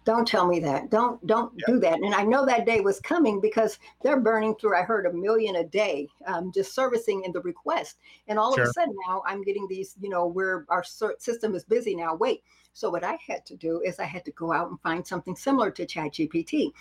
Don't 0.04 0.28
tell 0.28 0.46
me 0.46 0.60
that. 0.60 0.90
Don't 0.90 1.24
don't 1.26 1.52
yeah. 1.56 1.64
do 1.66 1.80
that. 1.80 1.94
And 1.94 2.14
I 2.14 2.22
know 2.22 2.44
that 2.46 2.66
day 2.66 2.80
was 2.80 3.00
coming 3.00 3.40
because 3.40 3.78
they're 4.02 4.20
burning 4.20 4.54
through. 4.54 4.76
I 4.76 4.82
heard 4.82 5.06
a 5.06 5.12
million 5.12 5.56
a 5.56 5.64
day 5.64 6.08
um, 6.26 6.52
just 6.54 6.74
servicing 6.74 7.24
in 7.24 7.32
the 7.32 7.40
request, 7.40 7.96
and 8.28 8.38
all 8.38 8.54
sure. 8.54 8.64
of 8.64 8.68
a 8.68 8.72
sudden 8.74 8.94
now 9.08 9.22
I'm 9.26 9.42
getting 9.42 9.66
these. 9.66 9.96
You 10.00 10.10
know, 10.10 10.26
where 10.26 10.66
our 10.68 10.84
system 10.84 11.54
is 11.54 11.64
busy 11.64 11.96
now. 11.96 12.14
Wait, 12.14 12.42
so 12.74 12.90
what 12.90 13.04
I 13.04 13.16
had 13.26 13.46
to 13.46 13.56
do 13.56 13.80
is 13.82 14.00
I 14.00 14.04
had 14.04 14.24
to 14.24 14.32
go 14.32 14.52
out 14.52 14.68
and 14.68 14.80
find 14.80 15.06
something 15.06 15.36
similar 15.36 15.70
to 15.70 15.86
ChatGPT. 15.86 16.72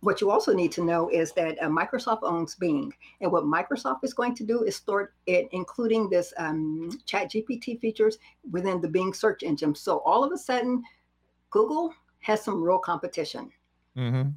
What 0.00 0.20
you 0.20 0.30
also 0.30 0.54
need 0.54 0.72
to 0.72 0.84
know 0.84 1.08
is 1.10 1.32
that 1.32 1.62
uh, 1.62 1.68
Microsoft 1.68 2.20
owns 2.22 2.54
Bing, 2.54 2.92
and 3.20 3.30
what 3.30 3.44
Microsoft 3.44 4.02
is 4.02 4.14
going 4.14 4.34
to 4.36 4.44
do 4.44 4.62
is 4.62 4.76
start 4.76 5.14
it, 5.26 5.48
including 5.52 6.08
this 6.08 6.32
um, 6.38 6.90
ChatGPT 7.06 7.80
features 7.80 8.18
within 8.50 8.80
the 8.80 8.88
Bing 8.88 9.12
search 9.12 9.42
engine. 9.42 9.74
So 9.74 9.98
all 9.98 10.24
of 10.24 10.32
a 10.32 10.38
sudden, 10.38 10.82
Google 11.50 11.92
has 12.20 12.42
some 12.42 12.62
real 12.62 12.78
competition. 12.78 13.50
Mm-hmm. 13.96 14.30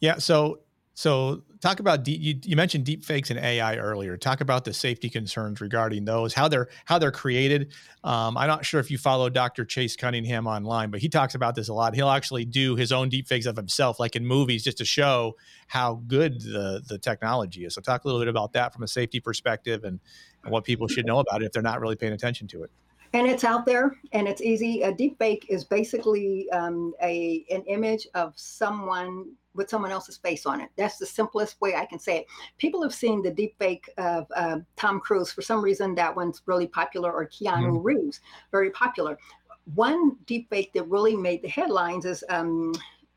Yeah. 0.00 0.18
So 0.18 0.60
So, 0.98 1.44
talk 1.60 1.78
about 1.78 2.08
you, 2.08 2.40
you 2.42 2.56
mentioned 2.56 2.84
deep 2.84 3.04
fakes 3.04 3.30
and 3.30 3.38
AI 3.38 3.76
earlier. 3.76 4.16
Talk 4.16 4.40
about 4.40 4.64
the 4.64 4.72
safety 4.72 5.08
concerns 5.08 5.60
regarding 5.60 6.04
those, 6.04 6.34
how 6.34 6.48
they're 6.48 6.66
how 6.86 6.98
they're 6.98 7.12
created. 7.12 7.72
Um, 8.02 8.36
I'm 8.36 8.48
not 8.48 8.66
sure 8.66 8.80
if 8.80 8.90
you 8.90 8.98
follow 8.98 9.30
Dr. 9.30 9.64
Chase 9.64 9.94
Cunningham 9.94 10.48
online, 10.48 10.90
but 10.90 10.98
he 10.98 11.08
talks 11.08 11.36
about 11.36 11.54
this 11.54 11.68
a 11.68 11.72
lot. 11.72 11.94
He'll 11.94 12.08
actually 12.08 12.46
do 12.46 12.74
his 12.74 12.90
own 12.90 13.10
deep 13.10 13.28
fakes 13.28 13.46
of 13.46 13.54
himself, 13.56 14.00
like 14.00 14.16
in 14.16 14.26
movies, 14.26 14.64
just 14.64 14.78
to 14.78 14.84
show 14.84 15.36
how 15.68 16.02
good 16.08 16.40
the 16.40 16.82
the 16.84 16.98
technology 16.98 17.64
is. 17.64 17.74
So, 17.74 17.80
talk 17.80 18.02
a 18.02 18.08
little 18.08 18.20
bit 18.20 18.26
about 18.26 18.52
that 18.54 18.74
from 18.74 18.82
a 18.82 18.88
safety 18.88 19.20
perspective 19.20 19.84
and, 19.84 20.00
and 20.42 20.50
what 20.50 20.64
people 20.64 20.88
should 20.88 21.06
know 21.06 21.20
about 21.20 21.42
it 21.42 21.46
if 21.46 21.52
they're 21.52 21.62
not 21.62 21.80
really 21.80 21.94
paying 21.94 22.12
attention 22.12 22.48
to 22.48 22.64
it 22.64 22.72
and 23.12 23.26
it's 23.26 23.44
out 23.44 23.64
there 23.64 23.96
and 24.12 24.28
it's 24.28 24.42
easy 24.42 24.82
a 24.82 24.92
deep 24.92 25.18
fake 25.18 25.46
is 25.48 25.64
basically 25.64 26.50
um, 26.50 26.92
a 27.02 27.44
an 27.50 27.62
image 27.66 28.06
of 28.14 28.32
someone 28.36 29.24
with 29.58 29.68
someone 29.68 29.90
else's 29.90 30.16
face 30.16 30.46
on 30.46 30.62
it. 30.62 30.70
That's 30.76 30.96
the 30.96 31.04
simplest 31.04 31.60
way 31.60 31.74
i 31.74 31.84
can 31.84 31.98
say 31.98 32.18
it. 32.18 32.26
People 32.56 32.82
have 32.82 32.94
seen 32.94 33.20
the 33.20 33.30
deep 33.30 33.54
fake 33.58 33.90
of 33.98 34.26
uh, 34.34 34.60
tom 34.76 35.00
cruise. 35.00 35.30
For 35.30 35.42
some 35.42 35.60
reason 35.60 35.94
that 35.96 36.14
one's 36.14 36.40
really 36.46 36.66
popular 36.66 37.12
or 37.12 37.26
keanu 37.26 37.72
mm-hmm. 37.72 37.82
reeves 37.82 38.20
very 38.50 38.70
popular. 38.70 39.18
One 39.74 40.16
deep 40.24 40.48
fake 40.48 40.72
that 40.72 40.84
really 40.84 41.16
made 41.16 41.42
the 41.42 41.48
headlines 41.48 42.06
is 42.06 42.24
um, 42.30 42.72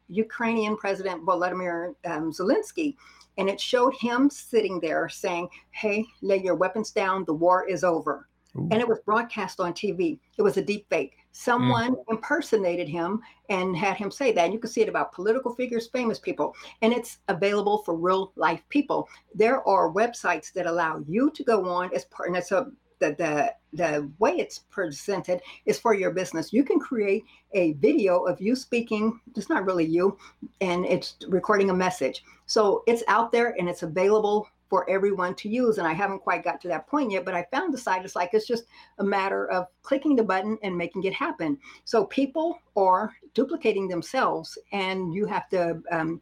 ukrainian 0.10 0.76
president 0.76 1.26
volodymyr 1.26 1.96
um, 2.04 2.34
zelensky 2.34 2.98
and 3.38 3.48
it 3.48 3.62
showed 3.62 3.94
him 3.94 4.30
sitting 4.30 4.82
there 4.82 5.08
saying 5.08 5.48
hey 5.70 6.06
lay 6.22 6.38
your 6.38 6.56
weapons 6.56 6.92
down. 6.92 7.24
The 7.24 7.34
war 7.34 7.66
is 7.66 7.86
over 7.86 8.28
Ooh. 8.58 8.68
and 8.72 8.82
it 8.82 8.88
was 8.88 9.00
broadcast 9.06 9.60
on 9.60 9.74
TV. 9.74 10.20
It 10.38 10.42
was 10.42 10.58
a 10.58 10.62
deep 10.62 10.88
fake. 10.90 11.18
Someone 11.32 11.96
mm. 11.96 12.04
impersonated 12.10 12.90
him 12.90 13.22
and 13.50 13.76
had 13.76 13.96
him 13.96 14.12
say 14.12 14.34
that. 14.34 14.46
And 14.46 14.54
you 14.54 14.60
can 14.60 14.70
see 14.70 14.82
it 14.82 14.90
about 14.90 15.14
political 15.14 15.56
figures, 15.56 15.88
famous 15.88 16.20
people, 16.20 16.54
and 16.82 16.92
it's 16.92 17.20
available 17.30 17.80
for 17.80 17.96
real 17.96 18.34
life 18.36 18.62
people. 18.70 19.08
There 19.34 19.66
are 19.68 19.92
websites 19.92 20.52
that 20.54 20.66
allow 20.66 21.04
you 21.08 21.32
to 21.32 21.44
go 21.44 21.68
on 21.70 21.94
as 21.94 22.06
part, 22.06 22.28
and 22.28 22.38
it's 22.38 22.52
a 22.52 22.72
the, 23.00 23.16
the 23.16 23.54
the 23.74 24.12
way 24.20 24.32
it's 24.32 24.60
presented 24.60 25.42
is 25.66 25.80
for 25.80 25.94
your 25.94 26.12
business. 26.12 26.54
You 26.54 26.64
can 26.64 26.80
create 26.80 27.24
a 27.54 27.74
video 27.74 28.20
of 28.26 28.40
you 28.40 28.56
speaking. 28.56 29.20
It's 29.36 29.50
not 29.50 29.66
really 29.66 29.86
you, 29.86 30.18
and 30.60 30.86
it's 30.86 31.16
recording 31.28 31.70
a 31.70 31.74
message. 31.74 32.24
So 32.46 32.84
it's 32.86 33.04
out 33.08 33.32
there 33.32 33.56
and 33.58 33.68
it's 33.68 33.84
available 33.84 34.48
for 34.72 34.90
everyone 34.90 35.36
to 35.36 35.50
use. 35.50 35.78
And 35.78 35.86
I 35.86 35.92
haven't 35.92 36.20
quite 36.20 36.46
got 36.46 36.62
to 36.62 36.70
that 36.70 36.88
point 36.88 37.12
yet, 37.12 37.26
but 37.26 37.36
I 37.36 37.46
found 37.52 37.74
the 37.74 37.78
site. 37.78 38.06
It's 38.06 38.16
like 38.16 38.30
it's 38.32 38.48
just 38.48 38.64
a 39.00 39.04
matter 39.04 39.52
of 39.52 39.68
clicking 39.84 40.16
the 40.16 40.24
button 40.24 40.58
and 40.64 40.78
making 40.78 41.04
it 41.04 41.14
happen. 41.14 41.58
So 41.84 42.06
people 42.06 42.58
are 42.78 43.14
duplicating 43.34 43.90
themselves, 43.90 44.58
and 44.72 45.14
you 45.14 45.26
have 45.28 45.48
to. 45.50 45.82
Um, 45.92 46.22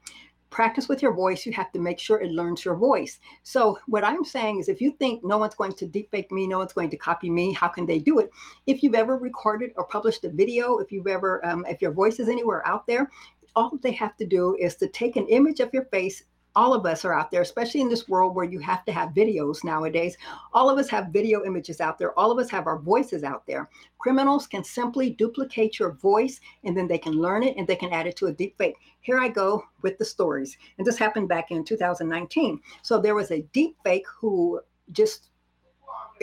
practice 0.50 0.89
with 0.89 1.04
your 1.04 1.14
voice 1.14 1.45
you 1.45 1.52
have 1.52 1.72
to 1.72 1.78
make 1.78 2.00
sure 2.00 2.20
it 2.20 2.32
learns 2.32 2.66
your 2.66 2.76
voice 2.76 3.20
so 3.43 3.78
what 3.86 4.04
i'm 4.04 4.26
saying 4.26 4.60
is 4.60 4.68
if 4.68 4.82
you 4.82 4.89
think 4.93 5.24
no 5.24 5.38
one's 5.38 5.54
going 5.54 5.72
to 5.72 5.86
deepfake 5.86 6.32
me 6.32 6.47
no 6.47 6.58
one's 6.58 6.74
going 6.74 6.89
to 6.89 6.97
copy 6.97 7.30
me 7.30 7.54
how 7.54 7.68
can 7.68 7.86
they 7.86 8.00
do 8.00 8.18
it 8.18 8.32
if 8.66 8.82
you've 8.82 8.95
ever 8.95 9.16
recorded 9.16 9.70
or 9.76 9.84
published 9.84 10.26
a 10.26 10.30
video 10.30 10.80
if 10.80 10.91
you've 10.91 11.06
ever 11.06 11.45
um, 11.45 11.64
if 11.70 11.84
your 11.84 11.91
voice 11.91 12.20
is 12.20 12.28
anywhere 12.28 12.68
out 12.68 12.88
there 12.88 13.12
all 13.56 13.78
they 13.84 13.91
have 13.91 14.16
to 14.18 14.26
do 14.26 14.56
is 14.60 14.76
to 14.76 14.88
take 14.88 15.18
an 15.18 15.28
image 15.28 15.60
of 15.60 15.70
your 15.72 15.86
face 15.86 16.24
all 16.56 16.74
of 16.74 16.86
us 16.86 17.06
are 17.06 17.14
out 17.14 17.32
there, 17.32 17.41
especially 17.41 17.82
in 17.82 17.89
this 17.89 18.08
world 18.08 18.36
where 18.36 18.45
you 18.45 18.60
have 18.60 18.84
to 18.86 18.91
have 18.91 19.10
videos 19.10 19.64
nowadays. 19.64 20.18
All 20.54 20.70
of 20.70 20.78
us 20.78 20.89
have 20.89 21.08
video 21.08 21.45
images 21.45 21.80
out 21.80 21.97
there. 21.97 22.18
All 22.18 22.32
of 22.32 22.39
us 22.39 22.50
have 22.50 22.68
our 22.68 22.80
voices 22.80 23.24
out 23.24 23.45
there. 23.47 23.70
Criminals 24.00 24.47
can 24.47 24.64
simply 24.64 25.12
duplicate 25.12 25.80
your 25.80 25.91
voice 25.91 26.39
and 26.64 26.76
then 26.76 26.88
they 26.88 26.97
can 26.97 27.14
learn 27.14 27.43
it 27.43 27.56
and 27.58 27.68
they 27.68 27.76
can 27.76 27.93
add 27.93 28.08
it 28.08 28.16
to 28.18 28.28
a 28.28 28.34
deep 28.34 28.58
fake. 28.58 28.76
Here 29.02 29.20
I 29.20 29.30
go 29.30 29.64
with 29.82 29.97
the 29.97 30.06
stories. 30.06 30.58
And 30.78 30.86
this 30.86 30.97
happened 30.97 31.30
back 31.30 31.52
in 31.52 31.64
2019. 31.64 32.60
So 32.82 33.00
there 33.00 33.16
was 33.16 33.32
a 33.32 33.41
deep 33.54 33.78
fake 33.84 34.06
who 34.20 34.60
just 34.91 35.30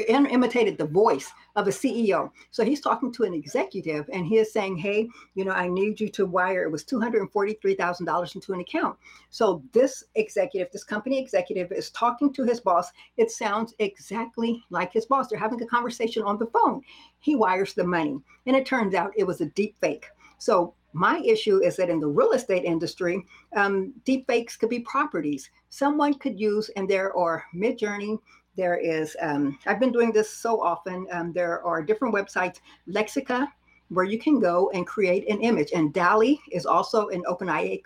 imitated 0.08 0.78
the 0.78 0.86
voice 0.86 1.32
of 1.56 1.66
a 1.68 1.70
CEO. 1.70 2.30
So 2.50 2.64
he's 2.64 2.80
talking 2.80 3.12
to 3.14 3.24
an 3.24 3.34
executive 3.34 4.08
and 4.12 4.26
he 4.26 4.38
is 4.38 4.52
saying, 4.52 4.76
Hey, 4.76 5.08
you 5.34 5.44
know, 5.44 5.52
I 5.52 5.68
need 5.68 6.00
you 6.00 6.08
to 6.10 6.26
wire, 6.26 6.64
it 6.64 6.70
was 6.70 6.84
$243,000 6.84 8.34
into 8.34 8.52
an 8.52 8.60
account. 8.60 8.96
So 9.30 9.62
this 9.72 10.04
executive, 10.14 10.70
this 10.72 10.84
company 10.84 11.18
executive 11.18 11.72
is 11.72 11.90
talking 11.90 12.32
to 12.34 12.44
his 12.44 12.60
boss. 12.60 12.90
It 13.16 13.30
sounds 13.30 13.74
exactly 13.78 14.62
like 14.70 14.92
his 14.92 15.06
boss. 15.06 15.28
They're 15.28 15.38
having 15.38 15.62
a 15.62 15.66
conversation 15.66 16.22
on 16.22 16.38
the 16.38 16.46
phone. 16.46 16.82
He 17.20 17.36
wires 17.36 17.74
the 17.74 17.84
money. 17.84 18.18
And 18.46 18.56
it 18.56 18.66
turns 18.66 18.94
out 18.94 19.12
it 19.16 19.26
was 19.26 19.40
a 19.40 19.46
deep 19.46 19.76
fake. 19.80 20.06
So 20.38 20.74
my 20.96 21.18
issue 21.18 21.62
is 21.62 21.76
that 21.76 21.90
in 21.90 22.00
the 22.00 22.06
real 22.06 22.32
estate 22.32 22.64
industry, 22.64 23.22
um, 23.54 23.92
deep 24.04 24.26
fakes 24.26 24.56
could 24.56 24.70
be 24.70 24.80
properties. 24.80 25.50
Someone 25.68 26.14
could 26.14 26.40
use, 26.40 26.70
and 26.70 26.88
there 26.88 27.14
are 27.14 27.44
Midjourney, 27.54 28.18
there 28.56 28.76
is, 28.76 29.16
um, 29.20 29.58
I've 29.66 29.80
been 29.80 29.92
doing 29.92 30.12
this 30.12 30.30
so 30.30 30.62
often. 30.62 31.06
Um, 31.12 31.32
there 31.32 31.64
are 31.64 31.82
different 31.82 32.14
websites, 32.14 32.60
Lexica, 32.88 33.48
where 33.88 34.04
you 34.04 34.18
can 34.18 34.40
go 34.40 34.70
and 34.74 34.86
create 34.86 35.28
an 35.28 35.40
image. 35.40 35.70
And 35.74 35.92
DALL-E 35.92 36.40
is 36.50 36.66
also 36.66 37.08
an 37.08 37.22
OpenAI, 37.28 37.82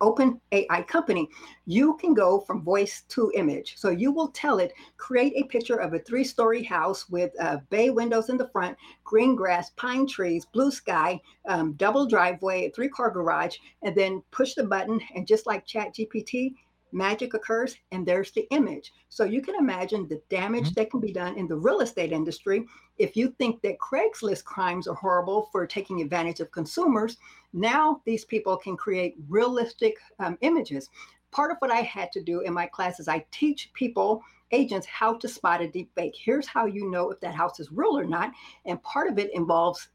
open 0.00 0.40
AI 0.52 0.82
company. 0.82 1.28
You 1.66 1.96
can 1.96 2.14
go 2.14 2.40
from 2.40 2.62
voice 2.62 3.02
to 3.08 3.32
image. 3.34 3.74
So 3.78 3.88
you 3.88 4.12
will 4.12 4.28
tell 4.28 4.58
it, 4.58 4.72
create 4.96 5.32
a 5.36 5.48
picture 5.48 5.76
of 5.76 5.94
a 5.94 5.98
three 5.98 6.24
story 6.24 6.62
house 6.62 7.08
with 7.08 7.32
uh, 7.40 7.58
bay 7.70 7.90
windows 7.90 8.28
in 8.28 8.36
the 8.36 8.48
front, 8.48 8.76
green 9.02 9.34
grass, 9.34 9.70
pine 9.76 10.06
trees, 10.06 10.44
blue 10.44 10.70
sky, 10.70 11.20
um, 11.48 11.72
double 11.74 12.06
driveway, 12.06 12.70
three 12.70 12.88
car 12.88 13.10
garage, 13.10 13.56
and 13.82 13.96
then 13.96 14.22
push 14.30 14.54
the 14.54 14.64
button. 14.64 15.00
And 15.14 15.26
just 15.26 15.46
like 15.46 15.66
Chat 15.66 15.94
GPT, 15.94 16.52
magic 16.94 17.34
occurs 17.34 17.76
and 17.92 18.06
there's 18.06 18.30
the 18.30 18.46
image. 18.50 18.92
So 19.08 19.24
you 19.24 19.42
can 19.42 19.56
imagine 19.56 20.08
the 20.08 20.22
damage 20.30 20.66
mm-hmm. 20.66 20.74
that 20.74 20.90
can 20.90 21.00
be 21.00 21.12
done 21.12 21.36
in 21.36 21.48
the 21.48 21.56
real 21.56 21.80
estate 21.80 22.12
industry. 22.12 22.64
If 22.98 23.16
you 23.16 23.34
think 23.38 23.60
that 23.62 23.78
Craigslist 23.78 24.44
crimes 24.44 24.86
are 24.86 24.94
horrible 24.94 25.48
for 25.50 25.66
taking 25.66 26.00
advantage 26.00 26.40
of 26.40 26.52
consumers, 26.52 27.16
now 27.52 28.00
these 28.06 28.24
people 28.24 28.56
can 28.56 28.76
create 28.76 29.16
realistic 29.28 29.96
um, 30.20 30.38
images. 30.40 30.88
Part 31.32 31.50
of 31.50 31.56
what 31.58 31.72
I 31.72 31.80
had 31.80 32.12
to 32.12 32.22
do 32.22 32.40
in 32.40 32.54
my 32.54 32.66
classes, 32.66 33.08
I 33.08 33.26
teach 33.32 33.72
people 33.74 34.22
agents 34.52 34.86
how 34.86 35.14
to 35.14 35.26
spot 35.26 35.60
a 35.60 35.68
deep 35.68 35.90
fake. 35.94 36.14
Here's 36.16 36.46
how 36.46 36.66
you 36.66 36.88
know 36.90 37.10
if 37.10 37.18
that 37.20 37.34
house 37.34 37.58
is 37.58 37.72
real 37.72 37.98
or 37.98 38.04
not. 38.04 38.32
And 38.64 38.82
part 38.82 39.10
of 39.10 39.18
it 39.18 39.34
involves 39.34 39.88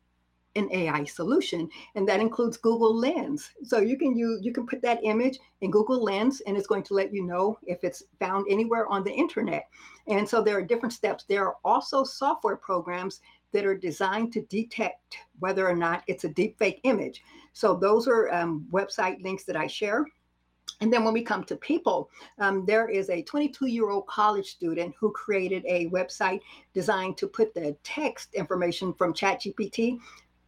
an 0.59 0.69
AI 0.71 1.03
solution, 1.05 1.69
and 1.95 2.07
that 2.07 2.19
includes 2.19 2.57
Google 2.57 2.95
Lens. 2.95 3.49
So 3.63 3.79
you 3.79 3.97
can 3.97 4.15
use 4.15 4.39
you 4.43 4.53
can 4.53 4.67
put 4.67 4.81
that 4.83 4.99
image 5.03 5.39
in 5.61 5.71
Google 5.71 6.03
Lens, 6.03 6.41
and 6.41 6.55
it's 6.55 6.67
going 6.67 6.83
to 6.83 6.93
let 6.93 7.13
you 7.13 7.25
know 7.25 7.57
if 7.63 7.83
it's 7.83 8.03
found 8.19 8.45
anywhere 8.49 8.87
on 8.87 9.03
the 9.03 9.11
internet. 9.11 9.67
And 10.07 10.27
so 10.27 10.41
there 10.41 10.57
are 10.57 10.61
different 10.61 10.93
steps. 10.93 11.23
There 11.23 11.45
are 11.47 11.57
also 11.63 12.03
software 12.03 12.57
programs 12.57 13.21
that 13.51 13.65
are 13.65 13.75
designed 13.75 14.31
to 14.33 14.41
detect 14.43 15.17
whether 15.39 15.67
or 15.67 15.75
not 15.75 16.03
it's 16.07 16.23
a 16.23 16.29
deepfake 16.29 16.79
image. 16.83 17.23
So 17.53 17.75
those 17.75 18.07
are 18.07 18.31
um, 18.33 18.67
website 18.71 19.23
links 19.23 19.43
that 19.45 19.55
I 19.55 19.67
share. 19.67 20.05
And 20.81 20.93
then 20.93 21.03
when 21.03 21.13
we 21.13 21.23
come 21.23 21.43
to 21.45 21.55
people, 21.57 22.09
um, 22.37 22.65
there 22.65 22.87
is 22.87 23.09
a 23.09 23.21
22 23.23 23.67
year 23.67 23.89
old 23.89 24.07
college 24.07 24.47
student 24.47 24.95
who 24.99 25.11
created 25.11 25.63
a 25.65 25.89
website 25.89 26.41
designed 26.73 27.17
to 27.17 27.27
put 27.27 27.53
the 27.53 27.75
text 27.83 28.33
information 28.33 28.93
from 28.93 29.13
ChatGPT 29.13 29.99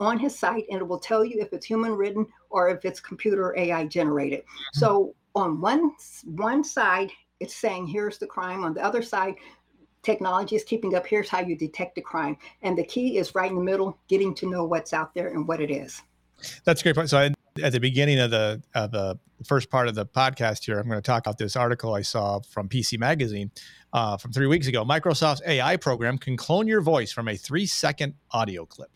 on 0.02 0.20
his 0.20 0.38
site 0.38 0.66
and 0.70 0.80
it 0.82 0.88
will 0.88 1.00
tell 1.00 1.24
you 1.24 1.40
if 1.40 1.54
it's 1.54 1.66
human 1.66 1.94
written 1.94 2.26
or 2.50 2.70
if 2.70 2.84
it's 2.84 3.00
computer 3.00 3.56
AI 3.58 3.86
generated. 3.86 4.40
Mm-hmm. 4.40 4.80
So 4.80 5.16
on 5.36 5.62
one 5.62 5.92
one 6.26 6.64
side, 6.64 7.12
it's 7.40 7.56
saying 7.56 7.88
here's 7.88 8.18
the 8.18 8.28
crime. 8.28 8.64
On 8.64 8.74
the 8.74 8.84
other 8.84 9.02
side, 9.02 9.36
technology 10.04 10.56
is 10.56 10.64
keeping 10.64 10.96
up. 10.96 11.06
Here's 11.06 11.30
how 11.30 11.40
you 11.40 11.56
detect 11.56 11.96
the 11.96 12.02
crime. 12.02 12.36
And 12.64 12.78
the 12.78 12.84
key 12.84 13.18
is 13.18 13.36
right 13.36 13.50
in 13.50 13.56
the 13.56 13.64
middle, 13.64 13.98
getting 14.10 14.34
to 14.36 14.50
know 14.50 14.66
what's 14.66 14.92
out 14.92 15.14
there 15.14 15.30
and 15.30 15.48
what 15.48 15.62
it 15.62 15.72
is. 15.72 16.02
That's 16.66 16.82
a 16.82 16.84
great 16.84 16.96
point. 16.96 17.10
So 17.10 17.20
I, 17.20 17.34
at 17.62 17.72
the 17.72 17.80
beginning 17.80 18.20
of 18.20 18.32
the 18.32 18.62
of 18.74 18.92
the 18.92 19.20
first 19.46 19.70
part 19.70 19.88
of 19.88 19.94
the 19.94 20.06
podcast 20.06 20.66
here, 20.66 20.80
I'm 20.80 20.88
going 20.88 20.98
to 20.98 21.06
talk 21.06 21.26
about 21.26 21.38
this 21.38 21.56
article 21.56 21.94
I 21.94 22.02
saw 22.02 22.40
from 22.40 22.68
PC 22.68 22.98
Magazine 22.98 23.52
uh, 23.94 24.18
from 24.18 24.32
three 24.32 24.48
weeks 24.48 24.66
ago. 24.66 24.84
Microsoft's 24.84 25.44
AI 25.46 25.78
program 25.78 26.18
can 26.18 26.36
clone 26.38 26.68
your 26.68 26.82
voice 26.82 27.12
from 27.12 27.28
a 27.28 27.36
three 27.36 27.68
second 27.68 28.16
audio 28.32 28.66
clip. 28.66 28.90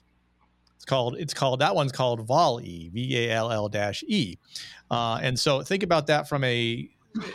It's 0.76 0.86
called 0.86 1.17
it's 1.17 1.34
called 1.34 1.59
that 1.59 1.76
one's 1.76 1.91
called 1.91 2.28
VALL-E, 2.28 2.89
V 2.93 3.17
A 3.17 3.32
L 3.32 3.51
L 3.51 3.69
dash 3.69 4.03
E. 4.07 4.38
Uh, 4.91 5.19
and 5.21 5.39
so 5.39 5.61
think 5.61 5.84
about 5.84 6.07
that 6.07 6.28
from 6.28 6.43
a 6.43 6.89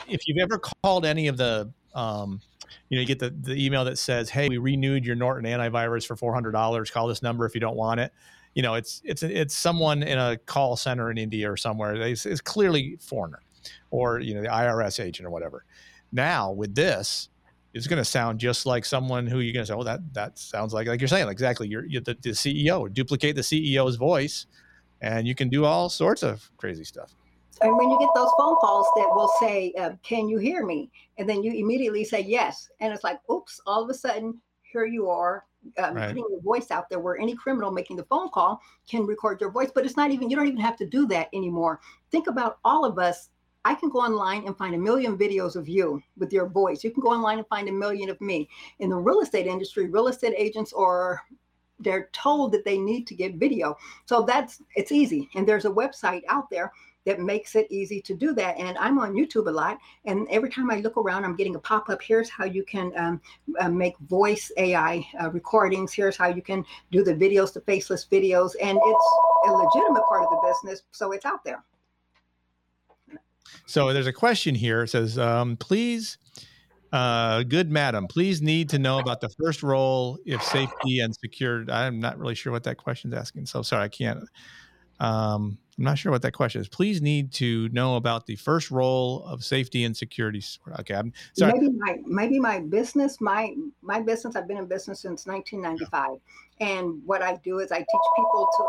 if 0.09 0.27
you've 0.27 0.39
ever 0.39 0.59
called 0.59 1.07
any 1.07 1.29
of 1.29 1.37
the 1.37 1.73
um, 1.95 2.41
you 2.89 2.97
know, 2.97 3.01
you 3.01 3.07
get 3.07 3.19
the, 3.19 3.31
the 3.31 3.65
email 3.65 3.85
that 3.85 3.99
says, 3.99 4.31
"Hey, 4.31 4.49
we 4.49 4.59
renewed 4.59 5.05
your 5.05 5.17
Norton 5.17 5.45
antivirus 5.45 6.07
for 6.07 6.17
four 6.17 6.35
hundred 6.35 6.53
dollars. 6.53 6.91
Call 6.91 7.09
this 7.09 7.23
number 7.23 7.47
if 7.47 7.55
you 7.55 7.61
don't 7.61 7.77
want 7.77 8.01
it." 8.01 8.13
You 8.55 8.63
know, 8.63 8.75
it's 8.75 9.01
it's 9.05 9.23
it's 9.23 9.55
someone 9.57 10.03
in 10.03 10.19
a 10.19 10.37
call 10.37 10.77
center 10.77 11.11
in 11.11 11.19
India 11.19 11.51
or 11.51 11.57
somewhere. 11.57 11.95
It's, 11.95 12.27
it's 12.27 12.41
clearly 12.41 12.97
foreigner, 13.01 13.41
or 13.91 14.21
you 14.21 14.35
know, 14.35 14.43
the 14.43 14.49
IRS 14.49 15.03
agent 15.03 15.27
or 15.27 15.31
whatever. 15.31 15.65
Now 16.13 16.51
with 16.51 16.75
this, 16.75 17.29
it's 17.73 17.87
going 17.87 17.99
to 17.99 18.05
sound 18.05 18.41
just 18.41 18.67
like 18.67 18.85
someone 18.85 19.27
who 19.27 19.41
you're 19.41 19.53
going 19.53 19.65
to 19.65 19.67
say, 19.67 19.75
"Oh, 19.75 19.85
that 19.85 20.01
that 20.15 20.39
sounds 20.39 20.75
like 20.75 20.89
like 20.89 21.01
you're 21.01 21.09
saying 21.09 21.29
exactly." 21.29 21.69
You're, 21.69 21.87
you're 21.87 22.03
the, 22.03 22.17
the, 22.21 22.31
CEO. 22.31 22.93
Duplicate 22.93 23.37
the 23.37 23.43
CEO's 23.43 23.97
voice, 23.97 24.47
and 25.01 25.27
you 25.27 25.35
can 25.35 25.49
do 25.49 25.65
all 25.65 25.89
sorts 25.89 26.23
of 26.23 26.51
crazy 26.57 26.85
stuff. 26.85 27.15
and 27.61 27.77
when 27.77 27.91
you 27.91 27.99
get 27.99 28.11
those 28.15 28.31
phone 28.39 28.57
calls 28.57 28.87
that 28.97 29.09
will 29.15 29.31
say, 29.41 29.73
uh, 29.79 29.93
"Can 30.03 30.29
you 30.29 30.39
hear 30.39 30.65
me?" 30.65 30.91
and 31.19 31.29
then 31.29 31.43
you 31.43 31.53
immediately 31.53 32.05
say 32.05 32.21
yes, 32.21 32.69
and 32.81 32.93
it's 32.93 33.05
like, 33.05 33.21
"Oops!" 33.31 33.61
All 33.67 33.83
of 33.83 33.91
a 33.91 33.95
sudden, 33.95 34.41
here 34.63 34.85
you 34.85 35.09
are 35.09 35.45
um, 35.79 35.95
right. 35.95 36.09
putting 36.09 36.25
your 36.29 36.41
voice 36.41 36.71
out 36.71 36.89
there, 36.89 36.99
where 36.99 37.19
any 37.19 37.37
criminal 37.37 37.71
making 37.71 37.97
the 37.97 38.05
phone 38.05 38.31
call 38.31 38.61
can 38.89 39.07
record 39.07 39.41
your 39.41 39.51
voice. 39.51 39.71
But 39.73 39.85
it's 39.85 39.97
not 39.97 40.11
even 40.11 40.29
you 40.29 40.37
don't 40.37 40.49
even 40.49 40.61
have 40.61 40.77
to 40.79 40.87
do 40.87 41.07
that 41.09 41.29
anymore. 41.33 41.81
Think 42.11 42.27
about 42.27 42.59
all 42.65 42.85
of 42.85 42.99
us. 42.99 43.29
I 43.65 43.75
can 43.75 43.91
go 43.91 43.99
online 44.01 44.47
and 44.47 44.57
find 44.57 44.75
a 44.75 44.79
million 44.79 45.19
videos 45.19 45.55
of 45.55 45.69
you 45.69 46.03
with 46.17 46.33
your 46.33 46.49
voice. 46.49 46.83
You 46.83 46.91
can 46.91 47.03
go 47.03 47.11
online 47.11 47.39
and 47.39 47.47
find 47.49 47.69
a 47.69 47.73
million 47.73 48.09
of 48.09 48.21
me. 48.21 48.49
In 48.79 48.91
the 48.91 48.97
real 48.97 49.21
estate 49.21 49.47
industry, 49.47 49.87
real 49.87 50.09
estate 50.09 50.35
agents 50.37 50.73
are 50.73 51.23
they're 51.79 52.11
told 52.13 52.53
that 52.53 52.65
they 52.65 52.79
need 52.79 53.07
to 53.07 53.15
get 53.15 53.35
video. 53.37 53.77
So 54.07 54.23
that's 54.23 54.63
it's 54.77 54.93
easy. 54.93 55.29
And 55.35 55.47
there's 55.47 55.65
a 55.65 55.71
website 55.71 56.23
out 56.29 56.49
there 56.51 56.73
that 57.07 57.19
makes 57.19 57.55
it 57.55 57.67
easy 57.71 58.01
to 58.03 58.15
do 58.15 58.35
that. 58.35 58.59
And 58.59 58.77
I'm 58.79 58.99
on 58.99 59.15
YouTube 59.15 59.49
a 59.49 59.51
lot, 59.51 59.79
and 60.05 60.29
every 60.31 60.51
time 60.51 60.71
I 60.71 60.77
look 60.81 60.99
around, 60.99 61.25
I'm 61.25 61.35
getting 61.35 61.57
a 61.57 61.59
pop 61.59 61.89
up. 61.89 62.03
Here's 62.03 62.29
how 62.29 62.45
you 62.45 62.63
can 62.63 62.93
um, 62.97 63.21
uh, 63.59 63.71
make 63.71 63.99
voice 64.01 64.53
AI 64.59 65.07
uh, 65.21 65.31
recordings. 65.31 65.95
Here's 65.95 66.17
how 66.17 66.29
you 66.29 66.43
can 66.43 66.65
do 66.93 67.03
the 67.03 67.15
videos, 67.15 67.55
the 67.55 67.63
faceless 67.63 68.07
videos, 68.11 68.53
and 68.61 68.79
it's 68.83 69.07
a 69.49 69.53
legitimate 69.53 70.05
part 70.09 70.25
of 70.25 70.31
the 70.31 70.41
business, 70.47 70.83
so 70.91 71.13
it's 71.13 71.25
out 71.25 71.43
there. 71.43 71.65
So 73.67 73.93
there's 73.93 74.07
a 74.07 74.13
question 74.13 74.55
here. 74.55 74.83
It 74.83 74.89
says, 74.89 75.19
um, 75.19 75.57
please. 75.57 76.19
Uh, 76.93 77.45
good 77.45 77.71
madam, 77.71 78.09
please 78.09 78.43
need 78.43 78.69
to 78.69 78.77
know 78.77 78.99
about 78.99 79.21
the 79.21 79.29
first 79.41 79.63
role 79.63 80.19
if 80.27 80.43
safety 80.43 80.99
and 80.99 81.15
secured. 81.15 81.71
I'm 81.71 82.01
not 82.01 82.19
really 82.19 82.35
sure 82.35 82.51
what 82.51 82.65
that 82.65 82.79
question 82.79 83.13
is 83.13 83.19
asking. 83.19 83.47
So 83.47 83.63
sorry, 83.63 83.85
I 83.85 83.89
can't. 83.89 84.25
Um, 84.99 85.57
I'm 85.79 85.85
not 85.85 85.99
sure 85.99 86.13
what 86.13 86.21
that 86.23 86.33
question 86.33 86.61
is. 86.61 86.69
Please 86.69 87.01
need 87.01 87.33
to 87.35 87.71
know 87.71 87.97
about 87.97 88.27
the 88.27 88.37
first 88.37 88.71
role 88.71 89.25
of 89.25 89.43
safety 89.43 89.85
and 89.85 89.97
security. 89.97 90.43
Okay, 90.81 90.95
I'm 90.95 91.13
sorry. 91.33 91.55
Maybe 91.55 91.71
my 91.71 91.97
maybe 92.05 92.39
my 92.39 92.61
business, 92.61 93.19
my 93.19 93.55
my 93.81 94.03
business. 94.03 94.37
I've 94.37 94.47
been 94.47 94.59
in 94.59 94.67
business 94.67 95.01
since 95.01 95.27
1995, 95.27 96.19
and 96.61 97.01
what 97.07 97.23
I 97.23 97.37
do 97.37 97.61
is 97.61 97.73
I 97.73 97.79
teach 97.79 97.87
people 98.15 98.49
to 98.59 98.65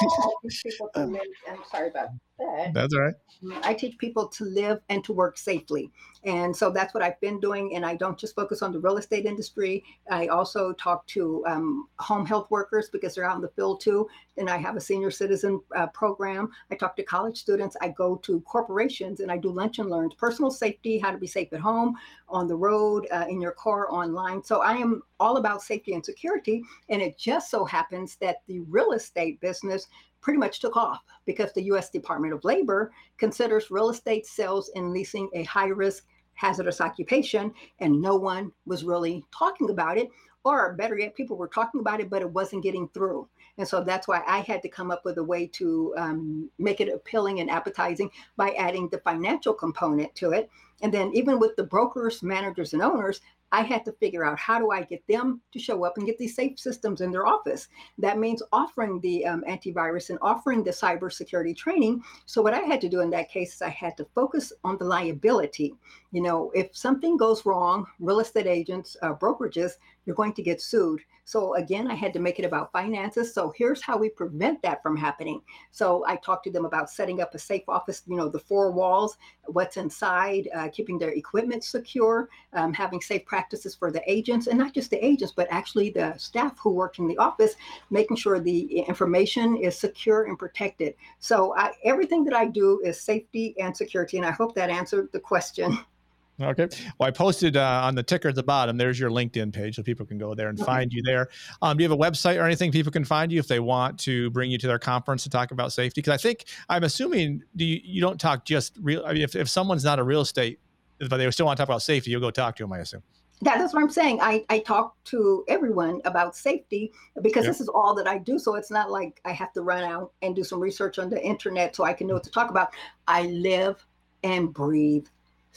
teach 0.48 0.62
people 0.64 0.88
to 0.94 1.04
live. 1.04 1.20
I'm 1.50 1.58
sorry 1.70 1.88
about 1.88 2.08
that. 2.38 2.74
That's 2.74 2.94
all 2.94 3.00
right. 3.00 3.14
I 3.62 3.74
teach 3.74 3.96
people 3.98 4.26
to 4.28 4.44
live 4.44 4.80
and 4.88 5.04
to 5.04 5.12
work 5.12 5.38
safely. 5.38 5.90
And 6.24 6.54
so 6.54 6.70
that's 6.70 6.92
what 6.92 7.02
I've 7.02 7.20
been 7.20 7.38
doing. 7.38 7.76
And 7.76 7.86
I 7.86 7.94
don't 7.94 8.18
just 8.18 8.34
focus 8.34 8.62
on 8.62 8.72
the 8.72 8.80
real 8.80 8.96
estate 8.96 9.24
industry. 9.24 9.84
I 10.10 10.26
also 10.26 10.72
talk 10.72 11.06
to 11.08 11.44
um, 11.46 11.88
home 12.00 12.26
health 12.26 12.50
workers 12.50 12.88
because 12.90 13.14
they're 13.14 13.24
out 13.24 13.36
in 13.36 13.42
the 13.42 13.48
field 13.48 13.80
too. 13.80 14.08
And 14.36 14.50
I 14.50 14.56
have 14.56 14.76
a 14.76 14.80
senior 14.80 15.10
citizen 15.10 15.60
uh, 15.76 15.86
program. 15.88 16.50
I 16.70 16.74
talk 16.74 16.96
to 16.96 17.04
college 17.04 17.38
students. 17.38 17.76
I 17.80 17.88
go 17.88 18.16
to 18.16 18.40
corporations 18.40 19.20
and 19.20 19.30
I 19.30 19.36
do 19.36 19.50
lunch 19.50 19.78
and 19.78 19.88
learns, 19.88 20.14
personal 20.14 20.50
safety, 20.50 20.98
how 20.98 21.12
to 21.12 21.18
be 21.18 21.26
safe 21.26 21.52
at 21.52 21.60
home, 21.60 21.96
on 22.28 22.48
the 22.48 22.56
road, 22.56 23.06
uh, 23.12 23.26
in 23.28 23.40
your 23.40 23.52
car, 23.52 23.90
online. 23.92 24.42
So 24.42 24.62
I 24.62 24.72
am 24.72 25.02
all 25.20 25.36
about 25.36 25.62
safety 25.62 25.94
and 25.94 26.04
security. 26.04 26.62
And 26.88 27.00
it 27.00 27.16
just 27.18 27.50
so 27.50 27.64
happens 27.64 28.16
that 28.16 28.42
the 28.46 28.60
real 28.60 28.92
estate 28.92 29.40
business 29.40 29.86
pretty 30.20 30.38
much 30.38 30.60
took 30.60 30.76
off 30.76 31.02
because 31.26 31.52
the 31.52 31.64
US 31.64 31.90
Department 31.90 32.32
of 32.32 32.44
Labor 32.44 32.92
considers 33.16 33.70
real 33.70 33.90
estate 33.90 34.26
sales 34.26 34.70
and 34.74 34.92
leasing 34.92 35.28
a 35.34 35.44
high 35.44 35.68
risk 35.68 36.04
hazardous 36.38 36.80
occupation, 36.80 37.52
and 37.80 38.00
no 38.00 38.14
one 38.14 38.52
was 38.64 38.84
really 38.84 39.24
talking 39.36 39.70
about 39.70 39.98
it. 39.98 40.08
Or 40.44 40.74
better 40.74 40.96
yet, 40.96 41.16
people 41.16 41.36
were 41.36 41.48
talking 41.48 41.80
about 41.80 42.00
it, 42.00 42.08
but 42.08 42.22
it 42.22 42.30
wasn't 42.30 42.62
getting 42.62 42.88
through. 42.88 43.28
And 43.58 43.66
so 43.66 43.82
that's 43.82 44.06
why 44.06 44.22
I 44.24 44.38
had 44.38 44.62
to 44.62 44.68
come 44.68 44.92
up 44.92 45.04
with 45.04 45.18
a 45.18 45.24
way 45.24 45.48
to 45.48 45.92
um, 45.98 46.48
make 46.58 46.80
it 46.80 46.88
appealing 46.88 47.40
and 47.40 47.50
appetizing 47.50 48.08
by 48.36 48.50
adding 48.50 48.88
the 48.88 48.98
financial 48.98 49.52
component 49.52 50.14
to 50.14 50.30
it. 50.30 50.48
And 50.80 50.94
then, 50.94 51.10
even 51.12 51.40
with 51.40 51.56
the 51.56 51.64
brokers, 51.64 52.22
managers, 52.22 52.72
and 52.72 52.82
owners, 52.82 53.20
I 53.50 53.62
had 53.62 53.84
to 53.86 53.92
figure 53.92 54.24
out 54.24 54.38
how 54.38 54.58
do 54.58 54.70
I 54.70 54.82
get 54.82 55.06
them 55.06 55.40
to 55.52 55.58
show 55.58 55.84
up 55.84 55.96
and 55.96 56.06
get 56.06 56.18
these 56.18 56.36
safe 56.36 56.58
systems 56.58 57.00
in 57.00 57.10
their 57.10 57.26
office. 57.26 57.68
That 57.96 58.18
means 58.18 58.42
offering 58.52 59.00
the 59.00 59.24
um, 59.24 59.42
antivirus 59.48 60.10
and 60.10 60.18
offering 60.20 60.62
the 60.62 60.70
cybersecurity 60.70 61.56
training. 61.56 62.02
So 62.26 62.42
what 62.42 62.54
I 62.54 62.60
had 62.60 62.80
to 62.82 62.88
do 62.88 63.00
in 63.00 63.10
that 63.10 63.30
case 63.30 63.54
is 63.54 63.62
I 63.62 63.70
had 63.70 63.96
to 63.96 64.06
focus 64.14 64.52
on 64.64 64.76
the 64.78 64.84
liability. 64.84 65.74
You 66.12 66.22
know, 66.22 66.50
if 66.54 66.76
something 66.76 67.16
goes 67.16 67.46
wrong, 67.46 67.86
real 68.00 68.20
estate 68.20 68.46
agents, 68.46 68.96
uh, 69.02 69.14
brokerages, 69.14 69.72
you're 70.04 70.16
going 70.16 70.34
to 70.34 70.42
get 70.42 70.60
sued. 70.60 71.00
So 71.28 71.56
again, 71.56 71.90
I 71.90 71.94
had 71.94 72.14
to 72.14 72.20
make 72.20 72.38
it 72.38 72.46
about 72.46 72.72
finances. 72.72 73.34
So 73.34 73.52
here's 73.54 73.82
how 73.82 73.98
we 73.98 74.08
prevent 74.08 74.62
that 74.62 74.82
from 74.82 74.96
happening. 74.96 75.42
So 75.72 76.02
I 76.08 76.16
talked 76.16 76.44
to 76.44 76.50
them 76.50 76.64
about 76.64 76.88
setting 76.88 77.20
up 77.20 77.34
a 77.34 77.38
safe 77.38 77.68
office, 77.68 78.02
you 78.06 78.16
know, 78.16 78.30
the 78.30 78.38
four 78.38 78.72
walls, 78.72 79.18
what's 79.44 79.76
inside, 79.76 80.48
uh, 80.54 80.70
keeping 80.72 80.98
their 80.98 81.10
equipment 81.10 81.64
secure, 81.64 82.30
um, 82.54 82.72
having 82.72 83.02
safe 83.02 83.26
practices 83.26 83.74
for 83.74 83.90
the 83.90 84.00
agents, 84.10 84.46
and 84.46 84.58
not 84.58 84.72
just 84.72 84.88
the 84.88 85.04
agents, 85.04 85.34
but 85.36 85.46
actually 85.50 85.90
the 85.90 86.16
staff 86.16 86.56
who 86.58 86.70
work 86.70 86.98
in 86.98 87.06
the 87.06 87.18
office, 87.18 87.56
making 87.90 88.16
sure 88.16 88.40
the 88.40 88.78
information 88.88 89.54
is 89.58 89.78
secure 89.78 90.24
and 90.24 90.38
protected. 90.38 90.94
So 91.18 91.54
I, 91.58 91.72
everything 91.84 92.24
that 92.24 92.34
I 92.34 92.46
do 92.46 92.80
is 92.82 93.02
safety 93.02 93.54
and 93.60 93.76
security, 93.76 94.16
and 94.16 94.24
I 94.24 94.30
hope 94.30 94.54
that 94.54 94.70
answered 94.70 95.10
the 95.12 95.20
question. 95.20 95.76
Okay. 96.40 96.68
Well, 96.98 97.08
I 97.08 97.10
posted 97.10 97.56
uh, 97.56 97.80
on 97.84 97.96
the 97.96 98.02
ticker 98.02 98.28
at 98.28 98.36
the 98.36 98.42
bottom. 98.44 98.76
There's 98.76 98.98
your 98.98 99.10
LinkedIn 99.10 99.52
page, 99.52 99.74
so 99.74 99.82
people 99.82 100.06
can 100.06 100.18
go 100.18 100.34
there 100.34 100.48
and 100.48 100.58
find 100.58 100.92
you 100.92 101.02
there. 101.02 101.28
Um, 101.62 101.76
do 101.76 101.82
you 101.82 101.90
have 101.90 101.98
a 101.98 102.00
website 102.00 102.40
or 102.40 102.44
anything 102.44 102.70
people 102.70 102.92
can 102.92 103.04
find 103.04 103.32
you 103.32 103.40
if 103.40 103.48
they 103.48 103.58
want 103.58 103.98
to 104.00 104.30
bring 104.30 104.50
you 104.50 104.58
to 104.58 104.66
their 104.68 104.78
conference 104.78 105.24
to 105.24 105.30
talk 105.30 105.50
about 105.50 105.72
safety? 105.72 106.00
Because 106.00 106.14
I 106.14 106.16
think 106.16 106.44
I'm 106.68 106.84
assuming 106.84 107.42
do 107.56 107.64
you, 107.64 107.80
you 107.82 108.00
don't 108.00 108.20
talk 108.20 108.44
just 108.44 108.76
real. 108.80 109.04
I 109.04 109.14
mean, 109.14 109.22
if, 109.22 109.34
if 109.34 109.48
someone's 109.48 109.84
not 109.84 109.98
a 109.98 110.04
real 110.04 110.20
estate, 110.20 110.60
but 110.98 111.16
they 111.16 111.28
still 111.32 111.46
want 111.46 111.56
to 111.56 111.62
talk 111.62 111.68
about 111.68 111.82
safety, 111.82 112.12
you'll 112.12 112.20
go 112.20 112.30
talk 112.30 112.54
to 112.56 112.62
them. 112.62 112.72
I 112.72 112.78
assume. 112.78 113.02
That, 113.42 113.58
that's 113.58 113.72
what 113.72 113.82
I'm 113.82 113.90
saying. 113.90 114.20
I, 114.20 114.44
I 114.48 114.58
talk 114.60 114.96
to 115.04 115.44
everyone 115.46 116.00
about 116.04 116.36
safety 116.36 116.92
because 117.22 117.46
this 117.46 117.60
is 117.60 117.68
all 117.68 117.94
that 117.94 118.08
I 118.08 118.18
do. 118.18 118.36
So 118.36 118.56
it's 118.56 118.70
not 118.70 118.90
like 118.90 119.20
I 119.24 119.30
have 119.30 119.52
to 119.52 119.62
run 119.62 119.84
out 119.84 120.12
and 120.22 120.34
do 120.34 120.42
some 120.42 120.58
research 120.58 120.98
on 120.98 121.08
the 121.08 121.22
internet 121.24 121.76
so 121.76 121.84
I 121.84 121.92
can 121.92 122.08
know 122.08 122.14
what 122.14 122.24
to 122.24 122.30
talk 122.30 122.50
about. 122.50 122.74
I 123.06 123.26
live 123.26 123.84
and 124.24 124.52
breathe 124.52 125.06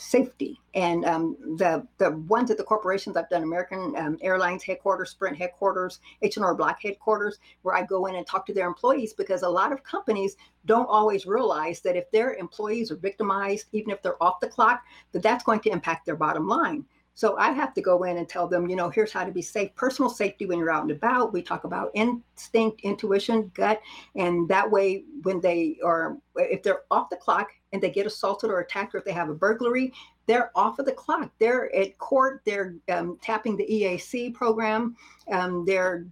safety. 0.01 0.59
And 0.73 1.05
um, 1.05 1.37
the 1.57 1.85
the 1.97 2.11
ones 2.27 2.49
at 2.49 2.57
the 2.57 2.63
corporations 2.63 3.15
I've 3.15 3.29
done, 3.29 3.43
American 3.43 3.95
um, 3.95 4.17
Airlines 4.21 4.63
headquarters, 4.63 5.11
Sprint 5.11 5.37
headquarters, 5.37 5.99
H&R 6.21 6.55
Block 6.55 6.81
headquarters, 6.81 7.37
where 7.61 7.75
I 7.75 7.83
go 7.83 8.07
in 8.07 8.15
and 8.15 8.25
talk 8.25 8.45
to 8.47 8.53
their 8.53 8.67
employees 8.67 9.13
because 9.13 9.43
a 9.43 9.49
lot 9.49 9.71
of 9.71 9.83
companies 9.83 10.35
don't 10.65 10.87
always 10.87 11.25
realize 11.25 11.81
that 11.81 11.95
if 11.95 12.09
their 12.11 12.33
employees 12.33 12.91
are 12.91 12.95
victimized, 12.95 13.67
even 13.73 13.91
if 13.91 14.01
they're 14.01 14.21
off 14.21 14.39
the 14.39 14.47
clock, 14.47 14.83
that 15.11 15.21
that's 15.21 15.43
going 15.43 15.59
to 15.61 15.71
impact 15.71 16.05
their 16.05 16.15
bottom 16.15 16.47
line. 16.47 16.85
So 17.13 17.37
I 17.37 17.51
have 17.51 17.73
to 17.73 17.81
go 17.81 18.03
in 18.03 18.17
and 18.17 18.27
tell 18.27 18.47
them, 18.47 18.69
you 18.69 18.75
know, 18.75 18.89
here's 18.89 19.11
how 19.11 19.25
to 19.25 19.31
be 19.31 19.41
safe. 19.41 19.75
Personal 19.75 20.09
safety 20.09 20.45
when 20.45 20.57
you're 20.57 20.71
out 20.71 20.83
and 20.83 20.91
about. 20.91 21.33
We 21.33 21.41
talk 21.41 21.65
about 21.65 21.91
instinct, 21.93 22.81
intuition, 22.81 23.51
gut, 23.53 23.81
and 24.15 24.47
that 24.47 24.71
way 24.71 25.03
when 25.23 25.41
they 25.41 25.77
are, 25.83 26.17
if 26.37 26.63
they're 26.63 26.83
off 26.89 27.09
the 27.09 27.17
clock 27.17 27.49
and 27.73 27.81
they 27.81 27.89
get 27.89 28.05
assaulted 28.05 28.49
or 28.49 28.59
attacked, 28.59 28.93
or 28.95 28.99
if 28.99 29.05
they 29.05 29.11
have 29.11 29.29
a 29.29 29.33
burglary, 29.33 29.93
they're 30.27 30.51
off 30.55 30.79
of 30.79 30.85
the 30.85 30.91
clock. 30.91 31.31
They're 31.39 31.73
at 31.75 31.97
court. 31.97 32.41
They're 32.45 32.75
um, 32.89 33.17
tapping 33.21 33.57
the 33.57 33.73
EAP 33.73 34.31
program. 34.31 34.95
Um, 35.31 35.65
they're 35.65 36.05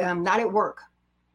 um, 0.00 0.22
not 0.22 0.40
at 0.40 0.52
work. 0.52 0.80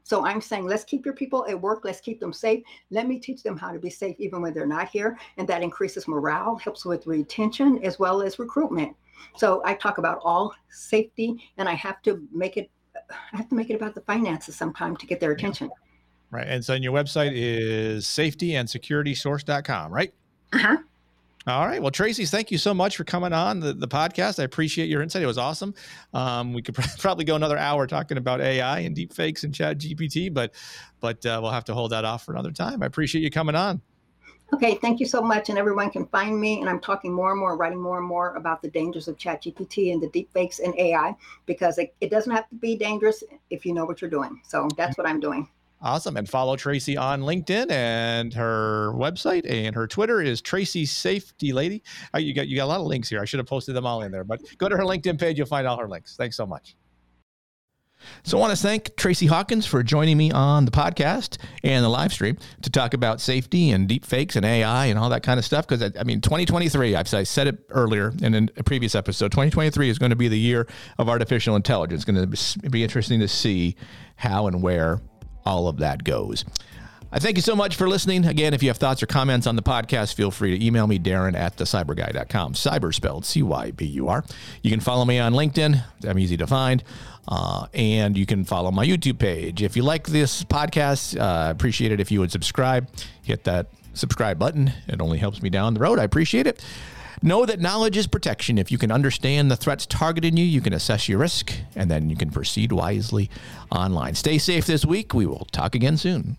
So 0.03 0.25
I'm 0.25 0.41
saying, 0.41 0.65
let's 0.65 0.83
keep 0.83 1.05
your 1.05 1.13
people 1.13 1.45
at 1.47 1.61
work. 1.61 1.81
Let's 1.83 2.01
keep 2.01 2.19
them 2.19 2.33
safe. 2.33 2.63
Let 2.89 3.07
me 3.07 3.19
teach 3.19 3.43
them 3.43 3.55
how 3.55 3.71
to 3.71 3.77
be 3.77 3.91
safe 3.91 4.15
even 4.19 4.41
when 4.41 4.53
they're 4.53 4.65
not 4.65 4.89
here. 4.89 5.19
And 5.37 5.47
that 5.47 5.61
increases 5.61 6.07
morale, 6.07 6.55
helps 6.55 6.83
with 6.83 7.05
retention 7.05 7.79
as 7.83 7.99
well 7.99 8.23
as 8.23 8.39
recruitment. 8.39 8.95
So 9.35 9.61
I 9.65 9.75
talk 9.75 9.99
about 9.99 10.19
all 10.23 10.53
safety, 10.69 11.43
and 11.57 11.69
I 11.69 11.73
have 11.75 12.01
to 12.03 12.27
make 12.31 12.57
it. 12.57 12.71
I 13.11 13.37
have 13.37 13.49
to 13.49 13.55
make 13.55 13.69
it 13.69 13.75
about 13.75 13.93
the 13.93 14.01
finances 14.01 14.55
sometime 14.55 14.97
to 14.97 15.05
get 15.05 15.19
their 15.19 15.31
attention. 15.31 15.69
Right. 16.31 16.47
And 16.47 16.63
so, 16.63 16.73
your 16.75 16.93
website 16.93 17.31
is 17.33 18.05
safetyandsecuritysource.com, 18.05 19.91
right? 19.91 20.13
Uh 20.53 20.57
huh. 20.57 20.77
All 21.47 21.65
right. 21.65 21.81
Well, 21.81 21.89
Tracey, 21.89 22.25
thank 22.25 22.51
you 22.51 22.57
so 22.57 22.73
much 22.73 22.97
for 22.97 23.03
coming 23.03 23.33
on 23.33 23.59
the, 23.59 23.73
the 23.73 23.87
podcast. 23.87 24.39
I 24.39 24.43
appreciate 24.43 24.89
your 24.89 25.01
insight. 25.01 25.23
It 25.23 25.25
was 25.25 25.37
awesome. 25.37 25.73
Um, 26.13 26.53
we 26.53 26.61
could 26.61 26.75
probably 26.99 27.25
go 27.25 27.35
another 27.35 27.57
hour 27.57 27.87
talking 27.87 28.17
about 28.17 28.41
AI 28.41 28.79
and 28.79 28.95
deep 28.95 29.13
fakes 29.13 29.43
and 29.43 29.53
chat 29.53 29.79
GPT, 29.79 30.31
but 30.31 30.53
but 30.99 31.25
uh, 31.25 31.39
we'll 31.41 31.51
have 31.51 31.65
to 31.65 31.73
hold 31.73 31.91
that 31.91 32.05
off 32.05 32.25
for 32.25 32.33
another 32.33 32.51
time. 32.51 32.83
I 32.83 32.85
appreciate 32.85 33.21
you 33.21 33.31
coming 33.31 33.55
on. 33.55 33.81
Okay, 34.53 34.75
thank 34.75 34.99
you 34.99 35.05
so 35.05 35.21
much. 35.21 35.49
And 35.49 35.57
everyone 35.57 35.91
can 35.91 36.05
find 36.07 36.39
me. 36.39 36.59
And 36.59 36.69
I'm 36.69 36.79
talking 36.79 37.13
more 37.13 37.31
and 37.31 37.39
more, 37.39 37.55
writing 37.55 37.79
more 37.79 37.99
and 37.99 38.07
more 38.07 38.35
about 38.35 38.61
the 38.61 38.69
dangers 38.69 39.07
of 39.07 39.17
ChatGPT 39.17 39.93
and 39.93 40.01
the 40.01 40.07
deepfakes 40.07 40.59
and 40.63 40.75
AI 40.77 41.15
because 41.45 41.77
it, 41.77 41.93
it 42.01 42.09
doesn't 42.09 42.31
have 42.31 42.49
to 42.49 42.55
be 42.55 42.75
dangerous 42.75 43.23
if 43.51 43.65
you 43.65 43.73
know 43.73 43.85
what 43.85 44.01
you're 44.01 44.09
doing. 44.09 44.41
So 44.47 44.67
that's 44.75 44.97
what 44.97 45.07
I'm 45.07 45.19
doing. 45.19 45.47
Awesome. 45.81 46.17
And 46.17 46.27
follow 46.27 46.57
Tracey 46.57 46.97
on 46.97 47.21
LinkedIn 47.21 47.71
and 47.71 48.33
her 48.33 48.91
website 48.95 49.49
and 49.49 49.73
her 49.75 49.87
Twitter 49.87 50.21
is 50.21 50.41
Tracey 50.41 50.85
Safety 50.85 51.53
Lady. 51.53 51.83
Uh, 52.13 52.17
you 52.17 52.33
got 52.33 52.47
you 52.47 52.57
got 52.57 52.65
a 52.65 52.67
lot 52.67 52.81
of 52.81 52.87
links 52.87 53.09
here. 53.09 53.21
I 53.21 53.25
should 53.25 53.39
have 53.39 53.47
posted 53.47 53.75
them 53.75 53.85
all 53.85 54.01
in 54.01 54.11
there, 54.11 54.25
but 54.25 54.41
go 54.57 54.67
to 54.67 54.75
her 54.75 54.83
LinkedIn 54.83 55.19
page. 55.19 55.37
You'll 55.37 55.47
find 55.47 55.65
all 55.65 55.77
her 55.77 55.87
links. 55.87 56.17
Thanks 56.17 56.35
so 56.35 56.45
much. 56.45 56.75
So 58.23 58.37
I 58.37 58.41
want 58.41 58.55
to 58.55 58.61
thank 58.61 58.95
Tracey 58.95 59.25
Hawkins 59.25 59.65
for 59.65 59.83
joining 59.83 60.17
me 60.17 60.31
on 60.31 60.65
the 60.65 60.71
podcast 60.71 61.37
and 61.63 61.83
the 61.83 61.89
live 61.89 62.13
stream 62.13 62.37
to 62.61 62.69
talk 62.69 62.93
about 62.93 63.19
safety 63.19 63.71
and 63.71 63.87
deep 63.87 64.05
fakes 64.05 64.35
and 64.35 64.45
AI 64.45 64.85
and 64.85 64.97
all 64.97 65.09
that 65.09 65.23
kind 65.23 65.37
of 65.37 65.45
stuff. 65.45 65.67
Because 65.67 65.83
I, 65.83 65.99
I, 65.99 66.03
mean, 66.03 66.21
2023, 66.21 66.95
I've 66.95 67.13
I 67.13 67.23
said 67.23 67.47
it 67.47 67.65
earlier 67.69 68.13
in 68.21 68.49
a 68.55 68.63
previous 68.63 68.95
episode, 68.95 69.31
2023 69.31 69.89
is 69.89 69.99
going 69.99 70.11
to 70.11 70.15
be 70.15 70.27
the 70.27 70.39
year 70.39 70.67
of 70.97 71.09
artificial 71.09 71.55
intelligence. 71.55 72.03
It's 72.03 72.11
going 72.11 72.31
to 72.31 72.69
be 72.69 72.83
interesting 72.83 73.19
to 73.19 73.27
see 73.27 73.75
how 74.15 74.47
and 74.47 74.61
where 74.61 75.01
all 75.45 75.67
of 75.67 75.77
that 75.77 76.03
goes. 76.03 76.45
I 77.11 77.17
thank 77.17 77.37
you 77.37 77.41
so 77.41 77.55
much 77.55 77.75
for 77.75 77.89
listening. 77.89 78.23
Again, 78.25 78.53
if 78.53 78.61
you 78.61 78.69
have 78.69 78.77
thoughts 78.77 79.01
or 79.01 79.07
comments 79.07 79.47
on 79.47 79.55
the 79.55 79.63
podcast, 79.63 80.13
feel 80.13 80.29
free 80.29 80.57
to 80.57 80.63
email 80.63 80.85
me, 80.85 80.99
Darren 80.99 81.35
at 81.35 81.57
thecyburguy.com. 81.57 82.53
Cyber 82.53 82.93
spelled 82.93 83.25
C 83.25 83.41
Y 83.41 83.71
B 83.71 83.85
U 83.85 84.09
R. 84.09 84.23
You 84.61 84.69
can 84.69 84.79
follow 84.79 85.05
me 85.05 85.17
on 85.17 85.33
LinkedIn. 85.33 85.83
I'm 86.07 86.19
easy 86.19 86.37
to 86.37 86.45
find. 86.45 86.83
Uh, 87.27 87.65
and 87.73 88.15
you 88.15 88.27
can 88.27 88.45
follow 88.45 88.69
my 88.69 88.85
YouTube 88.85 89.17
page. 89.17 89.63
If 89.63 89.75
you 89.75 89.83
like 89.83 90.07
this 90.07 90.43
podcast, 90.43 91.19
I 91.19 91.47
uh, 91.47 91.51
appreciate 91.51 91.91
it 91.91 91.99
if 91.99 92.11
you 92.11 92.19
would 92.19 92.31
subscribe. 92.31 92.87
Hit 93.23 93.43
that 93.45 93.67
subscribe 93.93 94.37
button. 94.37 94.71
It 94.87 95.01
only 95.01 95.17
helps 95.17 95.41
me 95.41 95.49
down 95.49 95.73
the 95.73 95.79
road. 95.79 95.99
I 95.99 96.03
appreciate 96.03 96.45
it. 96.47 96.63
Know 97.21 97.45
that 97.45 97.59
knowledge 97.59 97.97
is 97.97 98.07
protection. 98.07 98.57
If 98.57 98.71
you 98.71 98.77
can 98.77 98.91
understand 98.91 99.51
the 99.51 99.57
threats 99.57 99.85
targeting 99.85 100.37
you, 100.37 100.45
you 100.45 100.61
can 100.61 100.71
assess 100.71 101.09
your 101.09 101.19
risk 101.19 101.53
and 101.75 101.91
then 101.91 102.09
you 102.09 102.15
can 102.15 102.29
proceed 102.29 102.71
wisely 102.71 103.29
online. 103.71 104.15
Stay 104.15 104.37
safe 104.37 104.65
this 104.65 104.85
week. 104.85 105.13
We 105.13 105.25
will 105.25 105.45
talk 105.51 105.75
again 105.75 105.97
soon. 105.97 106.37